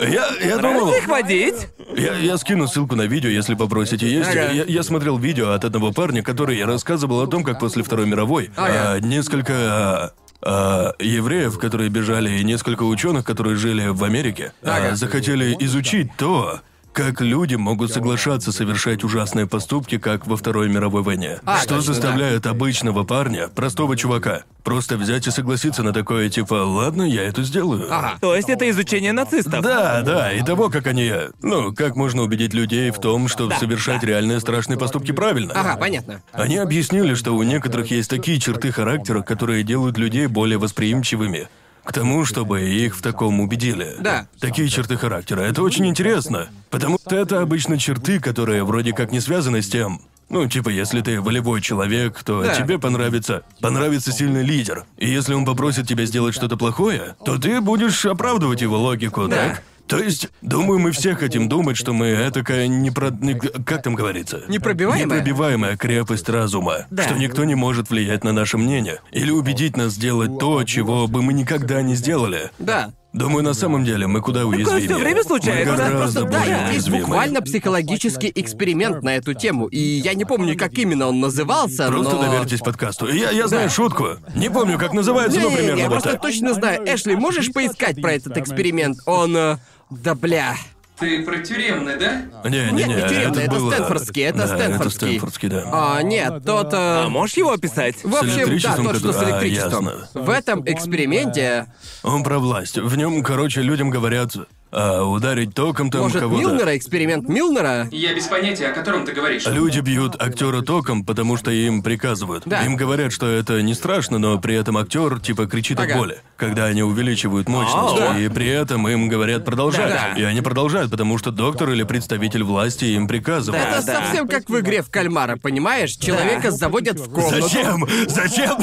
[0.00, 1.54] Я, я думал, их водить?
[1.96, 4.06] я, я скину ссылку на видео, если попросите.
[4.08, 4.30] Есть.
[4.30, 4.50] Ага.
[4.52, 8.50] Я, я смотрел видео от одного парня, который рассказывал о том, как после Второй мировой
[8.56, 8.92] Ага.
[8.94, 10.12] а, несколько а,
[10.42, 16.60] а, евреев, которые бежали, и несколько ученых, которые жили в Америке, а, захотели изучить то,
[16.96, 21.40] как люди могут соглашаться совершать ужасные поступки, как во Второй мировой войне.
[21.44, 26.54] А, что точно, заставляет обычного парня, простого чувака, просто взять и согласиться на такое, типа,
[26.54, 27.86] ладно, я это сделаю.
[27.90, 28.14] Ага.
[28.18, 29.62] То есть это изучение нацистов.
[29.62, 31.12] Да, да, и того, как они...
[31.42, 34.06] Ну, как можно убедить людей в том, что Да, совершать да.
[34.06, 35.52] реальные страшные поступки правильно.
[35.54, 36.22] Ага, понятно.
[36.32, 41.48] Они объяснили, что у некоторых есть такие черты характера, которые делают людей более восприимчивыми
[41.86, 43.94] к тому, чтобы их в таком убедили.
[44.00, 44.26] Да.
[44.40, 45.40] Такие черты характера.
[45.42, 46.48] Это очень интересно.
[46.70, 50.00] Потому что это обычно черты, которые вроде как не связаны с тем.
[50.28, 52.54] Ну, типа, если ты волевой человек, то Да.
[52.54, 53.44] тебе понравится.
[53.60, 54.84] Понравится сильный лидер.
[54.98, 59.36] И если он попросит тебя сделать что-то плохое, то ты будешь оправдывать его логику, Да.
[59.36, 59.62] так?
[59.88, 63.10] То есть, думаю, мы все хотим думать, что мы этакая не про...
[63.10, 64.42] не- Как там говорится?
[64.48, 65.04] Непробиваемая?
[65.18, 66.86] Непробиваемая крепость разума.
[66.90, 67.04] Да.
[67.04, 69.00] Что никто не может влиять на наше мнение.
[69.12, 72.50] Или убедить нас сделать то, чего бы мы никогда не сделали.
[72.58, 72.90] Да.
[73.12, 74.88] Думаю, на самом деле мы куда уязвимее.
[74.88, 75.70] всё время случается.
[75.72, 76.98] Мы гораздо Просто да, более есть уязвимы.
[77.00, 82.14] буквально психологический эксперимент на эту тему, и я не помню, как именно он назывался, Просто
[82.16, 82.22] но...
[82.24, 83.06] доверьтесь подкасту.
[83.08, 84.16] Я, я знаю шутку.
[84.34, 86.20] Не помню, как называется, но Не-не-не, примерно я вот просто так.
[86.22, 86.82] точно знаю.
[86.84, 88.98] Эшли, можешь поискать про этот эксперимент?
[89.06, 89.58] Он...
[89.90, 90.56] Да бля.
[90.98, 92.22] Ты про тюремный, да?
[92.48, 94.78] Не, не, Нет, не, не тюремный, это было- Стэнфордский, это да, Стэнфордский.
[94.78, 94.90] Это
[95.28, 95.64] Стэнфордский, да.
[95.70, 96.72] А, нет, тот...
[96.72, 98.02] э, А можешь его описать?
[98.02, 99.84] В общем, да, тот, что с а, электричеством.
[99.90, 100.08] ясно.
[100.14, 101.66] В этом эксперименте...
[102.02, 102.78] Он про власть.
[102.78, 104.34] В нем, короче, людям говорят,
[104.76, 106.38] а, ударить током там Может, кого-то.
[106.40, 107.88] Милнера, эксперимент Милнера?
[107.90, 109.46] Я без понятия, о котором ты говоришь.
[109.46, 112.42] Люди бьют актера током, потому что им приказывают.
[112.44, 112.62] Да.
[112.62, 115.92] Им говорят, что это не страшно, но при этом актер типа кричит Ага.
[115.94, 117.96] от боли, когда они увеличивают мощность.
[117.96, 118.18] Да.
[118.18, 119.88] И при этом им говорят продолжать.
[119.88, 120.12] Да.
[120.20, 123.62] И они продолжают, потому что доктор или представитель власти им приказывает.
[123.62, 124.02] Да, Это да.
[124.02, 125.92] совсем как в игре в кальмара, понимаешь?
[125.92, 127.40] Человека заводят в комнату.
[127.40, 127.86] Зачем?
[128.08, 128.58] Зачем?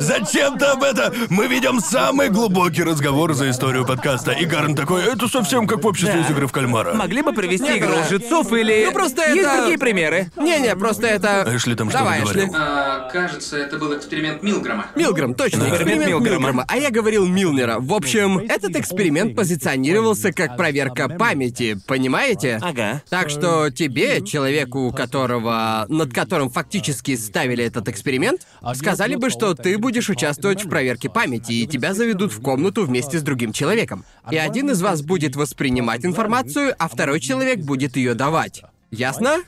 [0.00, 1.14] Зачем ты об этом?
[1.30, 4.32] Мы ведем самый глубокий разговор за историю подкаста.
[4.32, 6.26] И Гарн такой, это совсем как в обществе Да.
[6.26, 6.94] из игры в кальмара.
[6.94, 8.02] Могли бы провести Не, игру да.
[8.06, 8.84] лжецов или...
[8.86, 10.30] Ну, просто Есть это- другие примеры.
[10.36, 11.44] Не-не, просто это...
[11.54, 12.44] Эшли там что Давай, говорил?
[12.46, 12.54] Эшли.
[12.56, 14.86] А, кажется, это был эксперимент Милгрома.
[14.96, 15.70] Милграм, точно, Да.
[15.70, 16.38] эксперимент Милграма.
[16.38, 16.64] Милграма.
[16.68, 17.76] А я говорил Милнера.
[17.78, 22.58] В общем, этот эксперимент позиционировался как проверка памяти, понимаете?
[22.62, 23.02] Ага.
[23.08, 28.42] Так что тебе, человеку, которого, над которым фактически ставили этот эксперимент,
[28.74, 33.18] сказали бы, что ты будешь участвовать в проверке памяти, и тебя заведут в комнату вместе
[33.18, 34.04] с другим человеком.
[34.30, 38.62] И один из вас будет воспринимать информацию, а второй человек будет ее давать.
[38.90, 39.38] Ясно?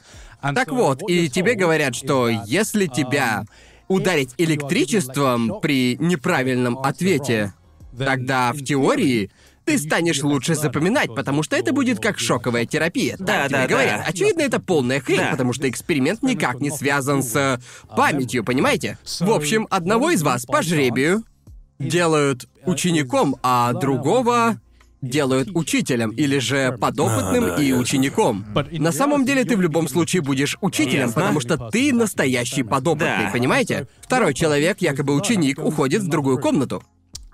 [0.40, 3.44] Так вот, и тебе говорят, что если тебя
[3.88, 7.54] ударить электричеством при неправильном ответе,
[7.96, 9.30] тогда в теории
[9.64, 13.16] ты станешь лучше запоминать, потому что это будет как шоковая терапия.
[13.16, 14.00] Так Да, тебе да, говорят.
[14.00, 14.04] да.
[14.06, 15.30] Очевидно, это полная хрень, Да.
[15.32, 17.58] потому что эксперимент никак не связан с э,
[17.96, 18.96] памятью, понимаете?
[19.18, 21.24] В общем, одного из вас по жребию
[21.80, 24.60] делают учеником, а другого
[25.08, 28.44] делают учителем или же подопытным А, да, и учеником.
[28.72, 33.30] На самом деле ты в любом случае будешь учителем, потому что ты настоящий подопытный, Да.
[33.32, 33.88] понимаете?
[34.00, 36.82] Второй человек, якобы ученик, уходит в другую комнату.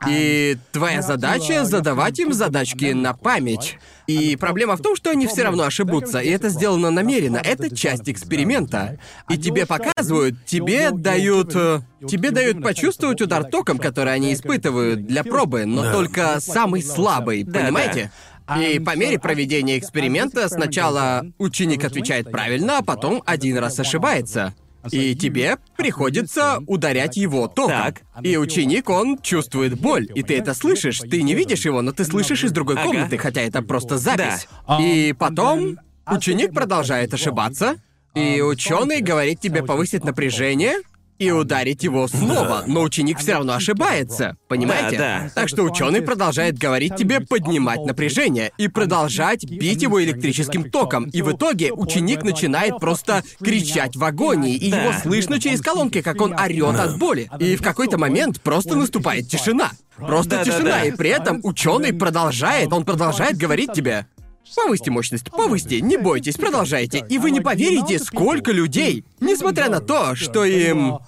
[0.08, 3.78] И твоя задача задавать им задачки на память.
[4.06, 7.36] И проблема в том, что они все равно ошибутся, и это сделано намеренно.
[7.36, 8.98] Это часть эксперимента.
[9.28, 11.52] И тебе показывают, тебе дают...
[11.54, 15.92] э, Тебе дают почувствовать удар током, который они испытывают для пробы, но Да.
[15.92, 18.10] только самый слабый, понимаете?
[18.58, 24.52] И по мере проведения эксперимента сначала ученик отвечает правильно, а потом один раз ошибается.
[24.90, 27.70] И тебе приходится ударять его током.
[27.70, 28.02] Так.
[28.22, 31.00] И ученик, он чувствует боль, и ты это слышишь.
[31.00, 32.84] Ты не видишь его, но ты слышишь из другой Ага.
[32.86, 34.48] комнаты, хотя это просто запись.
[34.80, 37.76] И потом ученик продолжает ошибаться,
[38.14, 40.74] и ученый говорит тебе повысить напряжение
[41.22, 44.98] и ударить его снова, но ученик все равно ошибается, понимаете?
[44.98, 45.30] Да, да.
[45.34, 51.04] Так что ученый продолжает говорить тебе поднимать напряжение и продолжать бить его электрическим током.
[51.04, 54.82] И в итоге ученик начинает просто кричать в агонии, и Да.
[54.82, 57.30] его слышно через колонки, как он орет от боли.
[57.38, 59.70] И в какой-то момент просто наступает тишина.
[59.96, 60.84] Просто Да, да, тишина, да.
[60.84, 64.06] и при этом ученый продолжает, он продолжает говорить тебе.
[64.54, 67.04] Повысьте мощность, повысьте, не бойтесь, продолжайте.
[67.08, 70.98] И вы не поверите, сколько людей, несмотря на то, что им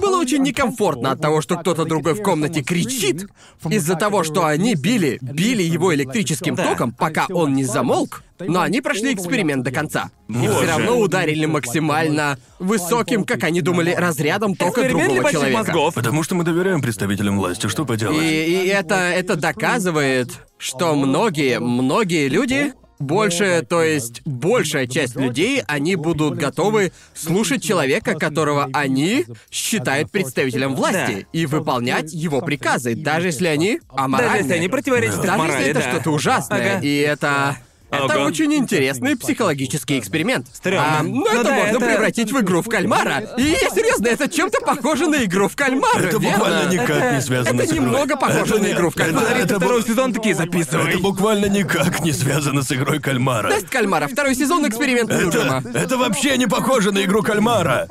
[0.00, 3.26] было очень некомфортно от того, что кто-то другой в комнате кричит,
[3.68, 8.80] из-за того, что они били, били его электрическим током, пока он не замолк, но они
[8.80, 10.10] прошли эксперимент до конца.
[10.28, 15.58] И все равно ударили максимально высоким, как они думали, разрядом тока другого человека.
[15.58, 15.94] мозгов.
[15.94, 18.22] Потому что мы доверяем представителям власти, что поделать?
[18.22, 22.72] И, и это, это доказывает, что многие, многие люди,
[23.02, 30.74] больше, то есть большая часть людей, они будут готовы слушать человека, которого они считают представителем
[30.74, 34.32] власти, и выполнять его приказы, даже если они аморальны.
[34.32, 35.90] Даже если они противоречат их Даже морали, если это да.
[35.90, 36.76] что-то ужасное.
[36.76, 36.86] Ага.
[36.86, 37.56] И это...
[37.92, 38.24] Это Ага.
[38.24, 40.46] очень интересный психологический эксперимент.
[40.52, 40.98] Стрёмно.
[41.00, 43.18] А, ну, Ну это да, можно это- превратить в игру в кальмара.
[43.36, 46.38] И я серьезно, это чем-то похоже на игру в кальмара, Это верно?
[46.38, 47.80] буквально никак Это- не связано это с игрой.
[47.84, 49.26] немного похоже на не- игру в кальмара.
[49.26, 50.90] Это, это Второй бу- сезон такие записывай.
[50.94, 53.50] это буквально никак не связано с игрой кальмара.
[53.50, 55.62] Тест кальмара, второй сезон эксперимент Милгрэма.
[55.68, 57.88] Это, это вообще не похоже на игру кальмара.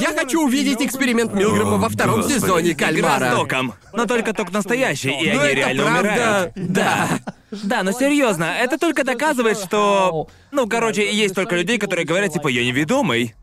[0.00, 2.38] Я хочу увидеть эксперимент Милгрэма во втором Господи.
[2.40, 3.30] сезоне Игра кальмара.
[3.30, 3.74] с током.
[3.92, 6.52] Но только ток настоящий, и Но они это реально правда, умирают.
[6.56, 7.08] да.
[7.62, 10.28] Да, но серьезно, это только доказывает, что.
[10.52, 13.34] Ну, короче, есть только людей, которые говорят, типа, я неведомый.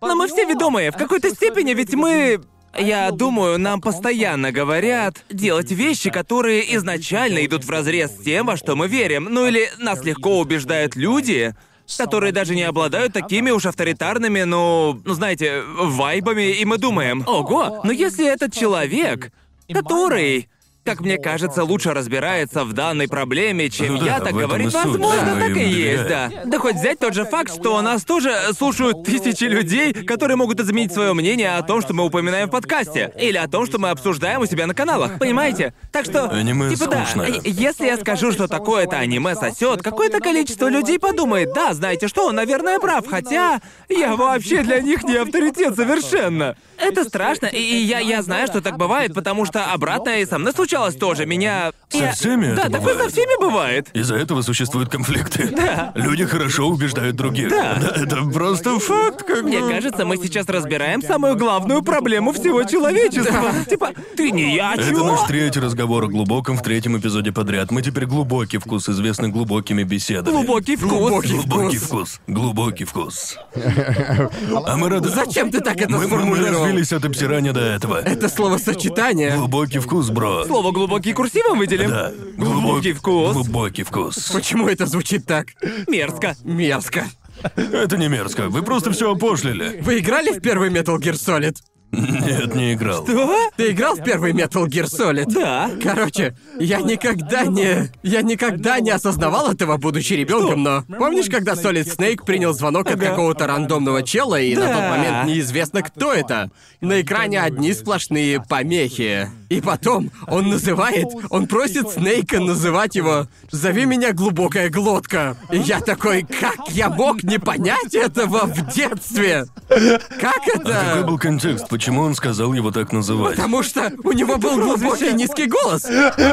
[0.00, 0.90] Но мы все ведомые.
[0.90, 2.40] В какой-то степени ведь мы.
[2.78, 8.76] Я думаю, нам постоянно говорят делать вещи, которые изначально идут вразрез с тем, во что
[8.76, 9.28] мы верим.
[9.30, 11.54] Ну или нас легко убеждают люди,
[11.96, 17.80] которые даже не обладают такими уж авторитарными, ну, ну знаете, вайбами, и мы думаем, ого,
[17.84, 19.32] но если этот человек,
[19.72, 20.48] который,
[20.86, 24.38] как мне кажется, лучше разбирается в данной проблеме, чем Ну да, я, в так этом
[24.38, 26.32] говорит, и суть, возможно, мы так им и есть, доверяем.
[26.32, 26.42] да.
[26.44, 30.92] Да хоть взять тот же факт, что нас тоже слушают тысячи людей, которые могут изменить
[30.92, 34.40] свое мнение о том, что мы упоминаем в подкасте, или о том, что мы обсуждаем
[34.40, 35.74] у себя на каналах, понимаете?
[35.92, 37.40] Так что, Аниме типа да, скучное.
[37.44, 42.36] если я скажу, что такое-то аниме сосет, какое-то количество людей подумает, да, знаете что, он,
[42.36, 46.56] наверное, прав, хотя я вообще для них не авторитет совершенно.
[46.78, 50.52] Это страшно, и я, я знаю, что так бывает, потому что обратное и со мной
[50.52, 51.26] случалось тоже.
[51.26, 51.72] Меня...
[51.88, 53.12] Со я- всеми Да, это такое со бывает.
[53.12, 53.88] всеми бывает.
[53.94, 55.54] Из-за этого существуют конфликты.
[55.94, 57.48] Люди хорошо убеждают других.
[57.48, 57.78] Да.
[57.96, 59.68] это просто факт, как Мне бы.
[59.70, 63.52] кажется, мы сейчас разбираем самую главную проблему всего человечества.
[63.68, 65.04] Типа, ты не я, Это чё?
[65.04, 67.70] наш третий разговор о глубоком в третьем эпизоде подряд.
[67.70, 70.32] Мы теперь глубокий вкус, известны глубокими беседами.
[70.34, 70.90] Глубокий вкус.
[70.90, 72.20] Глубокий вкус.
[72.26, 73.38] Глубокий вкус.
[74.66, 75.08] А мы рады...
[75.08, 76.65] Зачем ты так это Мы, мы- мы сформулировал?
[76.66, 77.96] Развились от обсирания до этого.
[77.96, 79.36] Это словосочетание.
[79.36, 80.44] Глубокий вкус, бро.
[80.44, 81.90] Слово глубокий курсивом выделим?
[81.90, 82.12] Да.
[82.36, 83.32] Глубокий вкус.
[83.32, 84.30] Глубокий вкус.
[84.32, 85.48] Почему это звучит так?
[85.88, 86.36] Мерзко.
[86.44, 87.06] Мерзко.
[87.54, 88.48] Это не мерзко.
[88.48, 89.80] Вы просто все опошлили.
[89.82, 91.56] Вы играли в первый Metal Gear Solid?
[91.96, 93.04] Нет, не играл.
[93.06, 93.50] Что?
[93.56, 95.32] Ты играл в первый Metal Gear Solid?
[95.32, 95.70] Да.
[95.82, 97.90] Короче, я никогда не...
[98.02, 100.84] Я никогда не осознавал этого, будучи ребенком, но...
[100.98, 104.90] Помнишь, когда Solid Snake принял звонок от какого-то рандомного чела, и на тот Да.
[104.90, 106.50] момент неизвестно, кто это?
[106.80, 109.28] На экране одни сплошные помехи.
[109.48, 111.06] И потом он называет...
[111.30, 115.36] Он просит Снейка называть его «Зови меня глубокая глотка».
[115.50, 119.46] И я такой, как я мог не понять этого в детстве?
[119.68, 120.84] Как это?
[120.88, 121.68] Какой был контекст?
[121.68, 123.36] Почему он сказал его так называть?
[123.36, 125.82] Потому что у него был глубокий низкий голос.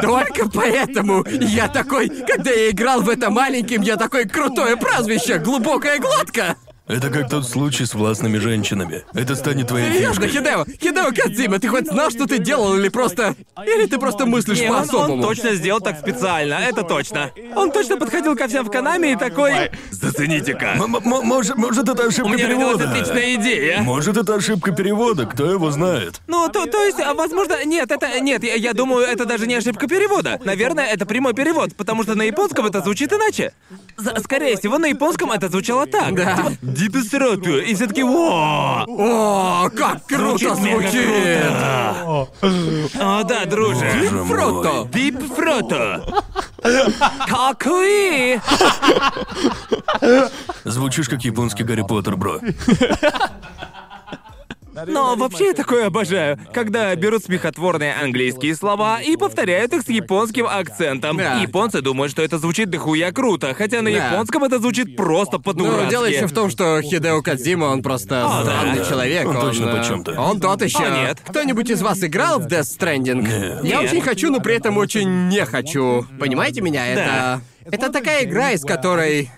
[0.01, 5.99] Только поэтому я такой, когда я играл в это маленьким, я такой крутое прозвище, глубокая
[5.99, 6.57] глотка.
[6.85, 9.05] Это как тот случай с властными женщинами.
[9.14, 10.41] Это станет твоей Серьезно, фишкой.
[10.41, 13.35] Хидео, Хидео Кадзима, ты хоть знал, что ты делал, или просто...
[13.65, 15.23] Или ты просто мыслишь Не, он, он по-особому?
[15.23, 17.31] точно сделал так специально, это точно.
[17.55, 19.72] Он точно подходил ко всем в Канаме и такой...
[19.91, 20.73] Зацените-ка.
[20.77, 22.91] М- м- может, может, это У ошибка меня родилась перевода?
[22.91, 23.81] отличная идея.
[23.81, 26.19] Может, это ошибка перевода, кто его знает?
[26.27, 29.55] Ну, то, то есть, а, возможно, нет, это нет, я, я думаю, это даже не
[29.55, 30.38] ошибка перевода.
[30.43, 33.53] Наверное, это прямой перевод, потому что на японском это звучит иначе.
[34.22, 36.14] Скорее всего, на японском это звучало так.
[36.14, 36.51] Да.
[36.73, 41.43] «Диписрату», и все таки «Во!» О, как круто звучит!
[42.99, 43.91] О, да, друже.
[44.11, 44.69] Боже Фрото.
[44.73, 44.87] мой.
[44.89, 46.03] Дип фрото.
[47.27, 48.39] Какой?
[50.63, 52.39] Звучишь как японский Гарри Поттер, бро.
[54.87, 60.47] Но вообще я такое обожаю, когда берут смехотворные английские слова и повторяют их с японским
[60.47, 61.17] акцентом.
[61.17, 61.35] Да.
[61.39, 64.07] Японцы думают, что это звучит дохуя круто, хотя на Да.
[64.09, 65.89] японском это звучит просто Ну, по-дурацки.
[65.89, 68.51] дело еще в том, что Хидео Кадзима, он просто О, да.
[68.51, 69.27] странный человек.
[69.27, 70.19] Он точно э, почем-то.
[70.19, 70.83] Он тот еще.
[70.83, 71.19] О, нет.
[71.27, 73.21] Кто-нибудь из вас играл в Death Stranding?
[73.21, 73.63] Нет.
[73.63, 73.91] Я Нет.
[73.91, 76.05] очень хочу, но при этом очень не хочу.
[76.19, 76.87] Понимаете меня?
[76.87, 77.41] Это.
[77.65, 79.29] Это такая игра, из которой.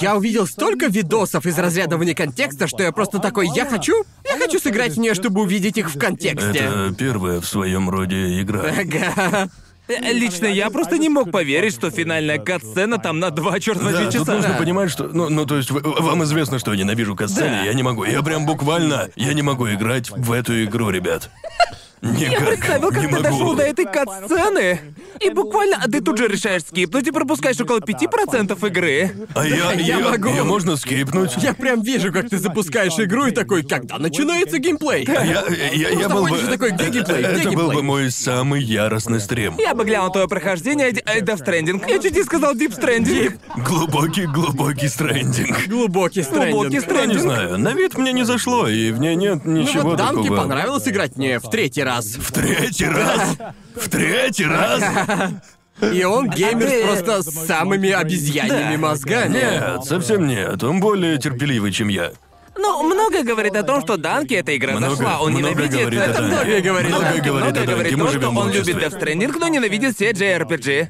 [0.00, 4.38] Я увидел столько видосов из разряда вне контекста, что я просто такой, я хочу, я
[4.38, 6.58] хочу сыграть в нее, чтобы увидеть их в контексте.
[6.60, 8.62] Это первая в своем роде игра.
[8.62, 9.50] Ага.
[9.88, 14.10] Лично я просто не мог поверить, что финальная кат-сцена там на два черт возьми Да,
[14.10, 14.34] тут часа.
[14.36, 15.08] нужно понимать, что...
[15.12, 17.62] Ну, ну то есть, вы- вам известно, что я ненавижу катсцены, Да.
[17.64, 18.04] я не могу.
[18.04, 19.10] Я прям буквально...
[19.16, 21.30] Я не могу играть в эту игру, ребят.
[22.02, 22.32] Никак.
[22.32, 23.22] Я представил, как не ты могу.
[23.22, 24.80] дошел до этой кат-сцены.
[25.20, 29.12] И буквально ты тут же решаешь скипнуть и пропускаешь около 5% игры.
[29.34, 29.72] А я...
[29.82, 30.28] Я могу.
[30.28, 31.36] Ее можно скипнуть.
[31.38, 35.04] Я прям вижу, как ты запускаешь игру и такой, когда начинается геймплей.
[35.06, 36.36] Я, я, я, я был бы...
[36.38, 37.76] такой, где геймплей, где Это был геймплей?
[37.76, 39.54] бы мой самый яростный стрим.
[39.58, 41.84] Я бы глянул твое прохождение э, Death Stranding.
[41.88, 43.38] Я чуть не сказал Deep Stranding.
[43.64, 45.68] Глубокий, глубокий стрендинг.
[45.68, 47.08] Глубокий Глубокий стрендинг.
[47.08, 49.98] Я не знаю, на вид мне не зашло, и в ней нет Ну ничего вот
[49.98, 50.36] Данке такого.
[50.40, 51.91] понравилось играть мне в третий раз.
[52.00, 53.36] В третий раз?
[53.76, 54.82] В третий раз?
[55.92, 58.78] И он геймер ты- просто с самыми обезьяньими Да.
[58.78, 59.32] мозгами.
[59.32, 60.62] Нет, совсем нет.
[60.62, 62.12] Он более терпеливый, чем я.
[62.56, 65.20] Ну, много говорит о том, что Данки эта игра Много- зашла.
[65.20, 65.80] Он много ненавидит...
[65.80, 66.28] говорит о это Данке.
[66.36, 67.32] многое говорит о много, Данке.
[67.32, 68.76] много говорит о говорит то, что он любит.
[68.76, 70.88] Death Stranding, но ненавидит все JRPG.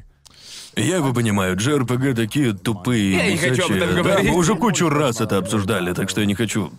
[0.76, 4.02] Я его понимаю, JRPG такие тупые, Я не хочу об этом бесячие.
[4.02, 4.30] Да, говорить.
[4.30, 6.72] мы уже кучу раз это обсуждали, так что я не хочу.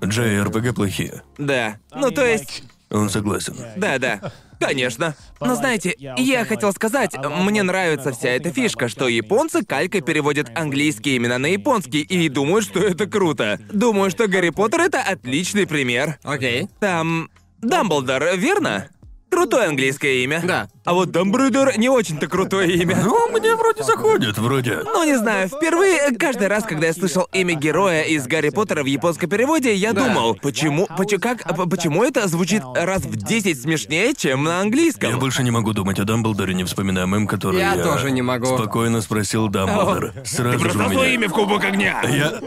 [0.00, 1.22] JRPG плохие.
[1.36, 1.76] Да.
[1.94, 2.62] Ну, то есть...
[2.90, 3.56] Он согласен.
[3.76, 4.32] Да, да.
[4.60, 5.14] Конечно.
[5.40, 11.16] Но знаете, я хотел сказать, мне нравится вся эта фишка, что японцы калькой переводят английские
[11.16, 13.58] имена на японский и думают, что это круто.
[13.72, 16.18] Думаю, что Гарри Поттер это отличный пример.
[16.22, 16.68] Окей.
[16.78, 17.30] Там
[17.62, 18.88] Дамблдор, верно?
[19.30, 20.42] Крутое английское имя.
[20.44, 20.68] Да.
[20.84, 22.96] А вот Дамблдор не очень-то крутое имя.
[23.04, 24.80] Ну, мне вроде заходит, вроде.
[24.84, 28.86] Ну, не знаю, впервые, каждый раз, когда я слышал имя героя из Гарри Поттера в
[28.86, 30.04] японском переводе, я Да.
[30.08, 35.10] думал, почему, почему, как, почему это звучит раз в 10 смешнее, чем на английском?
[35.10, 38.46] Я больше не могу думать о Дамблдоре, не вспоминая мем, который Я тоже не могу.
[38.46, 40.12] Спокойно спросил Дамблдор.
[40.24, 41.28] Сразу же у меня.
[41.28, 42.02] в Кубок Огня.
[42.08, 42.40] Я...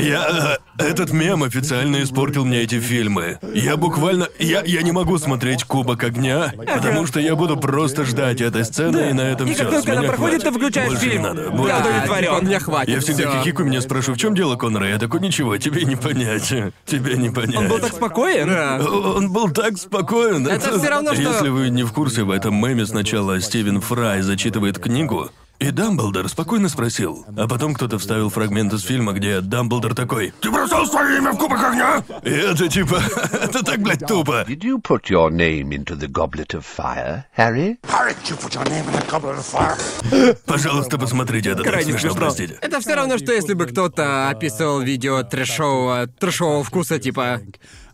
[0.00, 0.58] Я...
[0.78, 3.38] э, Этот мем официально испортил мне эти фильмы.
[3.54, 4.28] Я буквально...
[4.38, 6.27] Я, я не могу смотреть Кубок Огня,
[6.66, 9.64] потому что я буду просто ждать этой сцены, и на этом И все.
[9.64, 11.22] как только она проходит, ты включаешь Больше не фильм.
[11.22, 11.42] надо.
[11.42, 12.24] Я Больше- удовлетворен.
[12.34, 12.94] типа, мне хватит.
[12.94, 13.40] Я всегда всё.
[13.42, 14.88] хихикаю, меня спрашиваю, в чем дело, Конора?
[14.88, 16.52] Я такой, ничего, тебе не понять.
[16.86, 17.56] Тебе не понять.
[17.56, 18.48] Он был так спокоен.
[18.48, 18.80] Да.
[18.80, 20.46] Он был так спокоен.
[20.46, 24.22] Это всё равно, что- Если вы не в курсе, в этом меме сначала Стивен Фрай
[24.22, 27.26] зачитывает книгу, и Дамблдор спокойно спросил.
[27.36, 31.38] А потом кто-то вставил фрагмент из фильма, где Дамблдор такой «Ты бросал свое имя в
[31.38, 33.02] кубок огня?» И это типа...
[33.32, 34.44] это так, блядь, тупо.
[34.46, 37.76] Did you put your name into the goblet of fire, Harry?
[37.88, 40.36] Harry, you put your name in a goblet of fire.
[40.46, 42.20] Пожалуйста, посмотрите, это Крайне смешно, смешно.
[42.20, 42.58] простите.
[42.60, 47.40] Это все равно, что если бы кто-то описывал видео трэшового, трэшового вкуса, типа...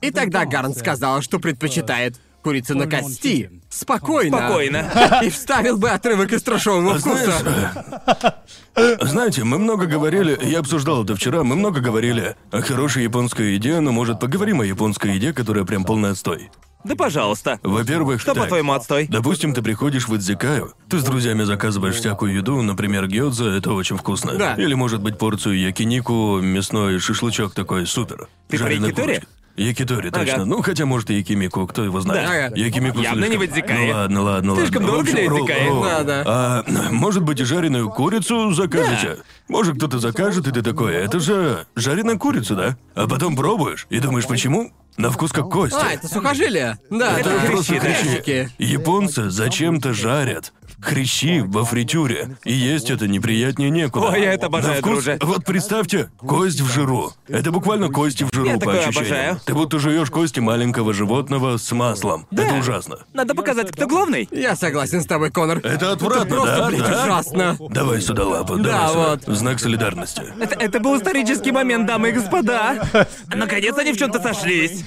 [0.02, 3.50] И тогда Гарн сказал, что предпочитает курицу на кости.
[3.70, 4.38] Спокойно.
[4.38, 5.20] Спокойно.
[5.22, 8.44] И вставил бы отрывок из трэшового А вкуса.
[9.00, 13.80] знаете, мы много говорили, я обсуждал это вчера, мы много говорили о хорошей японской еде,
[13.80, 16.50] но может поговорим о японской еде, которая прям полный отстой.
[16.84, 17.58] Да пожалуйста.
[17.62, 19.06] Во-первых, Что по-твоему отстой?
[19.08, 23.96] Допустим, ты приходишь в Идзикаю, ты с друзьями заказываешь всякую еду, например, гёдза, это очень
[23.96, 24.34] вкусно.
[24.34, 24.54] Да.
[24.54, 28.28] Или, может быть, порцию якинику, мясной шашлычок такой, супер.
[28.48, 29.22] Ты про якитори?
[29.56, 30.34] Якитори, точно.
[30.34, 30.44] Ага.
[30.46, 32.26] Ну, хотя, может, и якимику, кто его знает.
[32.26, 32.34] Да.
[32.46, 32.52] Ага.
[32.56, 33.86] Якимику Явно не слишком- в Идзикае.
[33.86, 34.88] Ну ладно, ладно, Слишком ладно.
[34.88, 35.68] В дорого для общем, ролл- Идзикаи.
[35.68, 35.82] ролл.
[35.84, 36.22] Да, да.
[36.26, 39.18] А, может быть, и жареную курицу закажете?
[39.48, 42.76] Может, кто-то закажет, и ты такой, это же жареная курица, да?
[42.94, 44.72] А потом пробуешь и думаешь, почему?
[44.96, 45.74] На вкус как кость.
[45.74, 46.78] А, это сухожилие.
[46.88, 47.46] Да, Это да.
[47.50, 47.80] Просто да.
[47.80, 48.48] хрящи.
[48.58, 52.36] Японцы зачем-то жарят хрящи во фритюре.
[52.44, 54.06] И есть это неприятнее некуда.
[54.08, 55.18] Ой, я это обожаю, На вкус- друже.
[55.22, 57.12] Вот представьте, кость в жиру.
[57.28, 59.06] Это буквально кости в жиру Я по такое ощущениям.
[59.06, 59.40] обожаю.
[59.44, 62.26] Ты будто жуешь кости маленького животного с маслом.
[62.30, 62.98] Это ужасно.
[63.12, 64.28] Надо показать, кто главный.
[64.30, 65.58] Я согласен с тобой, Конор.
[65.58, 66.68] Это отвратно, просто, да?
[66.68, 67.04] блядь, да?
[67.04, 67.56] ужасно.
[67.70, 69.08] Давай сюда лапу, Да, давай сюда.
[69.10, 69.26] вот.
[69.26, 70.22] В знак солидарности.
[70.40, 72.86] Это, это был исторический момент, дамы и господа.
[73.34, 74.84] Наконец они в чем-то сошлись.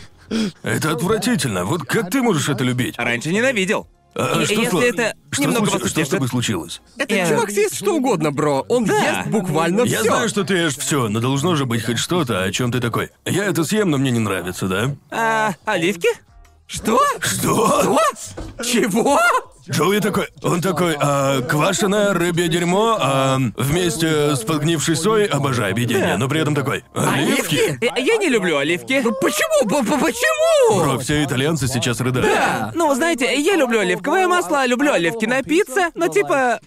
[0.63, 1.63] Это отвратительно.
[1.65, 2.95] Вот как ты можешь это любить?
[2.97, 3.87] Раньше ненавидел.
[4.19, 5.83] А И- что если это что немного случилось?
[5.83, 6.81] вас Что с тобой случилось?
[6.97, 8.65] Этот Я- чувак съест что угодно, бро.
[8.67, 9.19] Он Да.
[9.19, 10.03] ест буквально Я все.
[10.09, 13.11] знаю, что ты ешь все, но должно же быть хоть что-то, о чем ты такой.
[13.25, 14.95] Я это съем, но мне не нравится, да?
[15.11, 16.09] А, оливки?
[16.65, 16.99] Что?
[17.19, 17.97] Что?
[18.63, 19.19] Чего?
[19.69, 26.17] Джоуи такой, он такой, а, квашеное рыбье дерьмо, а, вместе с подгнившей соей, обожаю объедение,
[26.17, 27.77] но при этом такой, оливки?
[27.81, 29.01] Я, я не люблю оливки.
[29.03, 29.67] Ну почему?
[29.67, 30.79] П- п- Почему?
[30.83, 32.75] Бро, все итальянцы сейчас рыдают.
[32.75, 36.59] Ну, знаете, я люблю оливковое масло, люблю оливки на пицце, но типа...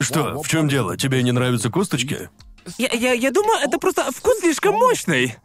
[0.00, 0.96] Что, в чем дело?
[0.96, 2.28] Тебе не нравятся косточки?
[2.76, 5.36] Я, я, я думаю, это просто вкус слишком мощный.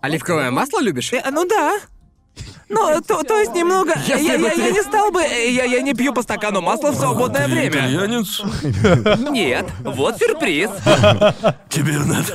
[0.00, 1.12] Оливковое масло любишь?
[1.12, 1.78] Э, ну да.
[2.68, 3.94] Ну, то, то есть немного...
[4.06, 5.22] Я, я, я ты- не стал бы...
[5.22, 7.68] э, Я, я не пью по стакану масла в свободное Ты время.
[7.70, 8.42] итальянец?
[9.30, 10.68] Нет, вот сюрприз.
[11.70, 12.34] Тебе надо...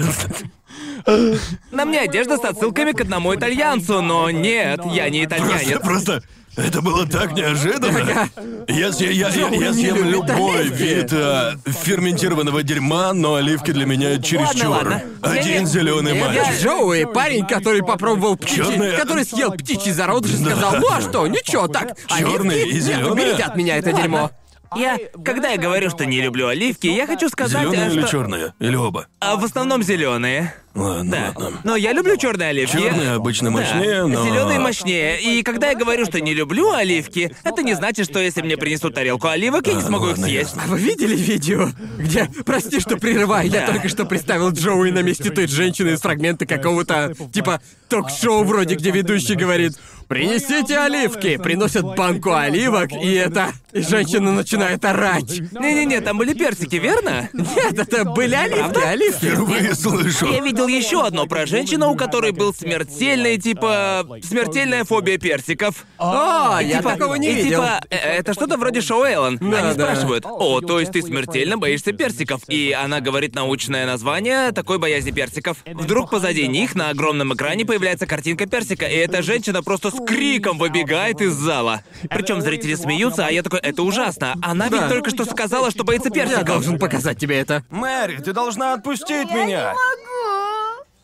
[1.71, 5.79] На мне одежда с отсылками к одному итальянцу, но нет, я не Просто, итальянец.
[5.81, 6.23] просто...
[6.55, 8.29] Это было так неожиданно.
[8.67, 14.19] Я, съ- я, я, я съем любой вид а, ферментированного дерьма, но оливки для меня
[14.21, 14.67] чересчур.
[14.67, 15.01] ладно.
[15.21, 16.61] Один зеленый Я мальчик.
[16.61, 21.25] Джоуи, парень, который попробовал птичий, Чёрные- который съел птичий зародыш и сказал, ну а что,
[21.25, 21.97] ничего, так.
[22.07, 22.69] Чёрные оливки?
[22.69, 23.11] и Нет, зелёные?
[23.11, 24.29] уберите от меня это дерьмо.
[24.75, 28.09] Я, когда я говорю, что не люблю оливки, я хочу сказать, Зеленые э, или что...
[28.11, 28.53] черные?
[28.59, 29.07] Или оба?
[29.19, 30.53] А в основном зеленые.
[30.75, 31.39] Ладно, Да.
[31.39, 31.61] ладно.
[31.63, 32.75] Но я люблю черные оливки.
[32.77, 34.25] Черные обычно мощнее, но...
[34.25, 35.21] Зеленые мощнее.
[35.21, 38.95] И когда я говорю, что не люблю оливки, это не значит, что если мне принесут
[38.95, 40.55] тарелку оливок, я не А, смогу их ладно, съесть.
[40.55, 41.69] А вы видели видео,
[41.99, 42.27] где...
[42.43, 43.73] Прости, что прерываю, я Да.
[43.73, 48.89] только что представил Джоуи на месте той женщины из фрагмента какого-то, типа, ток-шоу вроде, где
[48.89, 49.73] ведущий говорит
[50.13, 53.51] «Принесите оливки!» Приносят банку оливок, и это...
[53.71, 55.39] И женщина начинает орать.
[55.51, 57.27] Не-не-не, там были персики, верно?
[57.33, 59.17] Нет, это были оливки, оливки.
[59.25, 60.31] Впервые слышу.
[60.31, 65.87] Я видел еще одно про женщину, у которой был смертельный, типа, смертельная фобия персиков.
[65.97, 67.63] О, я Типа- такого не и видел.
[67.63, 69.37] Типа, это что-то вроде шоу Эллен.
[69.37, 69.95] Да, Они да.
[69.95, 72.41] спрашивают, о, то есть ты смертельно боишься персиков?
[72.47, 75.57] И она говорит научное название такой боязни персиков.
[75.65, 80.57] Вдруг позади них на огромном экране появляется картинка персика, и эта женщина просто с криком
[80.57, 81.81] выбегает из зала.
[82.09, 84.35] Причем зрители смеются, а я такой, это ужасно.
[84.41, 84.89] Она ведь Да.
[84.89, 86.45] только что сказала, что боится Я персиков.
[86.45, 87.63] должен показать тебе это.
[87.69, 89.73] Мэри, ты должна отпустить меня.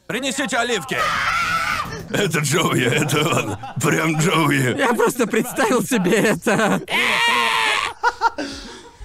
[0.07, 0.97] Принесите оливки.
[2.11, 3.57] Это Джоуи, это он.
[3.81, 4.77] Прям Джоуи.
[4.77, 6.81] Я просто представил себе это.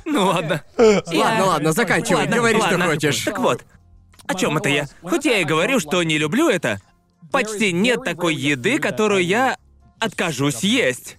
[0.06, 0.62] Ну ладно.
[0.78, 2.86] Ладно, ладно, заканчивай, Ладно, говори, что ладно.
[2.86, 3.20] хочешь.
[3.24, 3.62] Так вот,
[4.26, 4.86] о чем это я?
[5.02, 6.80] Хоть я и говорю, что не люблю это,
[7.32, 9.56] почти нет такой еды, которую я
[10.04, 11.16] откажусь есть.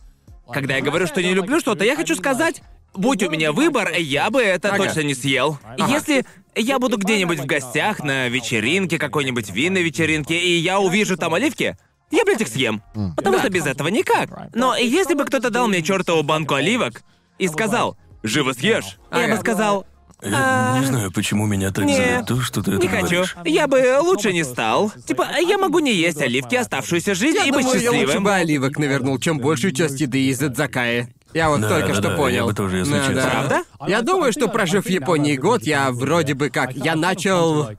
[0.52, 2.62] Когда я говорю, что не люблю что-то, я хочу сказать,
[2.94, 4.86] будь у меня выбор, я бы это Ага.
[4.86, 5.58] точно не съел.
[5.78, 6.26] Если
[6.56, 11.78] я буду где-нибудь в гостях, на вечеринке, какой-нибудь винной вечеринке, и я увижу там оливки,
[12.12, 12.84] я, блядь, их съем.
[13.16, 14.30] Потому что без этого никак.
[14.54, 17.02] Но если бы кто-то дал мне чертову банку оливок
[17.40, 19.38] и сказал, живо съешь, я бы Ага.
[19.38, 19.88] сказал,
[20.26, 21.96] Я не знаю, почему меня так не.
[21.96, 23.08] зовет то, что ты это не хочу.
[23.08, 23.36] говоришь.
[23.46, 24.92] Я бы лучше не стал.
[25.06, 28.24] Типа, я могу не есть оливки оставшуюся жизнь Я и быть думаю, я лучше счастливым.
[28.24, 31.14] бы оливок навернул, чем большую часть еды из Эдзакаи.
[31.34, 32.36] Я вот Да, только да, что да, понял.
[32.36, 33.16] я бы тоже, если Да, честно.
[33.16, 33.30] да.
[33.30, 33.62] Правда?
[33.88, 36.74] Я думаю, что прожив в Японии год, я вроде бы как...
[36.74, 37.70] Я начал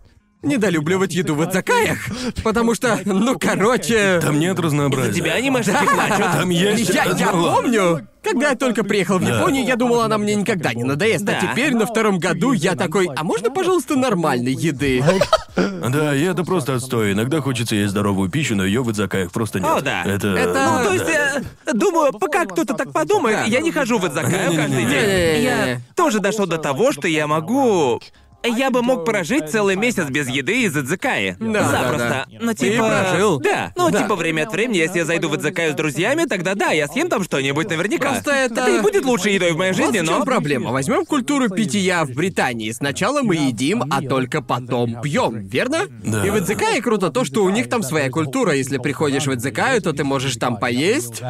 [0.47, 1.99] недолюбливать еду в Эдзакаях.
[2.43, 4.21] Потому что, ну, короче...
[4.23, 5.13] Там нет разнообразия.
[5.13, 6.33] Тебя анимешники плачут.
[6.33, 6.89] Там есть...
[6.95, 9.39] Я, я помню, когда я только приехал в Да.
[9.39, 11.25] Японию, я думал, она мне никогда не надоест.
[11.25, 11.39] Да.
[11.39, 15.03] А теперь на втором году я такой, а можно, пожалуйста, нормальной еды?
[15.57, 17.13] Да, и это просто отстой.
[17.13, 19.69] Иногда хочется есть здоровую пищу, но ее в Идзакаях просто нет.
[19.71, 20.03] О, да.
[20.05, 20.29] Это...
[20.29, 24.55] Это- Ну, то есть, э, думаю, пока кто-то так подумает, я не хожу в Идзакаю
[24.55, 24.89] каждый день.
[24.89, 25.43] Не-не-не.
[25.43, 28.01] Я тоже дошел до того, что я могу...
[28.47, 31.37] Я бы мог прожить целый месяц без еды из Идзакаи.
[31.41, 31.99] Да, Запросто.
[31.99, 32.39] да, да.
[32.41, 32.89] Ну, Ты типа...
[33.11, 33.41] прожил.
[33.41, 33.73] Да.
[33.77, 34.03] Ну, Да.
[34.03, 37.09] типа, время от времени, если я зайду в Идзакаю с друзьями, тогда да, я съем
[37.09, 38.11] там что-нибудь наверняка.
[38.11, 40.25] Просто это- Это не будет лучшей едой в моей Вот жизни, в чем но...
[40.25, 40.71] проблема.
[40.73, 42.71] Возьмем культуру питья в Британии.
[42.73, 45.83] Сначала мы едим, а только потом пьем, верно?
[46.05, 46.27] Да.
[46.27, 48.53] И в Эдзекае круто то, что у них там своя культура.
[48.55, 51.23] Если приходишь в Эдзекаю, то ты можешь там поесть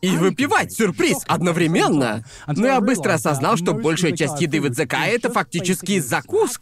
[0.00, 0.72] и выпивать.
[0.72, 1.18] Сюрприз!
[1.28, 2.24] Одновременно.
[2.48, 6.00] Но я быстро осознал, что большая часть еды в Эдзекае— это фактически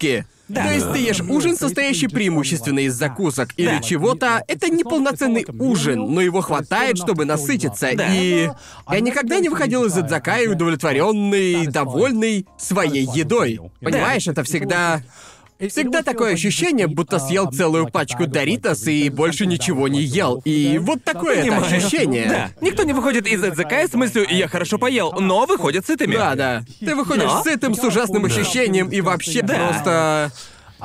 [0.00, 0.24] закуски.
[0.48, 0.64] Да.
[0.66, 3.78] То есть ты ешь ужин, состоящий преимущественно из закусок или Да.
[3.80, 4.42] чего-то.
[4.48, 7.90] Это не полноценный ужин, но его хватает, чтобы насытиться.
[7.94, 8.12] Да.
[8.12, 8.50] И
[8.90, 13.60] я никогда не выходил из Эдзакаи удовлетворенный, довольный своей едой.
[13.80, 15.02] Понимаешь, это всегда.
[15.68, 20.40] Всегда такое ощущение, будто съел целую пачку Доритос и больше ничего не ел.
[20.44, 22.28] И вот такое это ощущение.
[22.28, 22.50] Да.
[22.60, 26.16] Никто не выходит из Эдзакая с мыслью «я хорошо поел», но выходит сытыми.
[26.16, 26.62] Да, да.
[26.80, 29.54] Ты выходишь Но- сытым, с ужасным ощущением и вообще Да.
[29.54, 30.32] просто.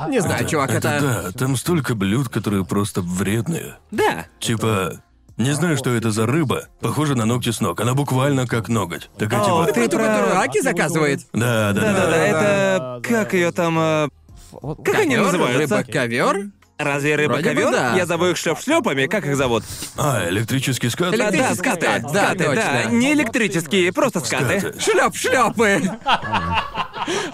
[0.08, 1.00] Не знаю, чувак, Это это.
[1.00, 3.76] да, там столько блюд, которые просто вредные.
[3.90, 4.26] Да.
[4.40, 5.00] Типа,
[5.38, 6.64] не знаю, что это за рыба.
[6.80, 7.80] Похоже на ногти с ног.
[7.80, 9.08] Она буквально как ноготь.
[9.18, 9.72] Такая О, типа.
[9.72, 11.20] ты про- которую Аки заказывает.
[11.32, 11.92] Да, да, да.
[11.92, 13.00] Да-да-да, это...
[13.08, 14.10] Как ее там...
[14.52, 15.76] э, Как они называются?
[15.76, 16.50] Рыба-ковер?
[16.78, 17.72] Разве рыба Вроде бы ковер?
[17.72, 17.96] да.
[17.96, 19.64] Я зову их шлеп-шлепами, как их зовут?
[19.96, 21.16] А, электрический скат?
[21.16, 21.80] Да, да, скаты.
[21.86, 22.44] скат, да, скаты, да.
[22.54, 22.90] точно.
[22.90, 24.60] Не электрические, просто скаты.
[24.60, 24.80] Скаты.
[24.80, 25.80] Шлеп шлепы.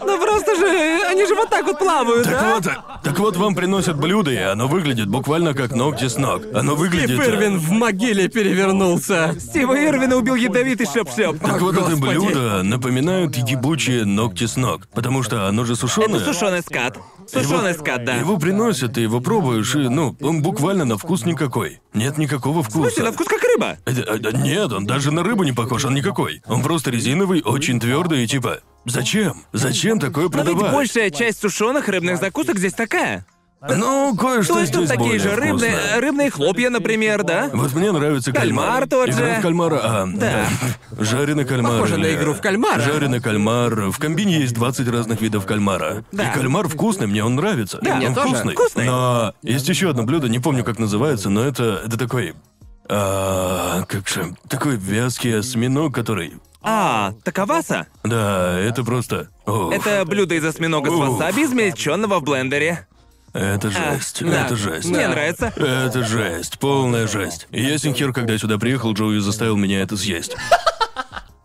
[0.04, 0.66] Ну просто же,
[1.08, 2.54] они же вот так вот плавают, Так да?
[2.54, 6.42] вот, так вот вам приносят блюдо, и оно выглядит буквально как ногти с ног.
[6.54, 7.16] Оно выглядит...
[7.16, 9.34] Стив э, Ирвин в могиле перевернулся.
[9.38, 11.38] Стива Ирвина убил ядовитый шлеп-шлеп.
[11.40, 16.20] Так О, вот это блюдо напоминает ебучие ногти с ног, потому что оно же сушеное.
[16.20, 16.98] Это сушеный скат.
[17.32, 18.16] Сушеный скат, да.
[18.16, 21.80] Его приносят, ты его пробуешь, и, ну, он буквально на вкус никакой.
[21.94, 22.90] Нет никакого вкуса.
[22.90, 23.78] Слушай, на вкус как рыба.
[23.86, 26.42] Э, э, э, Нет, он даже на рыбу не похож, он никакой.
[26.46, 28.60] Он просто резиновый, очень твердый и типа.
[28.84, 29.44] Зачем?
[29.52, 30.72] Зачем такое Но ведь продавать?
[30.72, 33.24] большая часть сушеных рыбных закусок здесь такая.
[33.68, 36.00] Ну, кое-что То есть тут здесь такие более же рыбные, вкусное.
[36.00, 37.48] рыбные хлопья, например, да?
[37.52, 38.66] Вот мне нравится кальмар.
[38.66, 39.38] Кальмар тот Игра же.
[39.38, 40.46] в кальмара, а, Да.
[40.98, 41.72] Жареный кальмар.
[41.74, 42.80] Похоже на или- игру в кальмара.
[42.80, 43.90] Жареный кальмар.
[43.90, 46.04] В комбине есть 20 разных видов кальмара.
[46.10, 46.30] Да.
[46.30, 47.78] И кальмар вкусный, мне он нравится.
[47.82, 48.28] Да, мне он тоже.
[48.30, 48.54] вкусный.
[48.54, 48.84] Вкусный.
[48.86, 52.34] Но есть еще одно блюдо, не помню, как называется, но это, это такой...
[52.88, 54.34] а, как же...
[54.48, 56.34] Такой вязкий осьминог, который...
[56.64, 57.86] А, таковаса?
[58.04, 59.28] Да, это просто...
[59.46, 61.08] О, Это блюдо из осьминога с Уф.
[61.18, 62.86] васаби, измельченного в блендере.
[63.32, 64.44] Это жесть, да.
[64.46, 64.88] это жесть.
[64.88, 65.52] Мне нравится.
[65.56, 67.46] Это жесть, полная жесть.
[67.50, 70.36] Ясен хер, когда сюда приехал, Джоуи заставил меня это съесть.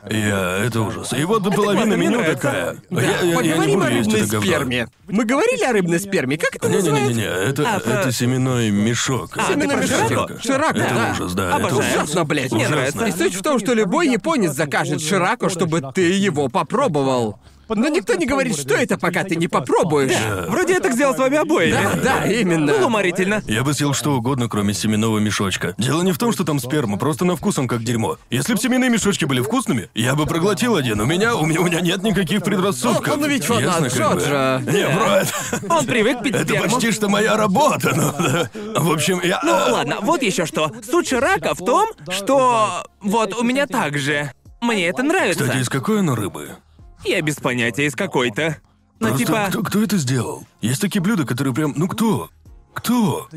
[0.10, 0.60] Я...
[0.64, 1.12] Это ужас.
[1.14, 2.78] И вот половина меню такая.
[2.90, 4.48] Я, я- я не Поговорим буду о есть рыбной это говно.
[4.48, 4.88] сперме.
[5.08, 6.38] Мы говорили о рыбной сперме.
[6.38, 7.10] Как это называется?
[7.14, 9.38] Не-не-не, это, А, это семенной мешок.
[9.38, 10.08] А, про мешок.
[10.08, 10.42] Ширако?
[10.42, 11.12] Ширако, Это да.
[11.12, 11.56] ужас, да.
[11.56, 11.82] Обожаю.
[11.82, 12.52] Это Ужасно, блядь.
[12.54, 12.76] Мне Ужасно.
[13.02, 13.06] нравится.
[13.06, 17.40] И суть в том, что любой японец закажет ширако, чтобы ты его попробовал.
[17.70, 20.14] Но никто не говорит, что это, пока ты не попробуешь.
[20.48, 21.72] Вроде я так сделал с вами обоими.
[21.74, 22.74] Да, да, именно.
[22.74, 23.42] Было уморительно.
[23.48, 25.76] Я бы съел что угодно, кроме семенного мешочка.
[25.78, 28.18] Дело не в том, что там сперма, просто на вкус он как дерьмо.
[28.30, 31.00] Если бы семенные мешочки были вкусными, я бы проглотил один.
[31.02, 33.14] У меня, у меня, у меня нет никаких предрассудков.
[33.16, 34.20] Он- он ведь фанат Ясно, как бы?
[34.22, 34.62] Джорджа.
[34.66, 36.70] Не, бро, это, Он привык пить это сперму.
[36.74, 37.94] почти что моя работа.
[37.96, 38.50] Ну, да.
[38.80, 39.40] В общем, я...
[39.44, 40.72] Ну ладно, вот еще что.
[40.90, 44.32] Суть Ширака в том, что вот у меня так же.
[44.62, 45.44] Мне это нравится.
[45.44, 46.56] Кстати, из какой оно рыбы?
[47.04, 48.58] Я без понятия из какой-то.
[49.00, 49.46] Ну Просто типа.
[49.50, 50.46] кто, кто это сделал?
[50.62, 51.74] Есть такие блюда, которые прям...
[51.76, 52.30] Ну кто?
[52.74, 53.28] Кто?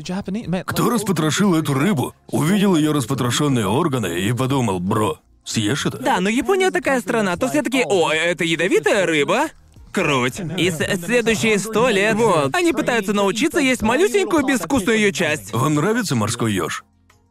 [0.65, 5.97] Кто распотрошил эту рыбу, увидел ее распотрошенные органы и подумал, бро, съешь это?
[5.97, 9.47] Да, но Япония такая страна, то все такие, о, это ядовитая рыба?
[9.91, 10.39] Круть.
[10.57, 12.55] И следующие сто лет Вот.
[12.55, 15.51] они пытаются научиться есть малюсенькую безвкусную ее часть.
[15.53, 16.83] Вам нравится морской еж?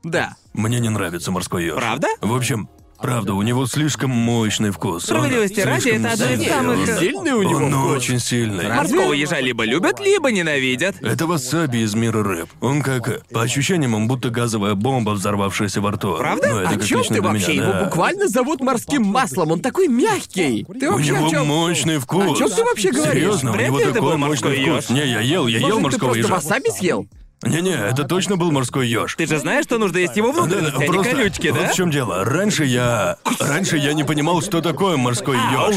[0.02, 0.34] Да.
[0.52, 1.74] Мне не нравится морской еж.
[1.76, 2.08] Правда?
[2.20, 2.68] В общем,
[3.02, 5.08] правда, у него слишком мощный вкус.
[5.10, 6.48] Он Справедливости ради, слишком это одно из сильный.
[6.48, 7.96] самых- Сильный у него Он вкус.
[7.96, 8.68] очень сильный.
[8.68, 10.96] Морского ежа либо любят, либо ненавидят.
[11.02, 12.48] Это васаби из мира рыб.
[12.60, 13.26] Он как...
[13.28, 16.16] По ощущениям, он будто газовая бомба, взорвавшаяся во рту.
[16.18, 16.48] Правда?
[16.50, 17.52] Ну, это О как чем ты вообще?
[17.52, 17.84] меня, Его да.
[17.84, 19.52] буквально зовут морским маслом.
[19.52, 20.66] Он такой мягкий.
[20.78, 21.46] Ты У вообще о него чем?
[21.46, 22.24] мощный вкус.
[22.24, 23.12] О чем ты вообще говоришь?
[23.14, 24.90] Серьезно, у Вряд него ли это такой мощный вкус.
[24.90, 26.34] Не, я ел, я ел Может, ты морского просто ежа.
[26.34, 27.06] васаби съел?
[27.42, 29.14] Не-не, это точно был морской еж.
[29.16, 31.68] Ты же знаешь, что нужно есть его внутренности, а не просто колючки, вот да?
[31.68, 32.22] в чем дело.
[32.24, 33.16] Раньше я...
[33.38, 35.76] Раньше я не понимал, что такое морской еж.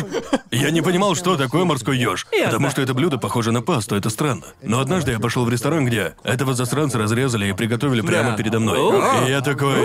[0.51, 2.27] Я не понимал, что такое морской еж.
[2.45, 4.45] Потому что это блюдо похоже на пасту, это странно.
[4.61, 8.37] Но однажды я пошел в ресторан, где этого засранца разрезали и приготовили прямо Да.
[8.37, 8.79] передо мной.
[9.25, 9.77] И я такой...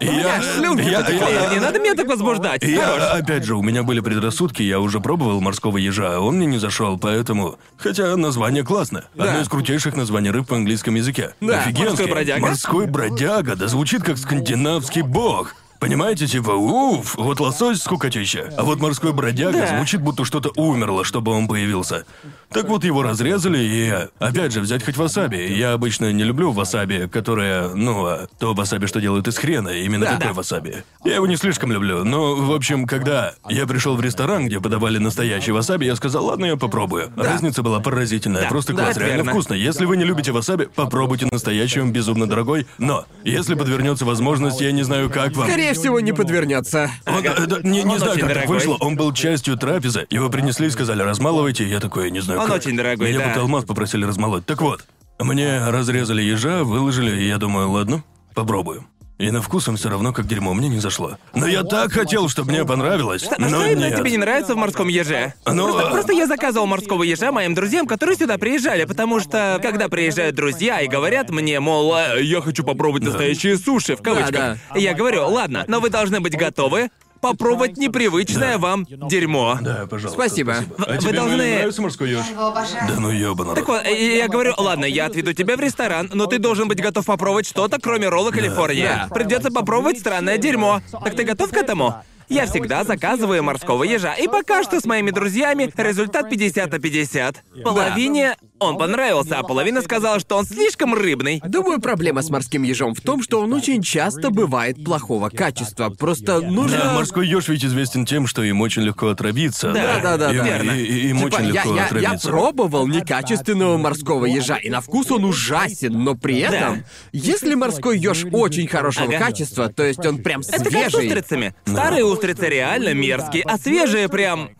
[0.00, 0.40] И я...
[0.42, 2.62] слюнки я- я- Не надо меня так возбуждать.
[2.62, 6.46] я, опять же, у меня были предрассудки, я уже пробовал морского ежа, а он мне
[6.46, 7.58] не зашел, поэтому...
[7.76, 9.04] Хотя название классно.
[9.16, 11.34] Одно из крутейших названий рыб в английском языке.
[11.40, 11.60] Да.
[11.60, 11.84] Офигенский.
[11.90, 12.40] Морской бродяга?
[12.40, 15.54] Морской бродяга, да звучит как скандинавский бог.
[15.80, 19.76] Понимаете, типа, уф, вот лосось скукотища, а вот морской бродяга Да.
[19.78, 22.04] звучит, будто что-то умерло, чтобы он появился.
[22.52, 25.36] Так вот его разрезали, и опять же, взять хоть васаби.
[25.56, 30.04] Я обычно не люблю васаби, которое, ну, а, то васаби, что делают из хрена, именно
[30.04, 30.16] Да.
[30.18, 30.82] такой васаби.
[31.04, 34.98] Я его не слишком люблю, но, в общем, когда я пришел в ресторан, где подавали
[34.98, 37.10] настоящий васаби, я сказал, ладно, я попробую.
[37.16, 39.30] Разница была поразительная, просто да, класс, это реально верно.
[39.32, 39.54] вкусно.
[39.54, 44.72] Если вы не любите васаби, попробуйте настоящий, он безумно дорогой, но если подвернется возможность, я
[44.72, 45.48] не знаю, как вам.
[45.48, 46.90] Скорее всего, не подвернется.
[47.06, 48.54] Он, э, да, не не Он знаю, очень как так дорогой.
[48.56, 48.76] вышло.
[48.80, 50.06] Он был частью трапезы.
[50.10, 51.66] Его принесли и сказали, размалывайте.
[51.68, 52.56] Я такой, не знаю, Он как.
[52.56, 53.28] очень дорогой, Меня да.
[53.28, 54.44] будто алмаз попросили размолоть.
[54.46, 54.84] Так вот,
[55.18, 58.02] мне разрезали ежа, выложили, и я думаю, ладно,
[58.34, 58.86] попробую.
[59.20, 61.18] И на вкус он все равно как дерьмо, мне не зашло.
[61.34, 63.28] Но я так хотел, чтобы мне понравилось.
[63.30, 63.98] А но что именно нет.
[63.98, 65.34] тебе не нравится в морском еже?
[65.44, 69.58] Ну, просто, а- просто я заказывал морского ежа моим друзьям, которые сюда приезжали, потому что
[69.60, 74.32] когда приезжают друзья и говорят мне, мол, «Э, я хочу попробовать настоящие суши в кавычках,
[74.32, 76.88] Да, я говорю, ладно, но вы должны быть готовы
[77.20, 79.58] попробовать непривычное вам дерьмо.
[79.60, 80.20] Да, пожалуйста.
[80.20, 80.56] Спасибо.
[80.78, 82.24] А Вы тебе должны- нравится морской еж?
[82.34, 86.38] Да ну ёбаный Так вот, я говорю, ладно, я отведу тебя в ресторан, но ты
[86.38, 89.06] должен быть готов попробовать что-то, кроме ролла Калифорния.
[89.08, 89.14] Да.
[89.14, 90.80] Придется попробовать странное дерьмо.
[91.04, 92.02] Так ты готов к этому?
[92.28, 97.42] Я всегда заказываю морского ежа, и пока что с моими друзьями результат 50 на 50.
[97.64, 101.40] Половине он понравился, а половина сказала, что он слишком рыбный.
[101.44, 105.90] Думаю, проблема с морским ежом в том, что он очень часто бывает плохого качества.
[105.90, 106.78] Просто нужно...
[106.78, 109.72] Да, морской еж ведь известен тем, что им очень легко отравиться.
[109.72, 110.44] Да, да, да, Им, да.
[110.44, 110.70] верно.
[110.72, 112.28] и- и- им Типа, очень я, легко я- я отравиться.
[112.28, 118.24] пробовал некачественного морского ежа, и на вкус он ужасен, но при этом, если морской еж
[118.30, 119.18] очень хорошего Ага.
[119.26, 121.06] качества, то есть он прям Это как с свежий.
[121.08, 121.54] устрицами.
[121.64, 124.50] Старые устрицы реально мерзкие, а свежие прям...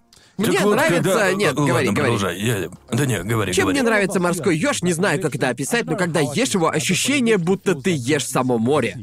[0.49, 1.03] Мне Так вот, нравится...
[1.03, 1.95] когда- Нет, Ладно, говори, говори.
[2.13, 2.41] продолжай.
[2.41, 2.69] Я...
[2.91, 3.81] Да не, говори, Чем говори.
[3.81, 7.75] мне нравится морской еж, не знаю, как это описать, но когда ешь его, ощущение, будто
[7.75, 8.97] ты ешь само море.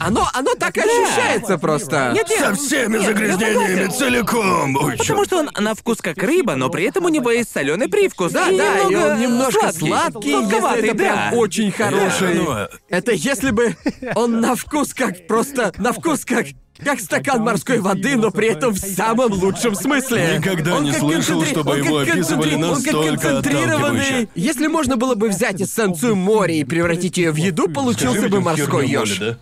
[0.00, 2.12] Оно, оно так и ощущается просто.
[2.14, 2.38] Нет, нет.
[2.38, 3.92] Со всеми Нет, я загрязнениями согласен.
[3.98, 4.76] целиком!
[4.76, 7.88] Ой, Потому что он на вкус как рыба, но при этом у него есть соленый
[7.88, 8.30] привкус.
[8.30, 9.88] Да, и да, и немного он немножко сладкий.
[9.88, 10.94] сладкий, если это да.
[10.94, 12.34] прям очень хороший.
[12.34, 13.74] ну, а- Это если бы
[14.14, 16.46] он на вкус как просто на вкус как
[16.84, 20.36] как стакан морской воды, но при этом в самом лучшем смысле.
[20.38, 24.28] Никогда Он не как слышал, концентри- чтобы он его описывали он как настолько концентрированный.
[24.34, 28.40] Если можно было бы взять эссенцию моря и превратить ее в еду, получился Скажи бы
[28.40, 29.18] морской еж.
[29.18, 29.38] да?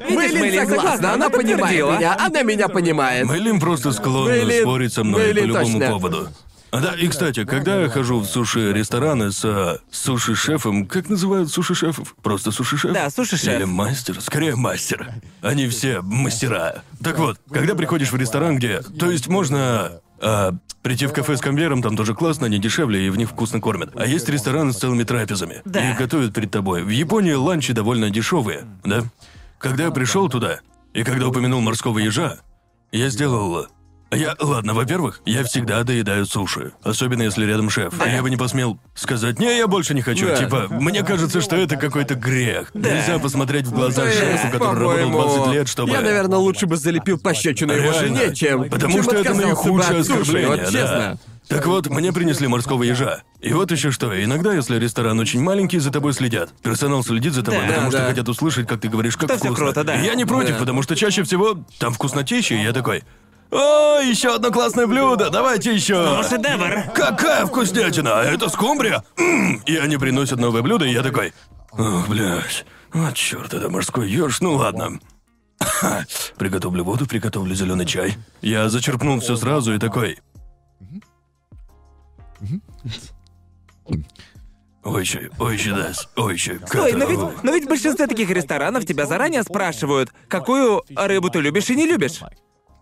[0.00, 3.26] Видишь, Мэйлин Мэйлин согласна, она понимает меня, она меня понимает.
[3.26, 5.86] Мэйлин просто склонна Мэйлин- спорить со мной Мэйлин по любому точно.
[5.92, 6.28] поводу.
[6.80, 12.14] Да, и кстати, когда я хожу в суши-рестораны с э, суши-шефом, как называют суши-шефов?
[12.22, 12.92] Просто суши-шеф?
[12.92, 13.54] Да, суши-шеф.
[13.54, 14.20] Или мастер?
[14.20, 15.12] Скорее мастер.
[15.42, 16.82] Они все мастера.
[17.02, 18.80] Так вот, когда приходишь в ресторан, где...
[18.80, 20.00] То есть можно...
[20.20, 20.52] а,
[20.82, 23.90] прийти в кафе с конвейером, там тоже классно, они дешевле и в них вкусно кормят.
[23.94, 25.62] А есть рестораны с целыми трапезами.
[25.64, 25.92] Да.
[25.92, 26.82] И готовят перед тобой.
[26.82, 29.04] В Японии ланчи довольно дешевые, да?
[29.58, 30.60] Когда я пришел туда,
[30.92, 32.38] и когда упомянул морского ежа,
[32.92, 33.68] я сделал...
[34.10, 36.72] Я, ладно, во-первых, я всегда доедаю суши.
[36.82, 37.94] Особенно если рядом шеф.
[38.06, 40.26] Я бы не посмел сказать, не, я больше не хочу.
[40.26, 40.36] Да.
[40.36, 42.72] Типа, мне кажется, что это какой-то грех.
[42.74, 45.90] Нельзя посмотреть в глаза шефу, который работал по-моему, 20 лет, чтобы...
[45.92, 48.20] Я, наверное, лучше бы залепил пощечину его Реально.
[48.20, 48.68] жене, чем...
[48.70, 50.64] Потому чем что это наихудшее оскорбление, вот да.
[50.70, 51.18] честно.
[51.48, 53.22] Так вот, мне принесли морского ежа.
[53.40, 56.50] И вот еще что, иногда, если ресторан очень маленький, за тобой следят.
[56.62, 58.06] Персонал следит за тобой, Да, потому что да.
[58.08, 59.56] хотят услышать, как ты говоришь, как Что вкусно.
[59.56, 60.00] круто, да.
[60.00, 60.60] И я не против, Да.
[60.60, 63.02] потому что чаще всего там вкуснотища, и я такой.
[63.54, 66.22] О, еще одно классное блюдо, давайте еще.
[66.28, 66.90] Шедевр.
[66.92, 68.08] Какая вкуснятина!
[68.08, 69.04] Это скумбрия?
[69.16, 71.32] М, И они приносят новое блюдо, и я такой.
[71.70, 72.66] Ох, блядь.
[72.92, 74.98] Вот черт, это морской еж, ну ладно.
[76.36, 78.16] Приготовлю воду, приготовлю зеленый чай.
[78.42, 80.18] Я зачерпнул все сразу и такой.
[84.82, 86.58] Ой, чай, ой, чудас, ой, чай.
[86.66, 91.40] Стой, но ведь, но ведь в большинстве таких ресторанов тебя заранее спрашивают, какую рыбу ты
[91.40, 92.20] любишь и не любишь.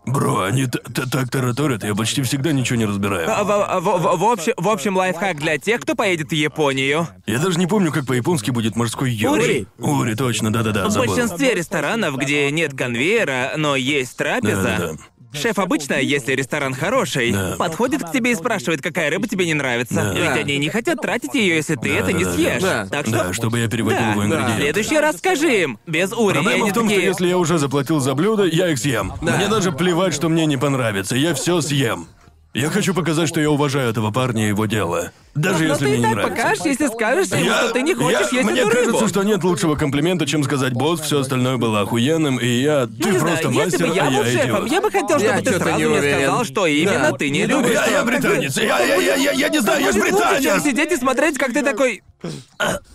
[0.05, 3.25] Бро, они т- т- так тараторят, я почти всегда ничего не разбираю.
[3.31, 7.07] А, В, в- в- в общем, в общем, лайфхак для тех, кто поедет в Японию.
[7.25, 9.31] Я даже не помню, как по-японски будет морской еж.
[9.31, 9.65] Ури.
[9.79, 11.07] Ури, точно, да-да-да, В забыл.
[11.15, 14.93] большинстве ресторанов, где нет конвейера, но есть трапеза, Да-да-да.
[15.33, 17.55] Шеф обычно, если ресторан хороший, Да.
[17.57, 19.95] подходит к тебе и спрашивает, какая рыба тебе не нравится.
[19.95, 20.13] Да.
[20.13, 20.33] Ведь Да.
[20.33, 22.35] они не хотят тратить ее, если ты это не Да-да-да.
[22.35, 22.61] съешь.
[22.61, 22.87] Да.
[22.89, 23.17] Так что...
[23.23, 24.19] Да, чтобы я переводил Да, да.
[24.19, 24.61] В ингредиенты.
[24.61, 27.05] следующий раз скажи им, без и Проблема в том, что такие...
[27.07, 29.13] если я уже заплатил за блюдо, я их съем.
[29.21, 32.07] Мне даже плевать, что мне не понравится, я все съем.
[32.53, 35.11] Я хочу показать, что я уважаю этого парня и его дело.
[35.33, 36.35] Даже Но если ты мне и не так нравится.
[36.43, 39.07] покажешь, если скажешь им, что ты не хочешь я- есть Мне эту кажется, рыбу.
[39.07, 42.85] что нет лучшего комплимента, чем сказать босс, все остальное было охуенным, и я.
[42.85, 44.71] Ты Не просто знаю, мастер, если бы я а был я шефом, идиот.
[44.71, 46.21] я бы хотел, чтобы Я ты чё-то сразу не мне уверен.
[46.25, 47.17] сказал, что именно Да.
[47.17, 47.71] ты не любишь.
[47.71, 50.37] Я, я британец, я, я, я, я, я не знаю, я ж Будет лучше, чем
[50.43, 50.63] британец!
[50.63, 52.03] сидеть и смотреть, как ты такой...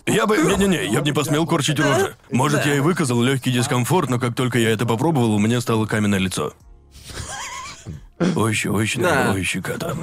[0.05, 0.37] Я бы.
[0.37, 2.15] Не-не-не, я бы не посмел корчить рожи.
[2.31, 5.85] Может, я и выказал легкий дискомфорт, но как только я это попробовал, у меня стало
[5.85, 6.53] каменное лицо.
[8.35, 9.31] Ой, ой, Да.
[9.33, 9.93] ой, щекота.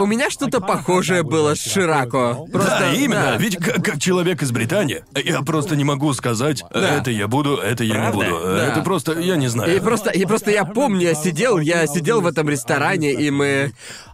[0.00, 2.34] У меня что-то похожее было с Ширако.
[2.52, 3.22] Просто, да, именно.
[3.22, 3.36] да.
[3.36, 7.84] Ведь как, как человек из Британии, я просто не могу сказать, это я буду, это
[7.84, 8.18] я Правда?
[8.18, 8.40] не буду.
[8.44, 8.66] Да.
[8.66, 9.74] Это просто, я не знаю.
[9.74, 13.72] И просто, и просто я помню, я сидел, я сидел в этом ресторане, и мы,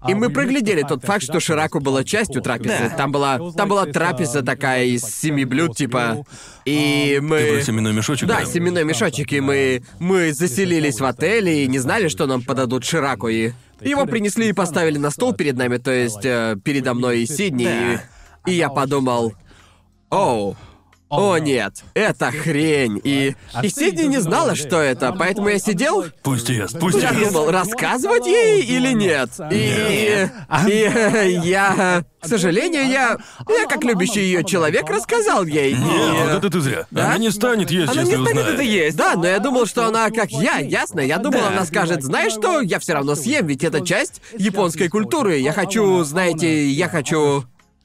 [0.09, 2.89] и мы проглядели тот факт, что Шираку была частью трапезы.
[2.91, 2.97] Да.
[2.97, 6.25] Там была, там была трапеза такая из семи блюд, типа,
[6.65, 7.39] и мы.
[7.41, 8.29] Ты про семенной мешочек?
[8.29, 12.85] Да, семенной мешочек, и мы, мы заселились в отеле и не знали, что нам подадут
[12.85, 13.08] Шираку,
[13.81, 17.27] и его принесли и поставили на стол перед нами, то есть э, передо мной и
[17.27, 17.99] Сидни,
[18.47, 19.35] и, и я подумал,
[20.11, 20.57] оу,
[21.11, 26.49] о нет, это хрень, и, и Сидни не знала, что это, поэтому я сидел, Пусть
[26.51, 27.33] ест, пусть я ест.
[27.33, 29.31] думал, рассказывать ей или нет.
[29.51, 30.29] И,
[30.67, 33.17] и э, я, к сожалению, я,
[33.49, 35.73] я как любящий ее человек рассказал ей.
[35.75, 36.87] Не, И- вот это ты зря.
[36.93, 38.55] Она не станет есть, Она если не станет узнает.
[38.55, 38.97] это есть.
[38.97, 41.01] Да, но я думал, что она как я, ясно.
[41.01, 41.49] Я думал, Да.
[41.49, 45.39] она скажет, знаешь что, я все равно съем, ведь это часть японской культуры.
[45.39, 47.45] Я хочу, знаете, я хочу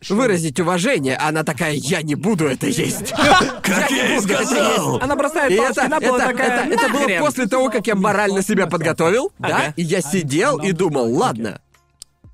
[0.10, 1.16] выразить уважение.
[1.18, 3.12] Она такая, я не буду это есть.
[3.62, 5.00] Как я и сказал!
[5.02, 7.22] Она бросает И палочки это, на пол и это, такая, это, это было «Нахрен».
[7.22, 9.48] после того, как я морально себя подготовил, да?
[9.48, 9.74] Ага.
[9.76, 11.60] И я сидел и думал, ладно,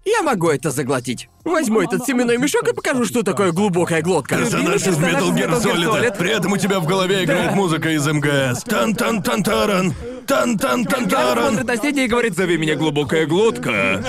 [0.05, 1.29] я могу это заглотить.
[1.43, 4.37] Возьму этот семенной мешок и покажу, что такое глубокая глотка.
[4.37, 6.01] Персонаж из персонаж Metal из Gear Metal Gear Solid.
[6.01, 6.17] Solid.
[6.17, 8.63] При этом у тебя в голове играет музыка из МГС.
[8.63, 9.93] Тан-тан-тан-таран.
[10.25, 11.53] Тан-тан-тан-таран.
[11.55, 14.03] смотрит на Сидни и говорит, зови меня глубокая глотка.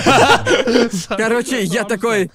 [1.09, 2.31] Короче, я такой...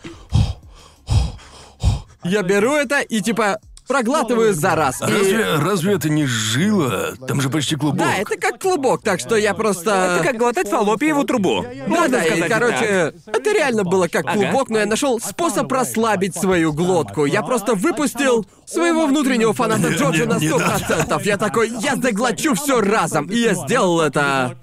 [2.25, 4.99] Я беру это и типа проглатываю за раз.
[4.99, 7.11] И- Разве, разве это не жила?
[7.27, 7.99] Там же почти клубок.
[7.99, 9.91] Да, это как клубок, так что я просто...
[10.19, 11.61] Это как глотать фаллопиеву трубу.
[11.63, 15.71] Да, Можно да, и, сказать короче, это реально было как клубок, но я нашел способ
[15.71, 17.25] расслабить свою глотку.
[17.25, 20.79] Я просто выпустил своего внутреннего фаната Не, Джорджа на не сто надо.
[20.79, 21.23] процентов.
[21.23, 24.57] Я такой, я заглочу все разом, и я сделал это.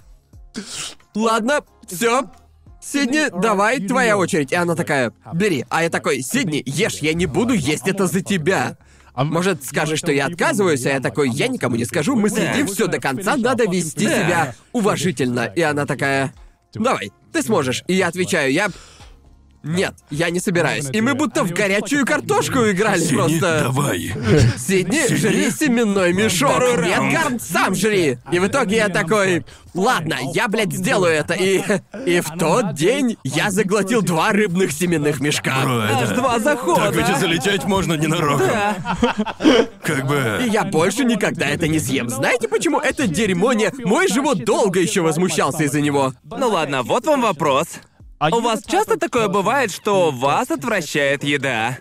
[1.15, 2.25] Ладно, все.
[2.83, 4.53] Сидни, давай, твоя очередь.
[4.53, 5.65] И она такая, бери.
[5.69, 8.77] А я такой, Сидни, ешь, я не буду есть это за тебя.
[9.15, 12.87] Может, скажешь, что я отказываюсь, а я такой, я никому не скажу, мы следим все
[12.87, 15.53] до конца, надо вести себя уважительно.
[15.55, 16.33] И она такая,
[16.75, 17.85] давай, ты сможешь.
[17.87, 18.69] И я отвечаю, я...
[19.63, 20.89] Нет, я не собираюсь.
[20.93, 23.61] И мы будто в горячую картошку играли Синий, просто.
[23.65, 24.13] давай.
[24.59, 26.51] Сидни, жри семенной мешок.
[26.51, 27.13] Второй Нет.
[27.13, 28.19] Гарн, сам жри.
[28.33, 29.45] И в итоге я такой,
[29.75, 31.35] ладно, я, блядь, сделаю это.
[31.35, 31.63] И,
[32.07, 35.61] и в тот день я заглотил два рыбных семенных мешка.
[35.63, 36.15] Бро, Аж это...
[36.15, 36.81] два захода.
[36.81, 38.49] Так ведь и залететь можно ненароком.
[38.49, 38.77] Да.
[39.83, 40.49] Как И бы...
[40.51, 42.09] я больше никогда это не съем.
[42.09, 43.71] Знаете, почему это дерьмо не...
[43.85, 46.13] Мой живот долго еще возмущался из-за него.
[46.25, 47.69] Ну ладно, вот вам вопрос.
[48.31, 51.79] У вас часто такое бывает, что вас отвращает еда?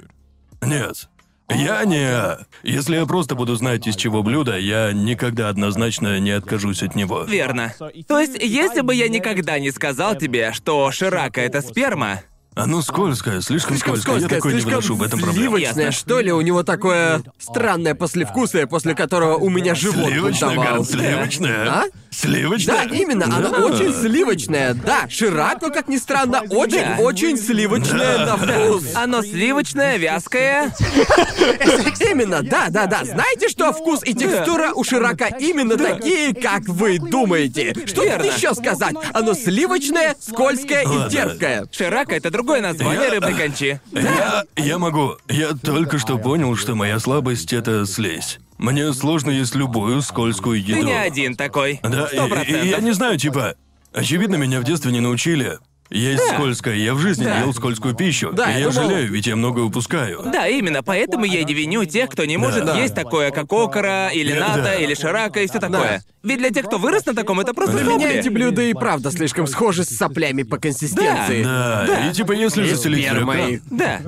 [0.62, 1.08] Нет.
[1.50, 2.38] Я не...
[2.64, 7.24] Если я просто буду знать, из чего блюдо, я никогда однозначно не откажусь от него.
[7.24, 7.74] Верно.
[8.08, 12.22] То есть, если бы я никогда не сказал тебе, что ширака— это сперма,
[12.54, 14.16] Оно скользкое, слишком, Слишком скользкое.
[14.16, 15.40] Я скользкое, такой не слишком выношу, в этом проблема.
[15.58, 15.92] сливочное, Ясно.
[15.92, 16.34] что ли?
[16.34, 20.56] У него такое странное послевкусие, после которого у меня живот Сливочное.
[20.58, 21.70] Гарн, сливочное.
[21.70, 21.84] А?
[22.10, 22.76] Сливочное?
[22.90, 23.50] Да, именно, Да.
[23.64, 24.74] очень сливочная.
[24.74, 28.84] Да, Ширако, как ни странно, очень-очень сливочная на вкус.
[28.96, 30.76] оно сливочное, вязкое.
[32.12, 33.06] Именно, да, да, да.
[33.06, 37.74] Знаете, что вкус и текстура у Ширака именно такие, как вы думаете?
[37.86, 38.94] Что еще сказать?
[39.14, 41.10] Оно сливочное, скользкое и Ладно.
[41.10, 41.66] терпкое.
[41.72, 43.80] Ширака— это другое название Я- рыбной кончи.
[43.92, 44.44] Я...
[44.58, 45.16] я могу.
[45.30, 48.40] Я только что понял, что моя слабость— это слизь.
[48.58, 50.80] Мне сложно есть любую скользкую еду.
[50.82, 51.80] Ты не один такой.
[51.84, 52.82] Да, Сто и- и, я процентов.
[52.84, 53.56] не знаю, типа...
[53.94, 55.58] Очевидно, меня в детстве не научили.
[55.92, 56.36] Есть Да.
[56.36, 57.40] скользкое, я в жизни Да.
[57.40, 58.32] ел скользкую пищу.
[58.32, 60.22] Да, и я думал- жалею, ведь я многое упускаю.
[60.32, 62.80] Да, именно, поэтому я не виню тех, кто не может Да.
[62.80, 64.76] есть такое, как окора, или Да, ната, да.
[64.76, 66.02] или ширака, и все такое.
[66.24, 69.12] Ведь для тех, кто вырос на таком, это просто Для меня эти блюда и правда
[69.12, 71.44] слишком схожи с соплями по консистенции.
[71.44, 74.00] Да, и типа если заселить рюкзак- Да.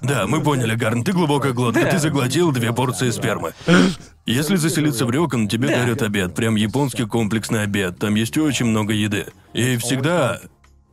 [0.00, 1.90] Да, мы поняли, Гарн, ты глубокая глотка, Да.
[1.90, 3.52] ты заглотил две порции спермы.
[4.24, 5.76] Если заселиться в Рёкон, тебе Да.
[5.82, 9.26] дарят обед, прям японский комплексный обед, там есть очень много еды.
[9.52, 10.40] И всегда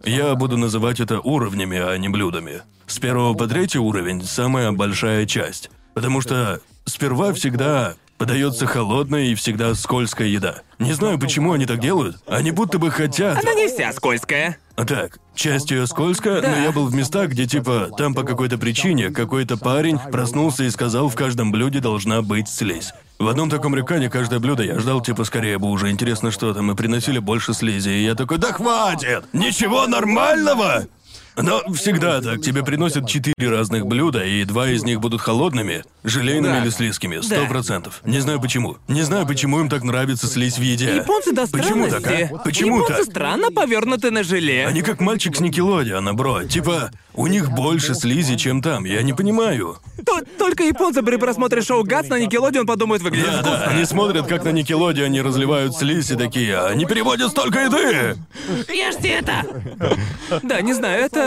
[0.03, 2.61] я буду называть это уровнями, а не блюдами.
[2.87, 5.69] С первого по третий уровень самая большая часть.
[5.93, 10.61] Потому что сперва всегда подается холодная и всегда скользкая еда.
[10.79, 12.15] Не знаю, почему они так делают.
[12.25, 13.37] Они будто бы хотят.
[13.37, 14.57] Она не вся скользкая.
[14.77, 19.09] Так, часть ее скользкая, но я был в местах, где типа там по какой-то причине
[19.09, 22.93] какой-то парень проснулся и сказал, в каждом блюде должна быть слизь.
[23.19, 26.71] В одном таком рекане каждое блюдо я ждал, типа, скорее бы уже интересно, что там,
[26.71, 29.25] и приносили больше слизи, и я такой, да хватит!
[29.33, 30.85] Ничего нормального!
[31.37, 36.53] Но всегда так, тебе приносят четыре разных блюда, и два из них будут холодными, желейными
[36.53, 36.61] Да.
[36.61, 37.45] или слизкими, сто Да.
[37.47, 38.01] процентов.
[38.05, 38.77] Не знаю почему.
[38.87, 40.95] Не знаю, почему им так нравится слизь в еде.
[40.95, 42.33] Японцы до Почему так, странности.
[42.33, 42.37] а?
[42.39, 43.11] Почему Японцы так?
[43.11, 44.67] странно повернуты на желе.
[44.67, 46.43] Они как мальчик с Никелодиана, бро.
[46.43, 48.85] Типа, у них больше слизи, чем там.
[48.85, 49.77] Я не понимаю.
[50.05, 53.57] То- только японцы при просмотре шоу Гац на Никелодеон подумают, выглядит Да, вкусно.
[53.57, 58.17] да, они смотрят, как на Никелодиане разливают слизь и такие, «А они переводят столько еды!
[58.69, 59.43] Ешьте это!
[60.43, 61.22] Да, не знаю, это...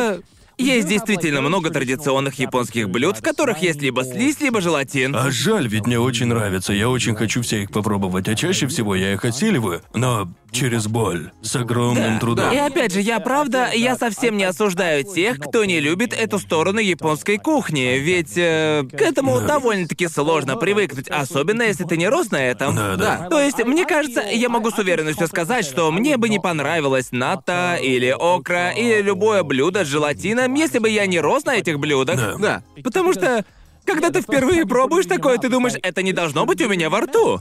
[0.58, 5.14] Есть действительно много традиционных японских блюд, в которых есть либо слизь, либо желатин.
[5.14, 8.94] А жаль, ведь мне очень нравится, я очень хочу все их попробовать, а чаще всего
[8.94, 12.52] я их осиливаю, но через боль, с огромным трудом.
[12.52, 16.80] И опять же, я правда, я совсем не осуждаю тех, кто не любит эту сторону
[16.80, 22.42] японской кухни, ведь э, к этому довольно-таки сложно привыкнуть, особенно если ты не рос на
[22.42, 22.74] этом.
[22.74, 23.28] Да, да.
[23.28, 27.78] То есть, мне кажется, я могу с уверенностью сказать, что мне бы не понравилось ната
[27.82, 32.16] или окра или любое блюдо с желатином, если бы я не рос на этих блюдах.
[32.16, 32.36] Да.
[32.38, 32.62] Да.
[32.82, 33.44] Потому что,
[33.84, 37.40] когда ты впервые пробуешь такое, ты думаешь, это не должно быть у меня во рту.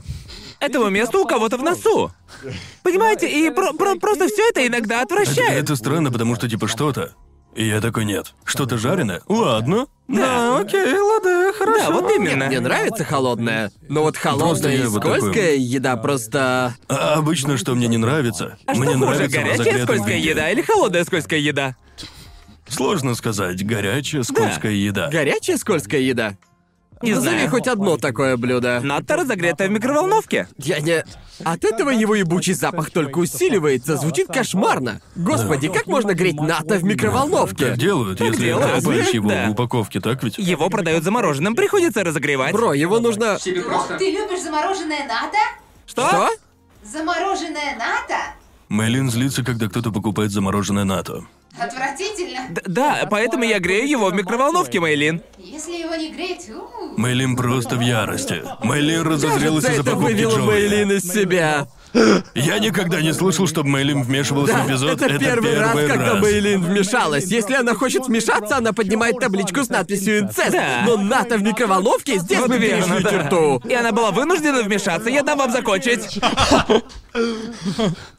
[0.60, 2.12] Этого места у кого-то в носу.
[2.82, 5.62] Понимаете, и про- про- просто все это иногда отвращает.
[5.62, 7.12] это странно, потому что типа что-то.
[7.54, 8.34] И я такой, нет.
[8.44, 9.22] Что-то жареное?
[9.28, 9.86] Ладно.
[10.08, 11.78] Да, окей, ладно, хорошо.
[11.78, 12.46] Да, вот именно.
[12.46, 16.74] Мне нравится холодная, но вот холодная и вот такой скользкая еда просто...
[16.88, 20.28] А обычно, что мне не нравится, А мне что хуже, нравится горячая скользкая виде.
[20.30, 21.76] еда или холодная скользкая еда?
[22.68, 25.08] Сложно сказать, горячая, скользкая еда.
[25.08, 26.36] Горячая скользкая еда?
[27.02, 27.50] Не Назови знаю.
[27.50, 28.80] хоть одно такое блюдо.
[28.82, 30.48] Надто разогретая в микроволновке.
[30.56, 31.04] Я не...
[31.44, 35.02] От этого его ебучий запах только усиливается, звучит кошмарно.
[35.14, 37.66] Господи, как можно греть НАТО в микроволновке?
[37.66, 38.72] Так делают, Так если делают.
[38.82, 39.46] копаешь его Да.
[39.48, 40.38] в упаковке, так ведь?
[40.38, 42.52] Его продают замороженным, приходится разогревать.
[42.52, 43.36] Бро, его нужно...
[43.38, 45.38] Ты любишь замороженное ната?
[45.86, 46.08] Что?
[46.08, 46.30] Что?
[46.82, 48.34] Замороженное ната?
[48.68, 51.24] Мэйлин злится, когда кто-то покупает замороженное НАТО.
[51.58, 52.40] Отвратительно.
[52.50, 55.22] Д- да, поэтому я грею его в микроволновке, Мейлин.
[55.38, 58.42] Если его не греть, у Мэйлин просто в ярости.
[58.62, 60.46] Мэйлин разозрелась Кажется, из-за это покупки вывело Джоуи.
[60.46, 61.68] Мейлин из себя.
[62.34, 65.00] Я никогда не слышал, чтобы Мэйлин вмешивалась Да, в эпизод.
[65.00, 66.22] это, первый раз, когда раз.
[66.22, 67.24] Мейлин вмешалась.
[67.24, 70.52] Если она хочет вмешаться, она поднимает табличку с надписью «Инцест».
[70.52, 70.82] Да.
[70.86, 73.10] Но НАТО в микроволновке здесь мы перешли да.
[73.10, 73.62] черту.
[73.66, 76.20] И она была вынуждена вмешаться, я дам вам закончить.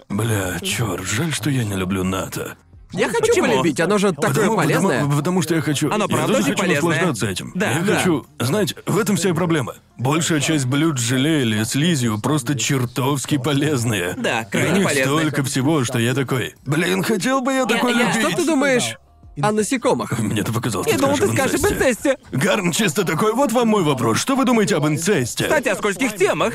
[0.09, 2.55] Бля, чёрт, жаль, что я не люблю НАТО.
[2.97, 3.47] Я хочу Почему?
[3.47, 4.99] полюбить, оно же такое Потому, полезное.
[5.01, 5.91] потому- потому что я хочу.
[5.91, 6.89] Оно я правда тоже хочу полезное.
[6.91, 7.51] наслаждаться этим.
[7.55, 7.71] Да.
[7.71, 7.95] Я Да.
[7.97, 8.25] хочу.
[8.39, 9.75] Знаете, в этом вся и проблема.
[9.97, 14.13] Большая часть блюд с желе или слизью просто чертовски полезные.
[14.17, 15.05] Да, крайне полезные.
[15.05, 16.55] столько всего, что я такой.
[16.65, 18.19] Блин, хотел бы я такой я- любить.
[18.27, 18.95] Что ты думаешь
[19.41, 20.17] о насекомых?
[20.19, 20.87] Мне это показалось.
[20.87, 22.17] Я думал, ты скажешь об инцесте.
[22.31, 24.17] Гарн чисто такой, вот вам мой вопрос.
[24.19, 25.43] Что вы думаете об инцесте?
[25.43, 26.53] Кстати, о скольких темах.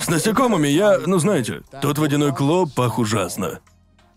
[0.00, 3.58] С насекомыми я, ну знаете, тот водяной клоп пах ужасно.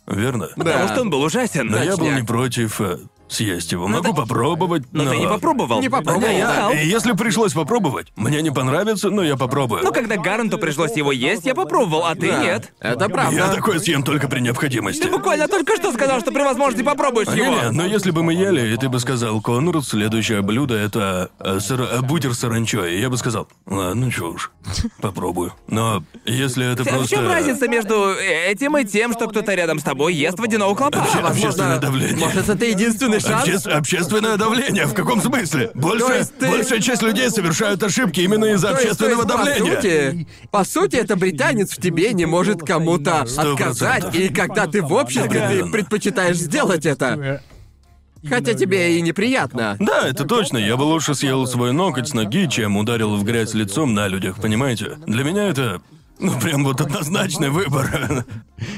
[0.08, 0.50] Верно?
[0.56, 1.68] Потому что он был ужасен.
[1.68, 3.88] Но я был не против э, съесть его.
[3.88, 5.12] Могу попробовать, Но но...
[5.12, 5.82] ты не попробовал.
[5.82, 6.54] Не попробовал, Да, я да.
[6.56, 6.72] знал.
[6.74, 9.84] И если пришлось попробовать, мне не понравится, но я попробую.
[9.84, 12.41] Ну, когда Гаранту пришлось его есть, я попробовал, а ты Да.
[12.44, 12.74] нет.
[12.80, 13.36] Это правда.
[13.36, 15.02] Я такой съем только при необходимости.
[15.02, 17.36] Ты буквально только что сказал, что при возможности попробуешь его.
[17.56, 21.60] Не-не, но если бы мы ели, и ты бы сказал, Конрад, следующее блюдо это э,
[21.70, 24.52] э, бутер с саранчой, я бы сказал, ладно, чё уж,
[25.02, 25.54] попробую.
[25.68, 27.16] Но если это В просто...
[27.16, 30.98] чем разница между этим и тем, что кто-то рядом с тобой ест водяного клопа?
[30.99, 32.18] Обще- Возможно, общественное давление.
[32.18, 33.48] может, это единственный шанс?
[33.48, 34.85] Обще- общественное давление?
[34.85, 35.72] В каком смысле?
[35.73, 39.60] Больше, есть ты- Большая часть людей совершают ошибки именно из-за То есть- общественного то есть,
[39.60, 39.76] давления.
[39.76, 44.15] По сути, по сути, это британец в тебе не может кому-то Сто отказать, процентов.
[44.15, 47.41] и когда ты в обществе, ты предпочитаешь сделать это.
[48.27, 49.77] Хотя тебе и неприятно.
[49.80, 50.57] Да, это точно.
[50.57, 54.38] Я бы лучше съел свой ноготь с ноги, чем ударил в грязь лицом на людях,
[54.41, 54.98] понимаете?
[55.06, 55.81] Для меня это...
[56.19, 58.26] Ну, прям вот однозначный выбор.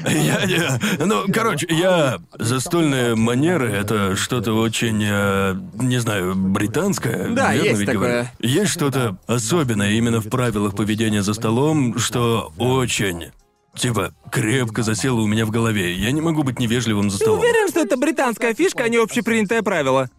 [0.04, 1.04] Я не...
[1.04, 2.18] Ну, короче, я...
[2.38, 7.28] Застольные манеры— это что-то очень, э, не знаю, британское.
[7.30, 8.08] Да, верно есть ведь такое.
[8.08, 8.28] говорю?
[8.40, 13.30] Есть что-то особенное именно в правилах поведения за столом, что очень...
[13.76, 15.94] Типа, крепко засело у меня в голове.
[15.94, 17.38] Я не могу быть невежливым за Ты столом.
[17.40, 20.10] уверен, что это британская фишка, а не общепринятое правило?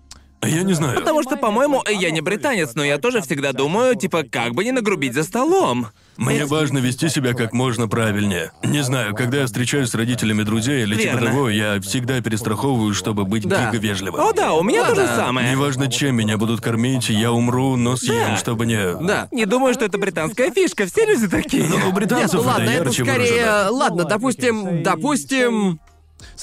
[0.43, 0.97] Я не знаю.
[0.97, 4.71] Потому что, по-моему, я не британец, но я тоже всегда думаю, типа, как бы не
[4.71, 5.87] нагрубить за столом.
[6.21, 8.51] Мне важно вести себя как можно правильнее.
[8.63, 11.27] Не знаю, когда я встречаюсь с родителями друзей или типа Верно.
[11.31, 13.71] того, я всегда перестраховываю, чтобы быть Да.
[13.71, 14.21] гига вежливым.
[14.21, 15.49] О, да, у меня то же самое.
[15.51, 18.37] Неважно, чем меня будут кормить, я умру, но съем, Да.
[18.37, 18.77] чтобы не...
[19.03, 19.29] Да.
[19.31, 21.63] Не думаю, что это британская фишка, все люди такие.
[21.67, 23.31] Ну, у Нет, британцев ну ладно, это это ярче скорее...
[23.31, 23.71] выражено.
[23.71, 25.79] Ладно, допустим, допустим...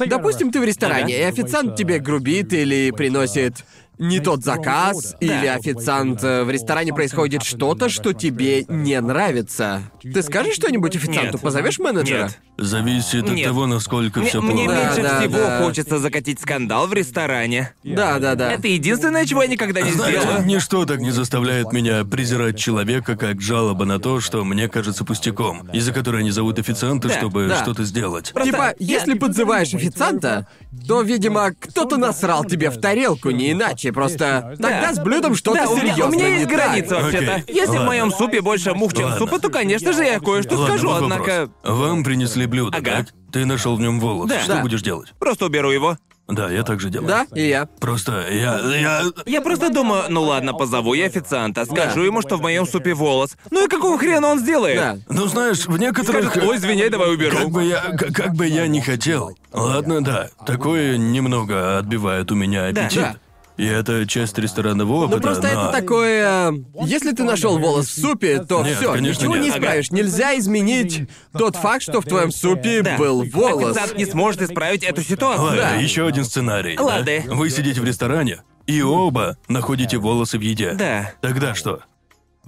[0.06, 3.64] Допустим, ты в ресторане, и официант тебе грубит или приносит
[3.98, 9.82] не тот заказ, или официант э, в ресторане происходит что-то, что тебе не нравится.
[10.02, 11.32] Ты скажешь что-нибудь официанту?
[11.34, 11.40] Нет.
[11.40, 12.24] Позовешь менеджера?
[12.24, 12.38] Нет.
[12.56, 13.46] Зависит от Нет.
[13.46, 14.80] того, насколько все мне плохо.
[14.80, 15.62] меньше Да, да, всего да.
[15.62, 17.72] хочется закатить скандал в ресторане.
[17.84, 18.52] Да, да, да.
[18.52, 20.44] Это единственное, чего я никогда не Знаете, сделаю.
[20.46, 25.68] ничто так не заставляет меня презирать человека, как жалоба на то, что мне кажется пустяком,
[25.72, 27.62] из-за которой они зовут официанта, Да, чтобы да.
[27.62, 28.32] что-то сделать.
[28.32, 30.48] Просто Типа, я- если подзываешь официанта,
[30.86, 33.87] то, видимо, кто-то насрал тебе в тарелку, не иначе.
[33.90, 36.56] Просто тогда с блюдом что-то Да, у меня, серьезно у меня не есть так.
[36.56, 37.34] граница вообще-то.
[37.36, 37.86] Окей, Если в ладно.
[37.86, 39.18] моем супе больше мух, чем Ладно.
[39.18, 41.50] супа, то, конечно же, я кое-что Ладно, скажу, вот однако.
[41.64, 42.90] Вам принесли блюдо, Ага.
[42.98, 43.06] так?
[43.32, 44.28] Ты нашел в нем волос.
[44.28, 44.40] Да.
[44.40, 44.62] Что Да.
[44.62, 45.12] будешь делать?
[45.18, 45.96] просто уберу его.
[46.30, 47.08] Да, я так же делаю.
[47.08, 47.64] Да, и я.
[47.80, 48.58] Просто я.
[48.60, 49.02] я.
[49.24, 53.34] Я просто думаю, ну ладно, позову я официанта, скажу ему, что в моем супе волос.
[53.50, 54.76] Ну и какого хрена он сделает?
[54.76, 54.98] Да.
[55.08, 56.26] Ну знаешь, в некоторых.
[56.30, 57.34] Скажет, ой, извиняй, давай уберу.
[57.38, 57.80] Как бы я.
[57.80, 59.38] к- Как бы я не хотел.
[59.54, 60.28] Ладно, да.
[60.44, 63.00] Такое немного отбивает у меня аппетит.
[63.00, 63.16] Да.
[63.58, 65.16] И это часть ресторанного опыта.
[65.16, 66.54] Ну просто но- это такое.
[66.84, 69.44] Если ты нашел волос в супе, то Нет, все, конечно, ничего нет.
[69.44, 69.58] не Ага.
[69.58, 69.90] исправишь.
[69.90, 72.96] Нельзя изменить тот факт, что в твоем супе Да.
[72.96, 73.76] был волос.
[73.76, 75.44] Официант не сможет исправить эту ситуацию.
[75.46, 75.74] Ладно, Да.
[75.74, 76.76] еще один сценарий.
[76.76, 76.82] да?
[76.84, 77.12] Ладно.
[77.26, 80.72] Вы сидите в ресторане, и оба находите волосы в еде.
[80.74, 81.12] Да.
[81.20, 81.80] Тогда что?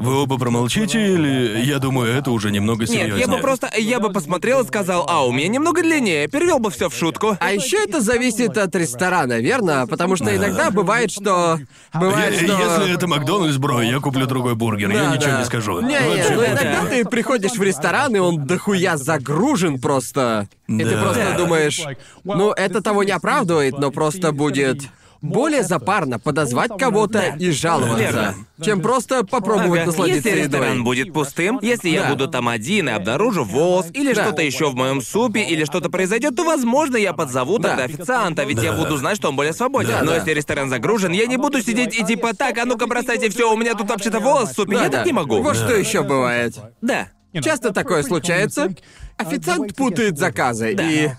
[0.00, 3.16] Вы оба промолчите или, я думаю, это уже немного серьезнее?
[3.18, 6.58] Нет, я бы просто, я бы посмотрел и сказал, а у меня немного длиннее, перевел
[6.58, 7.36] бы все в шутку.
[7.38, 9.86] А еще это зависит от ресторана, верно?
[9.86, 11.58] Потому что иногда бывает, что.
[11.92, 12.58] Бывает, Е- что.
[12.58, 15.38] Если это Макдональдс, бро, я куплю другой бургер, я Да, ничего да.
[15.40, 15.80] не скажу.
[15.80, 16.52] Не, не, Вообще ну пофиг.
[16.62, 20.48] иногда ты приходишь в ресторан, и он дохуя загружен просто.
[20.66, 21.02] И ты Да.
[21.02, 21.36] просто Да.
[21.36, 21.82] думаешь,
[22.24, 24.82] ну это того не оправдывает, но просто будет
[25.22, 28.34] более запарно подозвать кого-то и жаловаться, Верно.
[28.62, 30.82] чем просто попробовать Ага, насладиться Если ресторан едой.
[30.84, 32.08] будет пустым, если я Да.
[32.10, 34.24] буду там один и обнаружу волос, или Да.
[34.24, 37.70] что-то еще в моем супе, или что-то произойдет, то, возможно, я позову Да.
[37.70, 39.90] тогда официанта, ведь я буду знать, что он более свободен.
[39.90, 40.16] Да, Но да.
[40.16, 43.56] если ресторан загружен, я не буду сидеть и типа так, а ну-ка бросайте все, у
[43.56, 44.96] меня тут вообще-то волос в супе, я Да-да.
[44.98, 45.42] так не могу.
[45.42, 46.54] Вот что еще бывает.
[46.80, 47.08] Да.
[47.42, 48.74] Часто такое случается.
[49.16, 51.10] Официант путает заказы и.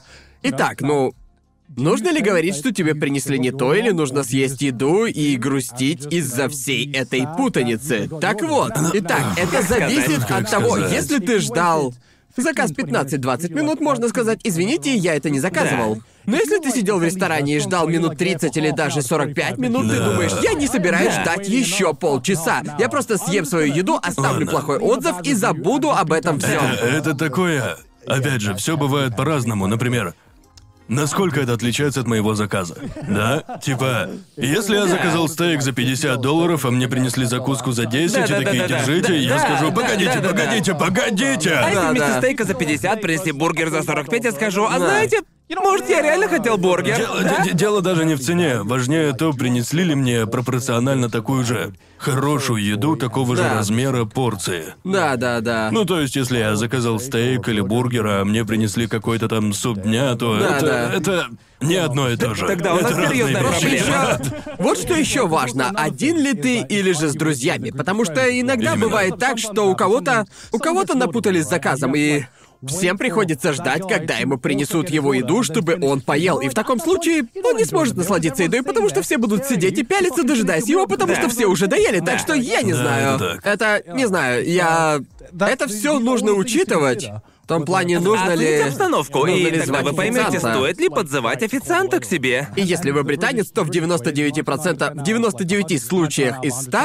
[0.43, 1.13] Итак, ну.
[1.77, 6.49] Нужно ли говорить, что тебе принесли не то, или нужно съесть еду и грустить из-за
[6.49, 8.09] всей этой путаницы?
[8.19, 11.93] Так вот, итак, это зависит от того, если ты ждал
[12.35, 16.01] заказ 15-20 минут, можно сказать, извините, я это не заказывал.
[16.25, 19.97] Но если ты сидел в ресторане и ждал минут 30 или даже 45 минут, ты
[19.97, 20.11] Да.
[20.11, 21.21] думаешь, я не собираюсь Да.
[21.23, 22.61] ждать еще полчаса.
[22.79, 24.51] Я просто съем свою еду, оставлю Ладно.
[24.51, 26.63] плохой отзыв и забуду об этом всем.
[26.63, 27.77] Это, это такое...
[28.07, 29.67] Опять же, все бывает по-разному.
[29.67, 30.15] Например,
[30.91, 32.75] насколько это отличается от моего заказа.
[33.07, 33.43] Да?
[33.63, 38.33] Типа, если я заказал стейк за 50 долларов, а мне принесли закуску за 10 и
[38.33, 40.43] такие, держите, я Да, скажу, да, погодите, да-да-да.
[40.43, 41.53] погодите, погодите!
[41.53, 42.17] А если Да, вместо да.
[42.19, 45.19] стейка за 50 принесли бургер за 45, я скажу, а знаете,
[45.59, 46.95] может, я реально хотел бургер?
[46.97, 47.43] Дело, да?
[47.43, 48.61] де- дело даже не в цене.
[48.63, 53.55] Важнее то, принесли ли мне пропорционально такую же хорошую еду такого же Да.
[53.55, 54.73] размера порции.
[54.83, 55.69] Да, да, да.
[55.71, 59.79] Ну, то есть, если я заказал стейк или бургер, а мне принесли какой-то там суп
[59.81, 60.93] дня, то Да, это, да.
[60.93, 61.27] это
[61.59, 62.47] не одно и то же.
[62.47, 64.19] Тогда у нас Это серьезная проблема.
[64.57, 68.85] Вот что еще важно, один ли ты или же с друзьями, потому что иногда Именно.
[68.87, 72.23] бывает так, что у кого-то у кого-то напутали с заказом и
[72.65, 76.39] Всем приходится ждать, когда ему принесут его еду, чтобы он поел.
[76.39, 79.83] И в таком случае он не сможет насладиться едой, потому что все будут сидеть и
[79.83, 81.99] пялиться, дожидаясь его, потому что все уже доели.
[81.99, 83.19] Так что я не знаю.
[83.43, 85.01] Это, не знаю, я...
[85.39, 87.09] Это все нужно учитывать.
[87.51, 88.45] В том плане, нужно ли...
[88.45, 90.57] Оцените обстановку, нужно и ли тогда звать вы поймете, официанта.
[90.57, 92.47] стоит ли подзывать официанта к себе.
[92.55, 96.77] И если вы британец, то в 99%, в 99 случаях из 100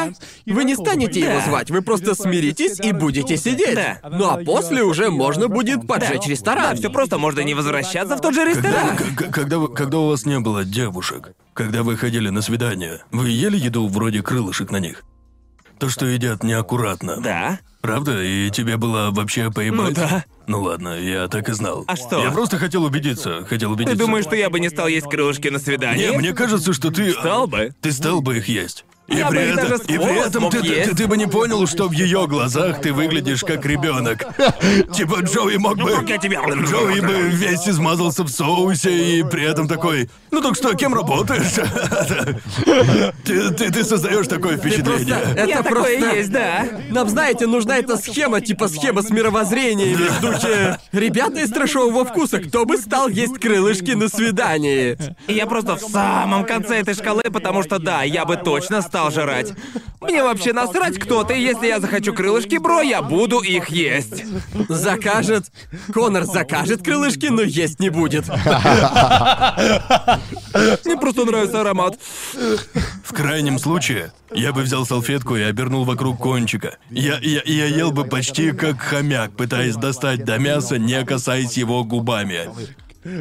[0.47, 1.45] вы не станете его Да.
[1.47, 3.77] звать, вы просто смиритесь и будете сидеть.
[3.77, 3.99] Да.
[4.11, 6.71] Ну а после уже можно будет поджечь ресторан.
[6.71, 8.97] Да, все просто, можно не возвращаться в тот же ресторан.
[8.97, 13.05] к- к- когда, вы- когда у вас не было девушек, когда вы ходили на свидание,
[13.13, 15.05] вы ели еду вроде крылышек на них?
[15.79, 17.21] То, что едят неаккуратно.
[17.21, 17.61] Да.
[17.81, 18.23] Правда?
[18.23, 19.91] И тебе было вообще поебать?
[19.91, 20.25] Ну да.
[20.47, 21.85] Ну ладно, я так и знал.
[21.87, 22.23] А что?
[22.23, 23.99] Я просто хотел убедиться, хотел Ты убедиться.
[23.99, 26.11] думаешь, что я бы не стал есть крылышки на свидании?
[26.11, 27.13] Не, мне кажется, что ты...
[27.13, 27.73] Стал бы.
[27.81, 28.85] Ты стал бы их есть.
[29.09, 30.91] И Я при бы этом, даже с и при этом ты, ты- есть.
[30.91, 34.25] ты- ты бы не понял, что в ее глазах ты выглядишь как ребенок.
[34.95, 35.93] Типа Джоуи мог бы.
[36.09, 40.11] я тебя- Джоуи бы весь измазался в соусе и при этом такой.
[40.33, 41.55] Ну так что, кем работаешь?
[43.25, 45.17] Ты, ты, ты создаешь такое впечатление.
[45.37, 46.17] Это Я такое просто...
[46.17, 46.67] есть, да.
[46.91, 50.79] Нам, знаете, нужна эта схема, типа схема с мировоззрениями в духе...
[50.93, 54.97] Ребята из трэшового вкуса, кто бы стал есть крылышки на свидании?
[55.27, 59.11] И я просто в самом конце этой шкалы, потому что да, я бы точно стал
[59.11, 59.53] жрать.
[60.01, 64.25] Мне вообще насрать, кто ты, если я захочу крылышки, бро, я буду их есть.
[64.71, 65.53] Закажет.
[65.93, 68.27] Конор закажет крылышки, но есть не будет.
[70.85, 71.99] Мне просто нравится аромат.
[73.05, 76.79] В крайнем случае, я бы взял салфетку и обернул вокруг кончика.
[76.89, 81.85] Я, я, я ел бы почти как хомяк, пытаясь достать до мяса, не касаясь его
[81.85, 82.49] губами.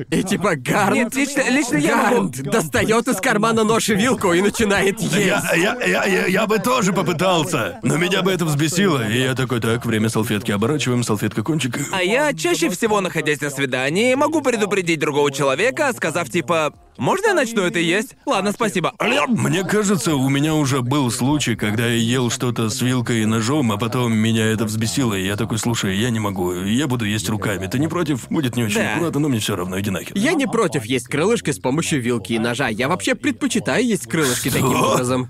[0.09, 0.95] И типа Гарнт...
[0.95, 1.95] Нет, лично, лично я.
[2.09, 5.15] Гарнт достает из кармана нож и вилку и начинает есть.
[5.15, 9.35] Я, я, я, я, я бы тоже попытался, но меня бы это взбесило, и я
[9.35, 11.79] такой, так, время салфетки, оборачиваем, салфетка кончик.
[11.91, 17.33] А я чаще всего, находясь на свидании, могу предупредить другого человека, сказав типа «Можно я
[17.33, 18.93] начну это есть?» Ладно, спасибо.
[19.27, 23.71] Мне кажется, у меня уже был случай, когда я ел что-то с вилкой и ножом,
[23.71, 27.27] а потом меня это взбесило, и я такой, слушай, я не могу, я буду есть
[27.29, 27.67] руками.
[27.67, 28.27] Ты не против?
[28.29, 28.93] Будет не очень Да.
[28.93, 30.15] аккуратно, но мне все равно, иди нахер.
[30.17, 32.67] Я не против есть крылышки с помощью вилки и ножа.
[32.67, 34.91] Я вообще предпочитаю есть крылышки таким Что?
[34.93, 35.29] образом.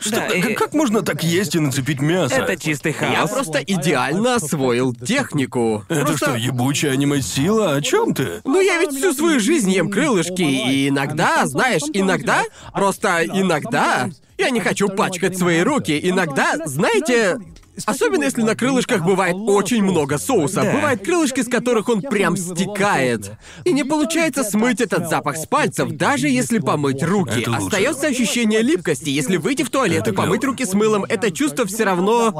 [0.00, 2.34] Что, Да, как, и- как можно так есть и нацепить мясо?
[2.34, 3.30] Это чистый Я хаос.
[3.30, 5.84] просто идеально освоил технику.
[5.88, 7.76] Это Просто- что, ебучая аниме-сила?
[7.76, 8.42] О чем ты?
[8.44, 12.42] Ну я ведь всю свою жизнь ем крылышки, и иногда, знаешь, иногда,
[12.74, 17.38] просто иногда, я не хочу пачкать свои руки, иногда, знаете,
[17.86, 20.72] особенно если на крылышках бывает очень много соуса, Да.
[20.72, 23.32] бывают крылышки, с которых он прям стекает.
[23.64, 27.40] И не получается смыть этот запах с пальцев, даже если помыть руки.
[27.40, 27.56] Это.
[27.56, 29.08] Остается ощущение липкости.
[29.10, 32.32] Если выйти в туалет и помыть руки с мылом, это чувство все равно...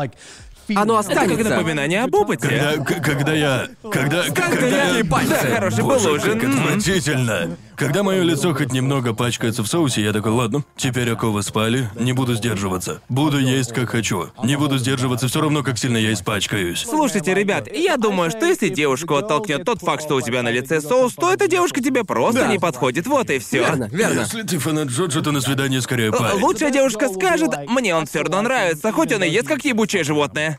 [0.74, 1.50] Оно Это как останется.
[1.50, 2.48] напоминание об опыте.
[2.48, 3.68] Когда, к- когда я...
[3.82, 4.22] Когда...
[4.22, 4.84] когда я...
[4.86, 5.28] горячие пальцы.
[5.42, 6.40] Да, хороший был ужин.
[6.40, 7.56] как отвратительно.
[7.76, 12.12] Когда мое лицо хоть немного пачкается в соусе, я такой, ладно, теперь оковы спали, не
[12.12, 13.00] буду сдерживаться.
[13.08, 14.30] Буду есть как хочу.
[14.44, 16.84] Не буду сдерживаться, все равно как сильно я испачкаюсь.
[16.88, 20.80] Слушайте, ребят, я думаю, что если девушку оттолкнет тот факт, что у тебя на лице
[20.80, 22.46] соус, то эта девушка тебе просто Да.
[22.46, 23.06] не подходит.
[23.06, 23.58] Вот и все.
[23.58, 24.20] Верно, верно.
[24.20, 26.40] Если ты фанат Джоджа, то на свидание скорее парень.
[26.40, 30.58] Лучшая девушка скажет, мне он все равно нравится, хоть он и ест как ебучее животное.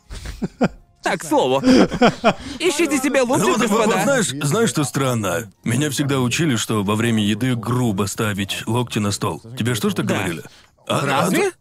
[1.05, 1.61] Так, к слову.
[2.59, 4.03] Ищите себе Ну лучших, вот, вот, вот господа.
[4.03, 5.51] знаешь, знаешь, что странно?
[5.63, 9.39] Меня всегда учили, что во время еды грубо ставить локти на стол.
[9.57, 10.15] Тебе что ж так Да.
[10.15, 10.41] говорили?
[10.87, 11.51] А, Разве?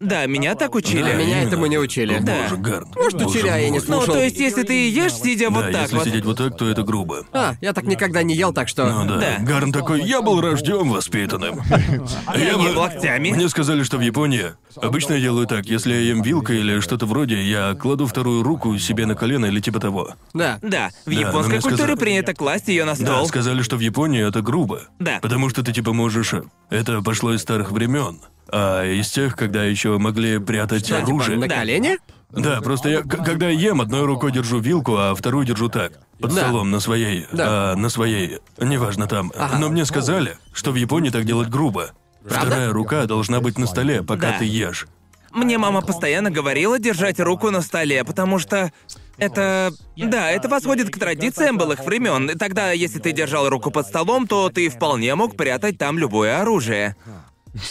[0.00, 1.02] Да, меня так учили.
[1.02, 1.48] Да, Меня именно.
[1.48, 2.14] этому не учили.
[2.14, 2.42] О, Да.
[2.44, 2.88] Боже, Гарн.
[2.94, 3.80] Может, Боже учили, а я не мой.
[3.88, 4.14] Ну, слушал.
[4.14, 6.04] то есть, если ты ешь, сидя вот Да, так если вот.
[6.06, 7.24] сидеть вот так, то это грубо.
[7.32, 8.86] А, я так никогда не ел, так что...
[8.88, 9.16] Ну да.
[9.18, 9.36] Да.
[9.44, 11.60] Гарн такой, я был рожден воспитанным.
[12.36, 13.30] Я бы- локтями.
[13.30, 17.06] Мне сказали, что в Японии обычно я делаю так, если я ем вилкой или что-то
[17.06, 20.10] вроде, я кладу вторую руку себе на колено или типа того.
[20.32, 20.58] Да.
[20.62, 23.26] Да, в Да, японской культуре сказали- принято класть ее на Да, стол.
[23.26, 24.82] сказали, что в Японии это грубо.
[25.00, 25.18] Да.
[25.22, 26.34] Потому что ты типа можешь.
[26.34, 28.20] э, Это пошло из старых времен.
[28.50, 31.38] А из тех, когда еще могли прятать Да, оружие.
[31.38, 31.98] на колени?
[32.30, 35.92] Да, просто я, когда ем, одной рукой держу вилку, а вторую держу так.
[36.20, 36.42] Под Да.
[36.42, 37.26] столом на своей.
[37.32, 37.72] Да.
[37.72, 38.38] а, на своей.
[38.58, 39.32] Неважно там.
[39.58, 41.92] Но мне сказали, что в Японии так делать грубо.
[42.24, 44.38] Вторая рука должна быть на столе, пока Да.
[44.38, 44.86] ты ешь.
[45.30, 48.72] Мне мама постоянно говорила держать руку на столе, потому что
[49.18, 49.72] это...
[49.96, 52.28] Да, это восходит к традициям былых времен.
[52.38, 56.96] Тогда, если ты держал руку под столом, то ты вполне мог прятать там любое оружие.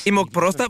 [0.06, 0.68] И мог просто...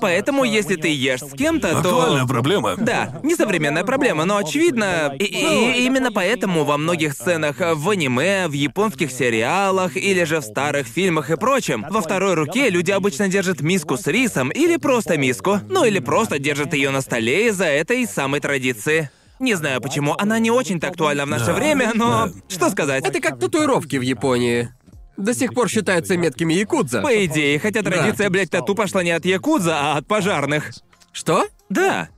[0.00, 1.78] Поэтому, если ты ешь с кем-то, то...
[1.78, 2.74] Актуальная проблема.
[2.76, 8.48] Да, несовременная проблема, но очевидно, и, и- и именно поэтому во многих сценах в аниме,
[8.48, 13.28] в японских сериалах или же в старых фильмах и прочем, во второй руке люди обычно
[13.28, 17.66] держат миску с рисом или просто миску, ну или просто держат ее на столе из-за
[17.66, 19.10] этой самой традиции.
[19.38, 21.52] Не знаю почему, она не очень-то актуальна в наше Да.
[21.54, 22.32] время, но Да.
[22.48, 23.04] что сказать?
[23.06, 24.70] Это как татуировки в Японии.
[25.16, 27.00] До сих пор считаются меткими якудза.
[27.00, 30.72] По идее, хотя традиция, блядь, тату пошла не от якудза, а от пожарных.
[31.12, 31.46] Что?
[31.68, 32.08] Да.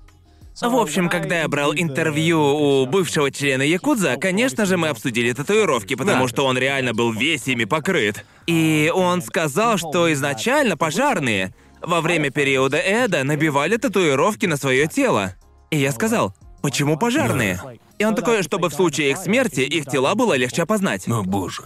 [0.59, 5.95] В общем, когда я брал интервью у бывшего члена Якудза, конечно же, мы обсудили татуировки,
[5.95, 6.29] потому Да.
[6.29, 8.25] что он реально был весь ими покрыт.
[8.47, 15.35] И он сказал, что изначально пожарные во время периода Эда набивали татуировки на свое тело.
[15.71, 17.61] И я сказал, почему пожарные?
[17.99, 21.07] И он такой, чтобы в случае их смерти их тела было легче опознать.
[21.07, 21.65] О боже.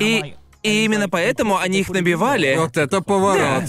[0.00, 0.34] И,
[0.64, 2.56] и именно поэтому они их набивали.
[2.58, 3.64] Вот это поворот.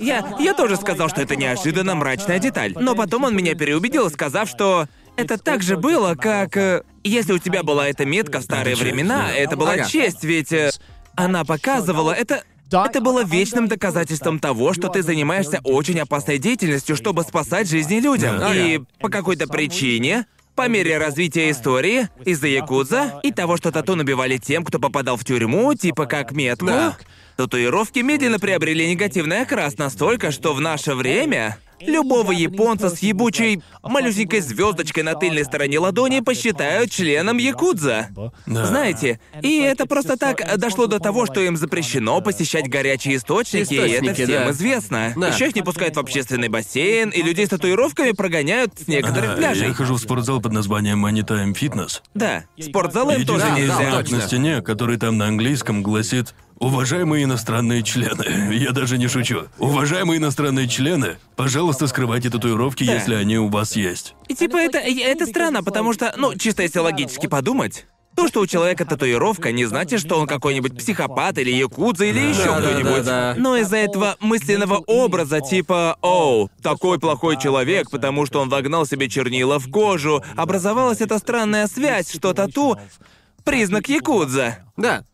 [0.00, 2.74] Я, я тоже сказал, что это неожиданно мрачная деталь.
[2.78, 4.86] Но потом он меня переубедил, сказав, что
[5.16, 6.56] это так же было, как...
[6.56, 9.34] э, Если у тебя была эта метка в старые времена, да.
[9.34, 9.84] это была Ага.
[9.84, 10.70] честь, ведь э,
[11.14, 12.12] она показывала...
[12.12, 12.42] Это...
[12.72, 18.38] Это было вечным доказательством того, что ты занимаешься очень опасной деятельностью, чтобы спасать жизни людям.
[18.38, 18.54] Да.
[18.54, 20.26] И по какой-то причине,
[20.60, 25.24] по мере развития истории, из-за Якудза и того, что тату набивали тем, кто попадал в
[25.24, 26.98] тюрьму, типа как метку, Да.
[27.38, 34.40] Татуировки медленно приобрели негативный окрас настолько, что в наше время любого японца с ебучей малюсенькой
[34.40, 38.08] звездочкой на тыльной стороне ладони посчитают членом якудза.
[38.46, 38.66] Да.
[38.66, 43.76] Знаете, и это просто так дошло до того, что им запрещено посещать горячие источники, и
[43.76, 44.50] это Источники, всем да.
[44.50, 45.12] известно.
[45.16, 45.28] Да.
[45.28, 49.36] Еще их не пускают в общественный бассейн, и людей с татуировками прогоняют с некоторых Да,
[49.36, 49.68] пляжей.
[49.68, 52.00] я хожу в спортзал под названием Anytime Fitness.
[52.14, 53.90] Да, спортзалы им тоже Да, да, нельзя.
[53.92, 54.16] точно.
[54.18, 59.44] на стене, который там на английском гласит Уважаемые иностранные члены, я даже не шучу.
[59.58, 62.92] Уважаемые иностранные члены, пожалуйста, скрывайте татуировки, Да.
[62.94, 64.14] если они у вас есть.
[64.28, 68.46] И типа это, это странно, потому что, ну, чисто если логически подумать, то, что у
[68.46, 73.04] человека татуировка, не значит, что он какой-нибудь психопат или якудза или еще Да, да, кто-нибудь.
[73.04, 73.34] да, да.
[73.38, 79.08] Но из-за этого мысленного образа типа «Оу, такой плохой человек, потому что он вогнал себе
[79.08, 82.76] чернила в кожу», образовалась эта странная связь, что тату—
[83.44, 84.58] признак якудза.
[84.76, 85.04] Да.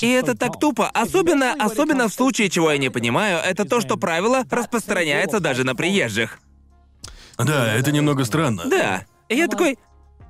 [0.00, 3.96] И это так тупо, особенно, особенно в случае, чего я не понимаю, это то, что
[3.96, 6.38] правило распространяется даже на приезжих.
[7.38, 8.64] Да, это немного странно.
[8.66, 9.04] Да.
[9.28, 9.78] И я такой,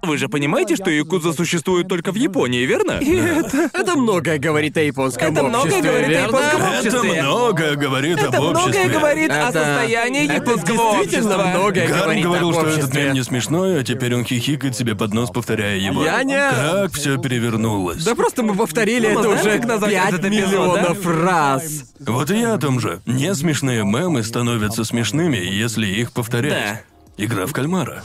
[0.02, 2.98] вы же понимаете, что якудза существует только в Японии, верно?
[3.00, 3.68] И это...
[3.72, 6.26] Это многое говорит о японском Это многое обществе, говорит о верно?
[6.26, 7.22] японском Это обществе.
[7.22, 8.50] многое говорит Это об обществе.
[8.84, 11.58] многое говорит о Это- состоянии это японского действительно общества.
[11.58, 15.14] многое Гарн говорит говорил, что этот мем не смешной, а теперь он хихикает себе под
[15.14, 16.04] нос, повторяя его.
[16.04, 18.04] Я не- Как все перевернулось.
[18.04, 21.64] Да просто мы повторили Ну, это уже как назвать 5 этот эпизод, миллионов раз.
[22.00, 23.00] Вот и я о том же.
[23.06, 26.84] Не смешные мемы становятся смешными, если их повторять.
[27.16, 28.04] Игра в кальмара.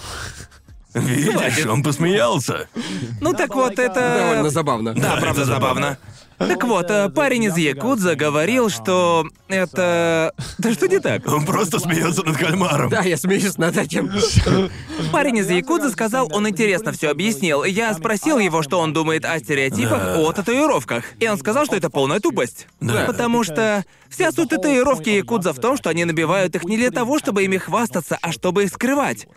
[0.93, 2.67] Видишь, он посмеялся.
[3.21, 4.17] Ну так вот, это...
[4.19, 4.93] Довольно забавно.
[4.93, 5.97] Да, правда забавно.
[6.39, 10.33] Так вот, э, парень из Якудза говорил, что это...
[10.57, 11.25] Да что не так?
[11.27, 12.89] Он просто смеется над кальмаром.
[12.89, 14.11] Да, я смеюсь над этим.
[15.11, 17.63] Парень из Якудза сказал, он интересно все объяснил.
[17.63, 20.17] Я спросил его, что он думает о стереотипах, Да.
[20.19, 21.05] о татуировках.
[21.19, 22.67] И он сказал, что это полная тупость.
[22.81, 23.05] Да.
[23.05, 27.19] Потому что вся суть татуировки Якудза в том, что они набивают их не для того,
[27.19, 29.27] чтобы ими хвастаться, а чтобы их скрывать.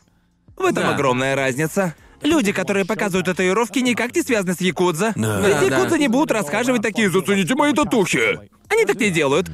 [0.57, 0.95] В этом Да.
[0.95, 1.95] огромная разница.
[2.23, 5.13] Люди, которые показывают татуировки, никак не связаны с Якудза.
[5.15, 5.41] Да.
[5.41, 5.77] Ведь Да, да.
[5.77, 8.39] Якудза не будут расхаживать такие «Зацените мои татухи!»
[8.69, 9.49] Они так не делают.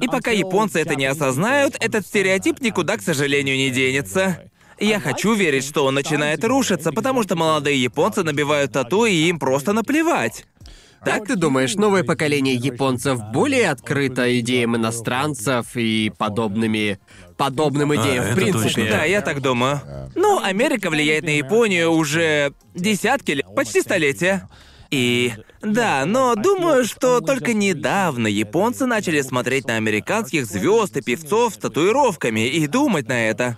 [0.00, 4.44] И пока японцы это не осознают, этот стереотип никуда, к сожалению, не денется.
[4.78, 9.38] Я хочу верить, что он начинает рушиться, потому что молодые японцы набивают тату, и им
[9.38, 10.44] просто наплевать.
[11.04, 16.98] Как ты думаешь, новое поколение японцев более открыто идеям иностранцев и подобными...
[17.36, 18.62] подобным идеям в это принципе?
[18.62, 18.88] точно.
[18.88, 19.80] Да, я так думаю.
[20.14, 24.48] Ну, Америка влияет на Японию уже десятки лет, почти столетия.
[24.90, 31.54] И да, но думаю, что только недавно японцы начали смотреть на американских звезд и певцов
[31.54, 33.56] с татуировками и думать на это.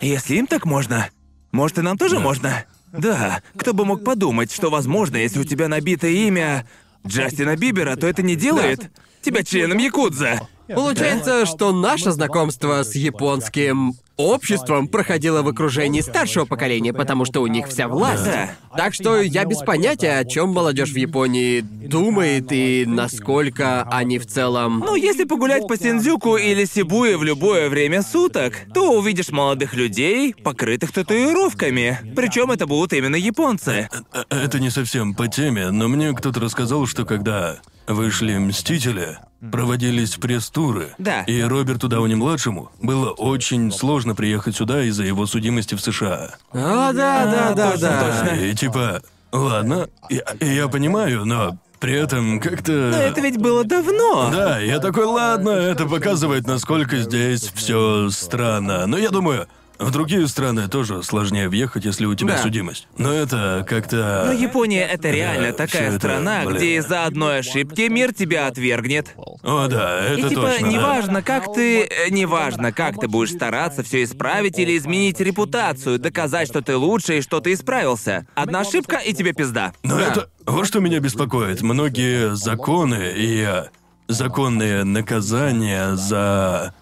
[0.00, 1.10] Если им так можно,
[1.52, 2.64] может и нам тоже можно?
[2.92, 6.66] Да, кто бы мог подумать, что возможно, если у тебя набито имя
[7.06, 8.90] Джастина Бибера, то это не делает
[9.22, 10.46] тебя членом Якудза.
[10.74, 17.46] Получается, что наше знакомство с японским обществом проходило в окружении старшего поколения, потому что у
[17.46, 18.24] них вся власть.
[18.24, 18.50] Да.
[18.76, 24.26] Так что я без понятия, о чем молодежь в Японии думает и насколько они в
[24.26, 24.80] целом.
[24.80, 30.34] Ну, если погулять по Синдзюку или Сибуе в любое время суток, то увидишь молодых людей,
[30.34, 31.98] покрытых татуировками.
[32.14, 33.88] Причем это будут именно японцы.
[34.12, 39.18] Э, Это не совсем по теме, но мне кто-то рассказал, что когда вышли «Мстители»,
[39.50, 41.22] проводились пресс-туры, Да.
[41.22, 46.30] и Роберту Дауни-младшему было очень сложно приехать сюда из-за его судимости в США.
[46.52, 48.22] А, да, да, да, точно, да.
[48.22, 48.40] точно.
[48.44, 49.02] И типа,
[49.32, 52.70] ладно, я, я понимаю, но при этом как-то...
[52.70, 54.30] Но это ведь было давно.
[54.30, 58.86] Да, я такой, ладно, это показывает, насколько здесь все странно.
[58.86, 59.48] Но я думаю,
[59.82, 62.42] в другие страны тоже сложнее въехать, если у тебя Да.
[62.42, 62.88] судимость.
[62.98, 64.24] Но это как-то...
[64.26, 66.56] Но Япония это реально Да, такая всё это, страна, блин.
[66.56, 69.14] где из-за одной ошибки мир тебя отвергнет.
[69.16, 70.66] О, да, это И типа, точно.
[70.66, 70.68] да.
[70.72, 71.82] неважно, как ты.
[71.84, 77.18] э, Неважно, как ты будешь стараться все исправить или изменить репутацию, доказать, что ты лучше
[77.18, 78.26] и что ты исправился.
[78.34, 79.72] Одна ошибка, и тебе пизда.
[79.82, 80.28] Но это...
[80.46, 81.62] Вот что меня беспокоит.
[81.62, 83.64] Многие законы и э,
[84.08, 86.74] законные наказания за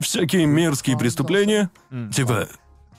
[0.00, 1.70] всякие мерзкие преступления,
[2.14, 2.48] типа...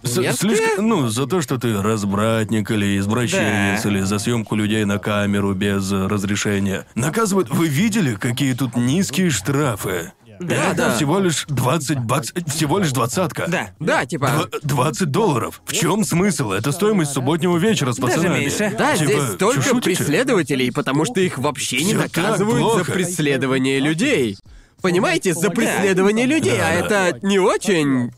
[0.03, 0.55] с- Мерзкие?
[0.55, 3.89] слишком, ну, за то, что ты разбратник или извращенец, Да.
[3.89, 6.85] или за съемку людей на камеру без э, разрешения.
[6.95, 7.49] Наказывают.
[7.49, 10.11] Вы видели, какие тут низкие штрафы?
[10.39, 10.95] Да, Это да.
[10.95, 13.45] всего лишь 20 баксов, всего лишь двадцатка.
[13.47, 13.69] Да.
[13.79, 14.47] Да, типа.
[14.51, 15.61] Дв- 20 долларов.
[15.65, 16.49] В чем смысл?
[16.53, 18.39] Это стоимость субботнего вечера с Даже пацанами.
[18.39, 18.73] меньше.
[18.75, 19.97] Да, Типа, здесь столько шутите?
[20.03, 22.91] преследователей, потому что их вообще не Всё так наказывают за плохо.
[22.91, 24.35] преследование людей.
[24.81, 28.11] Понимаете, за преследование людей, а это не очень.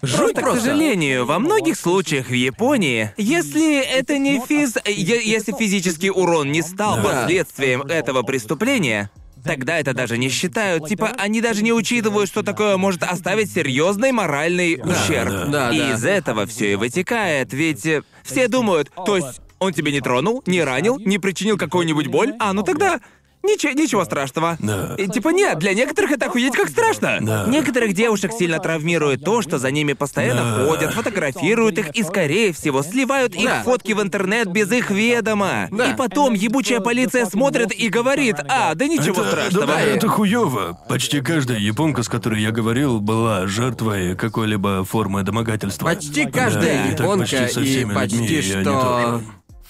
[0.00, 0.60] Жуть Просто, к просто.
[0.60, 4.76] сожалению, во многих случаях в Японии, если это не физ...
[4.86, 7.02] Если физический урон не стал Да.
[7.02, 9.10] последствием этого преступления,
[9.44, 10.86] тогда это даже не считают.
[10.86, 15.30] Типа, они даже не учитывают, что такое может оставить серьезный моральный ущерб.
[15.30, 15.46] да.
[15.46, 15.94] Да, и да.
[15.94, 20.44] из этого все и вытекает, ведь э, все думают, то есть он тебя не тронул,
[20.46, 23.00] не ранил, не причинил какую-нибудь боль, а ну тогда
[23.42, 24.56] Ничего, ничего страшного.
[24.58, 24.94] Да.
[24.98, 27.18] И, типа нет, для некоторых это охуеть как страшно.
[27.20, 27.44] Да.
[27.46, 30.66] Некоторых девушек сильно травмирует то, что за ними постоянно Да.
[30.66, 33.62] ходят, фотографируют их и, скорее всего, сливают их Да.
[33.62, 35.68] фотки в интернет без их ведома.
[35.70, 35.92] Да.
[35.92, 39.66] И потом ебучая полиция смотрит и говорит, а, да ничего это, страшного.
[39.66, 40.78] Да, это хуёво.
[40.88, 45.86] Почти каждая японка, с которой я говорил, была жертвой какой-либо формы домогательства.
[45.86, 49.22] Почти каждая Да, и так японка почти со и всеми почти людьми, и что.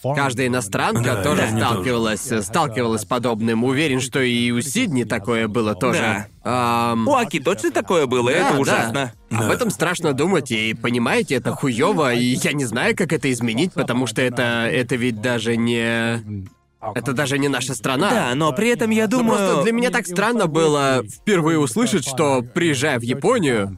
[0.02, 3.64] Каждая иностранка Да, тоже они сталкивалась, сталкивалась с подобным.
[3.64, 6.26] Уверен, что и у Сидни такое было тоже.
[6.44, 8.58] Ам, У Аки точно такое было, и да, это да.
[8.60, 9.12] ужасно.
[9.30, 13.72] Об этом страшно думать, и понимаете, это хуёво, и я не знаю, как это изменить,
[13.74, 14.66] потому что это.
[14.70, 16.22] это ведь даже не.
[16.94, 18.10] Это даже не наша страна.
[18.10, 19.38] Да, но при этом я Ну, думаю...
[19.38, 23.76] Просто для меня так странно было впервые услышать, что приезжая в Японию,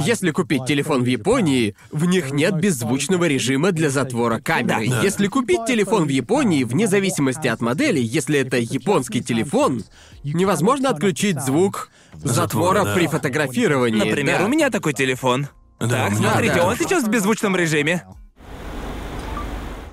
[0.00, 4.88] если купить телефон в Японии, в них нет беззвучного режима для затвора камеры.
[4.88, 5.02] Да.
[5.02, 9.84] Если купить телефон в Японии, вне зависимости от модели, если это японский телефон,
[10.22, 12.94] невозможно отключить звук затвора Затвора, да.
[12.94, 13.98] при фотографировании.
[13.98, 14.44] Например, да.
[14.44, 15.48] у меня такой телефон.
[15.80, 16.66] Да, так, смотрите, да.
[16.66, 18.04] он сейчас в беззвучном режиме.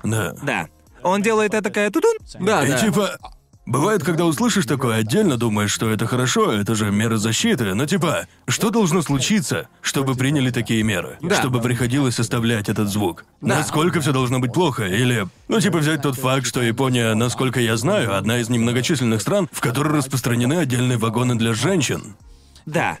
[0.02, 0.34] Да.
[0.42, 0.68] Да.
[1.02, 2.16] Он делает это такая тудун.
[2.40, 2.78] Да, И да.
[2.78, 3.18] типа,
[3.66, 8.26] бывает, когда услышишь такое, отдельно думаешь, что это хорошо, это же меры защиты, но типа,
[8.48, 11.18] что должно случиться, чтобы приняли такие меры?
[11.20, 11.36] Да.
[11.36, 13.24] Чтобы приходилось оставлять этот звук?
[13.40, 13.58] Да.
[13.58, 14.86] Насколько все должно быть плохо?
[14.86, 19.48] Или, ну типа взять тот факт, что Япония, насколько я знаю, одна из немногочисленных стран,
[19.52, 22.16] в которой распространены отдельные вагоны для женщин.
[22.66, 22.98] Да.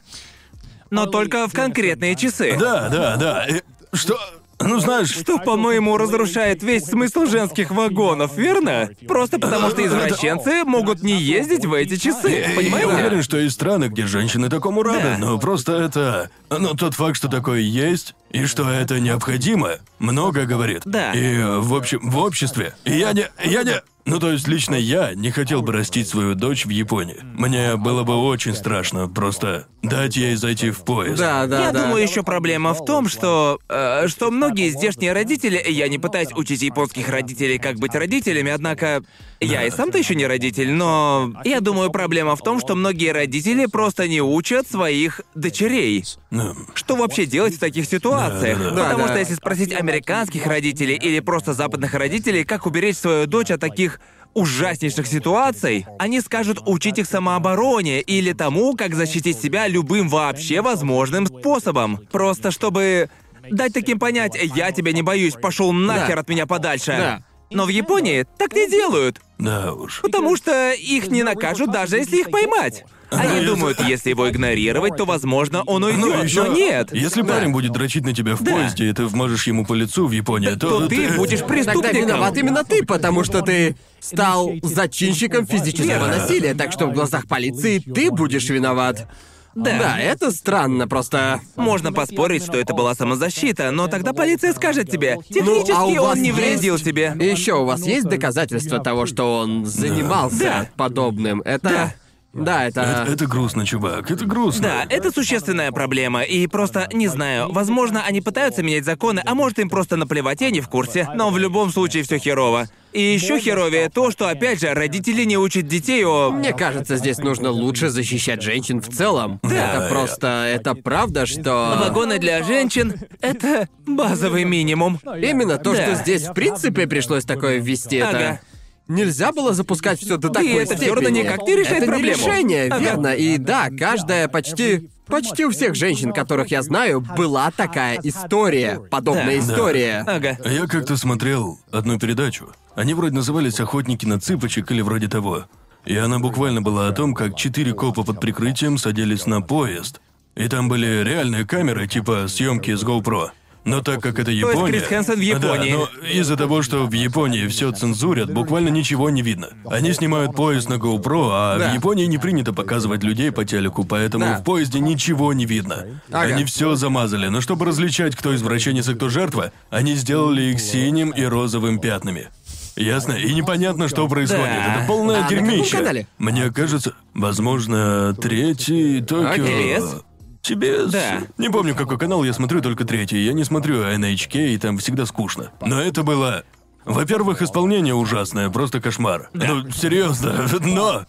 [0.90, 2.56] Но только в конкретные часы.
[2.58, 3.46] Да, да, да.
[3.46, 3.62] И
[3.94, 4.18] что...
[4.60, 8.90] Ну знаешь, Что, по-моему, разрушает весь смысл женских вагонов, верно?
[9.08, 12.44] Просто потому что извращенцы могут не ездить в эти часы.
[12.48, 12.88] Я Понимаете?
[12.88, 15.18] уверен, что есть страны, где женщины такому рады, Да.
[15.18, 16.30] но просто это...
[16.50, 20.82] Ну, тот факт, что такое есть, и что это необходимо, много говорит.
[20.84, 21.12] Да.
[21.12, 22.74] И в общем, в обществе.
[22.84, 23.28] И я не...
[23.44, 23.82] Я не...
[24.04, 27.18] Ну, то есть, лично я не хотел бы растить свою дочь в Японии.
[27.34, 31.18] Мне было бы очень страшно просто дать ей зайти в поезд.
[31.18, 31.82] Да, да, Я да.
[31.84, 36.62] думаю, еще проблема в том, что э, что многие здешние родители, я не пытаюсь учить
[36.62, 39.02] японских родителей, как быть родителями, однако
[39.40, 43.66] я и сам-то еще не родитель, но я думаю, проблема в том, что многие родители
[43.66, 46.04] просто не учат своих дочерей.
[46.30, 48.58] Ну, Что вообще делать в таких ситуациях?
[48.58, 48.82] Да-да-да.
[48.84, 49.08] Потому Да-да.
[49.08, 54.00] что если спросить американских родителей или просто западных родителей, как уберечь свою дочь от таких
[54.34, 61.26] ужаснейших ситуаций, они скажут учить их самообороне или тому, как защитить себя любым вообще возможным
[61.26, 61.98] способом.
[62.10, 63.10] Просто чтобы
[63.50, 66.20] дать таким понять, я тебя не боюсь, пошел нахер Да.
[66.22, 66.92] от меня подальше.
[66.98, 67.24] Да.
[67.50, 70.00] Но в Японии так не делают, Да уж.
[70.00, 72.84] потому что их не накажут, даже если их поймать.
[73.12, 76.92] Они думают, если его игнорировать, то, возможно, он уйдет, Ну, ещё, но нет.
[76.92, 78.52] Если парень будет дрочить на тебя в Да.
[78.52, 81.96] поезде, и ты вмажешь ему по лицу в Японии, то, То ты будешь Тогда преступником.
[82.00, 86.18] виноват именно ты, потому что ты стал зачинщиком физического Верно.
[86.18, 89.06] насилия, так что в глазах полиции ты будешь виноват.
[89.54, 89.78] Да.
[89.78, 91.40] Да, это странно, просто...
[91.56, 96.22] Можно поспорить, что это была самозащита, но тогда полиция скажет тебе, технически Ну, а он
[96.22, 97.14] не есть- вредил тебе.
[97.20, 100.66] И еще у вас есть доказательства того, что он занимался Да.
[100.78, 101.42] подобным?
[101.42, 101.68] Это...
[101.68, 101.94] Да.
[102.32, 102.80] Да, это...
[102.80, 104.62] Это, это грустно, чувак, это грустно.
[104.62, 107.52] Да, это существенная проблема, и просто не знаю.
[107.52, 111.08] Возможно, они пытаются менять законы, а может им просто наплевать, я не в курсе.
[111.14, 112.68] Но в любом случае все херово.
[112.92, 116.30] И еще херовее то, что опять же родители не учат детей о.
[116.30, 119.40] Мне кажется, здесь нужно лучше защищать женщин в целом.
[119.42, 120.26] Это просто...
[120.54, 121.78] Это правда, что...
[121.80, 125.00] Вагоны для женщин— это базовый минимум.
[125.04, 125.82] Именно то, Да.
[125.82, 128.40] что здесь в принципе пришлось такое ввести, это...
[128.88, 131.22] Нельзя было запускать все до такой это всё равно степени.
[131.24, 132.16] никак не решает это проблему.
[132.16, 132.78] не решение, Ага.
[132.84, 133.14] верно.
[133.14, 134.88] И да, каждая почти...
[135.06, 139.38] Почти у всех женщин, которых я знаю, была такая история, подобная Да.
[139.38, 140.04] история.
[140.06, 140.38] Ага.
[140.48, 142.52] Я как-то смотрел одну передачу.
[142.76, 145.44] Они вроде назывались «Охотники на цыпочек» или вроде того.
[145.84, 150.00] И она буквально была о том, как четыре копа под прикрытием садились на поезд.
[150.36, 153.30] И там были реальные камеры, типа съемки с GoPro.
[153.64, 154.72] Но так как это Япония...
[154.72, 155.72] Крис Хэнсон в Японии.
[155.72, 159.50] Да, но из-за того, что в Японии все цензурят, буквально ничего не видно.
[159.66, 161.70] Они снимают поезд на GoPro, а Да.
[161.70, 164.38] в Японии не принято показывать людей по телеку, поэтому Да.
[164.38, 166.00] в поезде ничего не видно.
[166.10, 166.34] Ага.
[166.34, 171.10] Они все замазали, но чтобы различать, кто извращенец, а кто жертва, они сделали их синим
[171.10, 172.28] и розовым пятнами.
[172.74, 173.12] Ясно?
[173.12, 174.44] И непонятно, что происходит.
[174.46, 174.76] Да.
[174.76, 176.06] Это полное А дерьмище.
[176.18, 179.44] Мне кажется, возможно, третий Токио.
[179.44, 180.02] TBS?
[180.42, 180.90] TBS?
[180.90, 181.22] Да.
[181.38, 183.24] Не помню, какой канал, я смотрю только третий.
[183.24, 185.50] Я не смотрю NHK, и там всегда скучно.
[185.60, 186.44] Но это было...
[186.84, 189.30] Во-первых, исполнение ужасное, просто кошмар.
[189.32, 191.06] Ну, серьезно, но...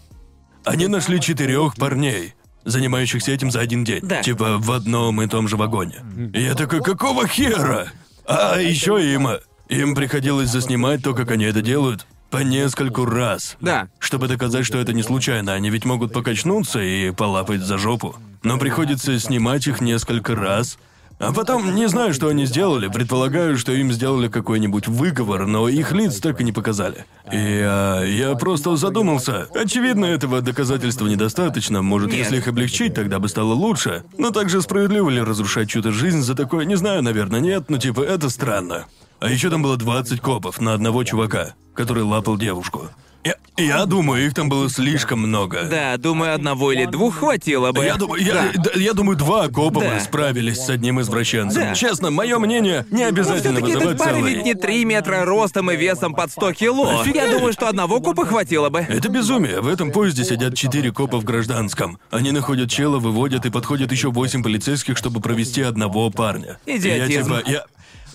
[0.66, 4.00] Они нашли четырех парней, занимающихся этим за один день.
[4.04, 4.22] Да.
[4.22, 5.96] Типа в одном и том же вагоне.
[6.34, 7.88] И я такой, какого хера?
[8.26, 9.28] А еще им...
[9.70, 13.58] Им приходилось заснимать то, как они это делают, по нескольку раз.
[13.62, 13.90] Да.
[14.00, 18.16] Чтобы доказать, что это не случайно, они ведь могут покачнуться и полапать за жопу.
[18.42, 20.80] Но приходится снимать их несколько раз.
[21.20, 25.92] А потом, не знаю, что они сделали, предполагаю, что им сделали какой-нибудь выговор, но их
[25.92, 27.06] лиц так и не показали.
[27.32, 29.48] И а, я просто задумался.
[29.54, 31.84] Очевидно, этого доказательства недостаточно.
[31.84, 32.18] Может, Нет.
[32.18, 34.06] если их облегчить, тогда бы стало лучше.
[34.18, 36.66] Но также справедливо ли разрушать чью-то жизнь за такое?
[36.66, 38.88] Не знаю, наверное, нет, но типа это странно.
[39.24, 42.90] А еще там было 20 копов на одного чувака, который лапал девушку.
[43.24, 45.64] Я, я думаю, их там было слишком много.
[45.72, 47.86] Да, думаю, одного или двух хватило бы.
[47.86, 50.00] Я думаю, я, да, я думаю, два копа бы Да.
[50.02, 51.62] справились с одним извращенцем.
[51.62, 51.74] Да.
[51.74, 54.34] Честно, мое мнение, не обязательно Все-таки вызывать этот парень целый.
[54.36, 57.00] ведь не 3 метра ростом и весом под 100 кило.
[57.00, 57.16] Офигеть.
[57.16, 58.80] Я думаю, что одного копа хватило бы.
[58.80, 59.62] Это безумие.
[59.62, 62.00] В этом поезде сидят четыре копа в гражданском.
[62.12, 66.58] Они находят чела, выводят и подходят еще восемь полицейских, чтобы провести одного парня.
[66.66, 66.78] И Я
[67.08, 67.38] Идиотизм.
[67.38, 67.64] типа, я...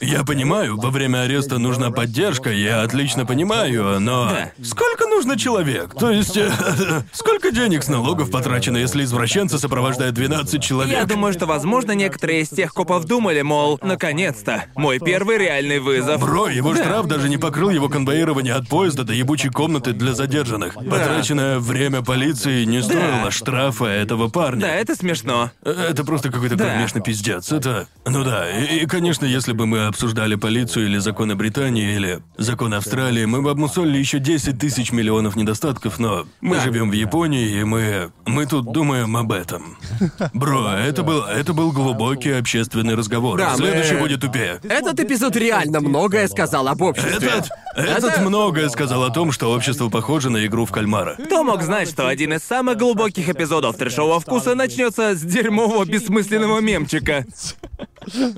[0.00, 4.28] Я понимаю, во время ареста нужна поддержка, я отлично понимаю, но...
[4.28, 4.52] Да.
[4.62, 5.94] Сколько нужно человек?
[5.98, 6.48] То есть, э,
[7.12, 10.96] сколько денег с налогов потрачено, если извращенца сопровождает 12 человек?
[10.96, 16.20] Я думаю, что, возможно, некоторые из тех копов думали, мол, наконец-то, мой первый реальный вызов.
[16.20, 20.74] Бро, его штраф даже не покрыл его конвоирование от поезда до ебучей комнаты для задержанных.
[20.74, 24.60] Потраченное время полиции не стоило штрафа этого парня.
[24.60, 25.50] Да, это смешно.
[25.64, 26.66] Это просто какой-то Да.
[26.66, 27.50] кромешный пиздец.
[27.50, 27.88] Это...
[28.06, 32.76] Ну да, и, и, конечно, если бы мы обсуждали полицию или законы Британии, или законы
[32.76, 36.62] Австралии, мы бы обмусолили еще 10 тысяч миллионов недостатков, но мы Да.
[36.62, 38.10] живем в Японии, и мы...
[38.26, 39.76] Мы тут думаем об этом.
[40.32, 43.38] Бро, это был, это был глубокий общественный разговор.
[43.38, 44.60] Да, мы- Следующий будет тупее.
[44.62, 47.12] Этот эпизод реально многое сказал об обществе.
[47.16, 47.48] Этот,
[47.82, 51.16] этот Это- многое сказал о том, что общество похоже на игру в кальмара.
[51.22, 56.60] Кто мог знать, что один из самых глубоких эпизодов трешового вкуса начнется с дерьмового бессмысленного
[56.60, 57.24] мемчика?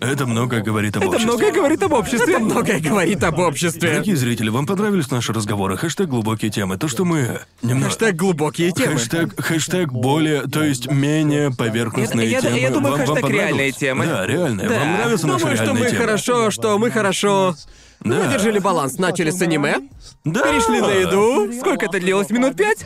[0.01, 1.27] Это многое говорит об Это обществе.
[1.31, 2.39] многое говорит об обществе.
[2.39, 3.91] Многое говорит об обществе.
[3.91, 5.77] Дорогие зрители, вам понравились наши разговоры?
[5.77, 6.77] Хэштег глубокие темы.
[6.77, 7.87] То, что мы немного...
[7.91, 8.95] Хэштег глубокие темы.
[8.97, 12.59] Хэштег, хэштег более, то есть менее поверхностные Я- я- темы.
[12.59, 13.47] я думаю, вам, вам хэштег понравилось?
[13.49, 14.07] реальные темы.
[14.07, 14.69] Да, реальные.
[14.69, 14.79] Да.
[14.81, 16.01] Вам нравятся наши Думаю, что реальные мы темы?
[16.05, 17.55] хорошо, что мы хорошо
[18.03, 18.21] Да.
[18.21, 18.99] выдержали баланс.
[18.99, 19.77] Начали с аниме,
[20.25, 20.43] Да.
[20.43, 21.53] перешли на еду.
[21.61, 22.31] Сколько это длилось?
[22.31, 22.85] Минут пять?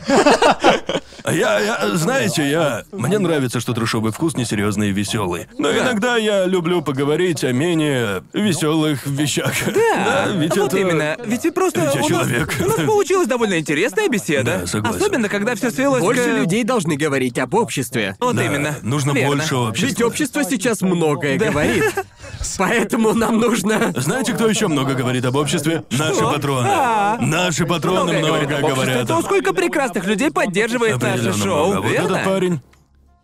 [1.23, 2.83] А Я, я, знаете, я...
[2.91, 5.47] Мне нравится, что трешовый вкус несерьезный и веселый.
[5.57, 9.53] Но иногда я люблю поговорить о менее веселых вещах.
[9.73, 10.77] Да, ведь вот это...
[10.77, 11.17] именно.
[11.25, 12.53] Ведь и просто Ведь я у, нас, человек.
[12.59, 14.59] у нас получилась довольно интересная беседа.
[14.61, 14.97] Да, согласен.
[15.01, 16.37] Особенно, когда все свелось Больше к...
[16.37, 18.15] людей должны говорить об обществе.
[18.19, 18.75] Вот Да, именно.
[18.83, 19.37] Нужно Верно.
[19.37, 19.87] больше общества.
[19.87, 21.83] Ведь общество сейчас многое говорит.
[22.57, 23.93] Поэтому нам нужно...
[23.95, 25.83] Знаете, кто еще много говорит об обществе?
[25.91, 26.67] Наши патроны.
[26.71, 27.17] А.
[27.19, 29.07] Наши патроны Многое много говорит об говорят.
[29.07, 31.81] То, сколько прекрасных людей поддерживает наше шоу, много.
[31.83, 32.15] Вот верно?
[32.15, 32.61] этот парень.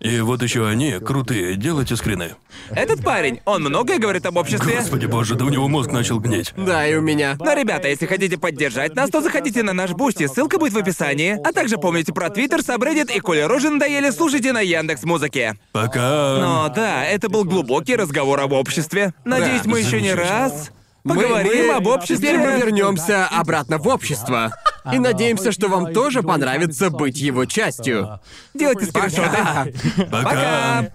[0.02, 1.56] И вот еще они крутые.
[1.56, 2.36] Делайте скрины.
[2.72, 4.78] Этот парень, он многое говорит об обществе.
[4.78, 6.54] Господи боже, да у него мозг начал гнить.
[6.58, 7.38] Да, и у меня.
[7.40, 11.38] Но, ребята, если хотите поддержать нас, то заходите на наш бусти, ссылка будет в описании.
[11.48, 15.60] А также помните про Твиттер, Сабреддит и коли рожи надоели, слушайте на Яндекс Музыке.
[15.72, 16.38] Пока.
[16.40, 19.14] Но да, это был глубокий разговор об обществе.
[19.24, 20.72] Надеюсь, Да, мы еще не раз
[21.04, 22.18] поговорим мы- об обществе.
[22.18, 24.52] Теперь мы вернемся обратно в общество.
[24.92, 28.20] И надеемся, что вам тоже понравится быть его частью.
[28.54, 29.74] Делайте скриншоты.
[30.12, 30.90] Пока.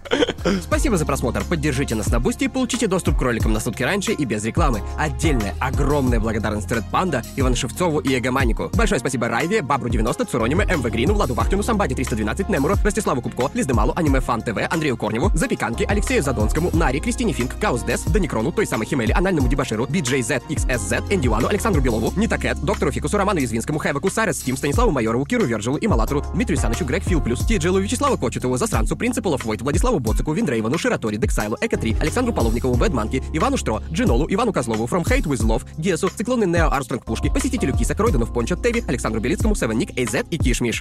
[0.61, 1.43] Спасибо за просмотр.
[1.45, 4.81] Поддержите нас на Бусти и получите доступ к роликам на сутки раньше и без рекламы.
[4.97, 8.69] Отдельная, огромная благодарность Ред Панда, Ивану Шевцову и Эгоманику.
[8.73, 13.49] Большое спасибо Райве, Бабру 90, Цурониме, МВ Грину, Владу Вахтину, Самбаде 312, Немуру, Ростиславу Кубко,
[13.53, 18.51] Лиздемалу, Аниме Фан ТВ, Андрею Корневу, Запеканке, Алексею Задонскому, Наре, Кристине Финк, Каус Дес, Даникрону,
[18.51, 23.79] той самой Химели, Анальному Дебаширу, BJZ, XSZ, Эндиуану, Александру Белову, Нитакет, Доктору Фикусу, Роману Извинскому,
[23.79, 27.79] Хэваку, Сарес, Стим, Станиславу Майорову, Киру Верджилу и Малатру, Дмитрию Санычу, Грег Фил Плюс, Тиджилу,
[27.79, 33.23] Вячеславу Кочетову, Засранцу, Принципу Void, Владиславу Боцику, Виндрейвану, Ширатори, Дексайлу, Эко 3, Александру Половникову, Бэдманки,
[33.33, 37.75] Ивану Штро, Джинолу, Ивану Козлову, From Hate with Love, Гесу, Циклонный Нео Армстронг Пушки, посетителю
[37.75, 40.75] Киса, Кройдену в Пончо, Теви, Александру Белицкому, Севен Ник, AZ и Кишмиш.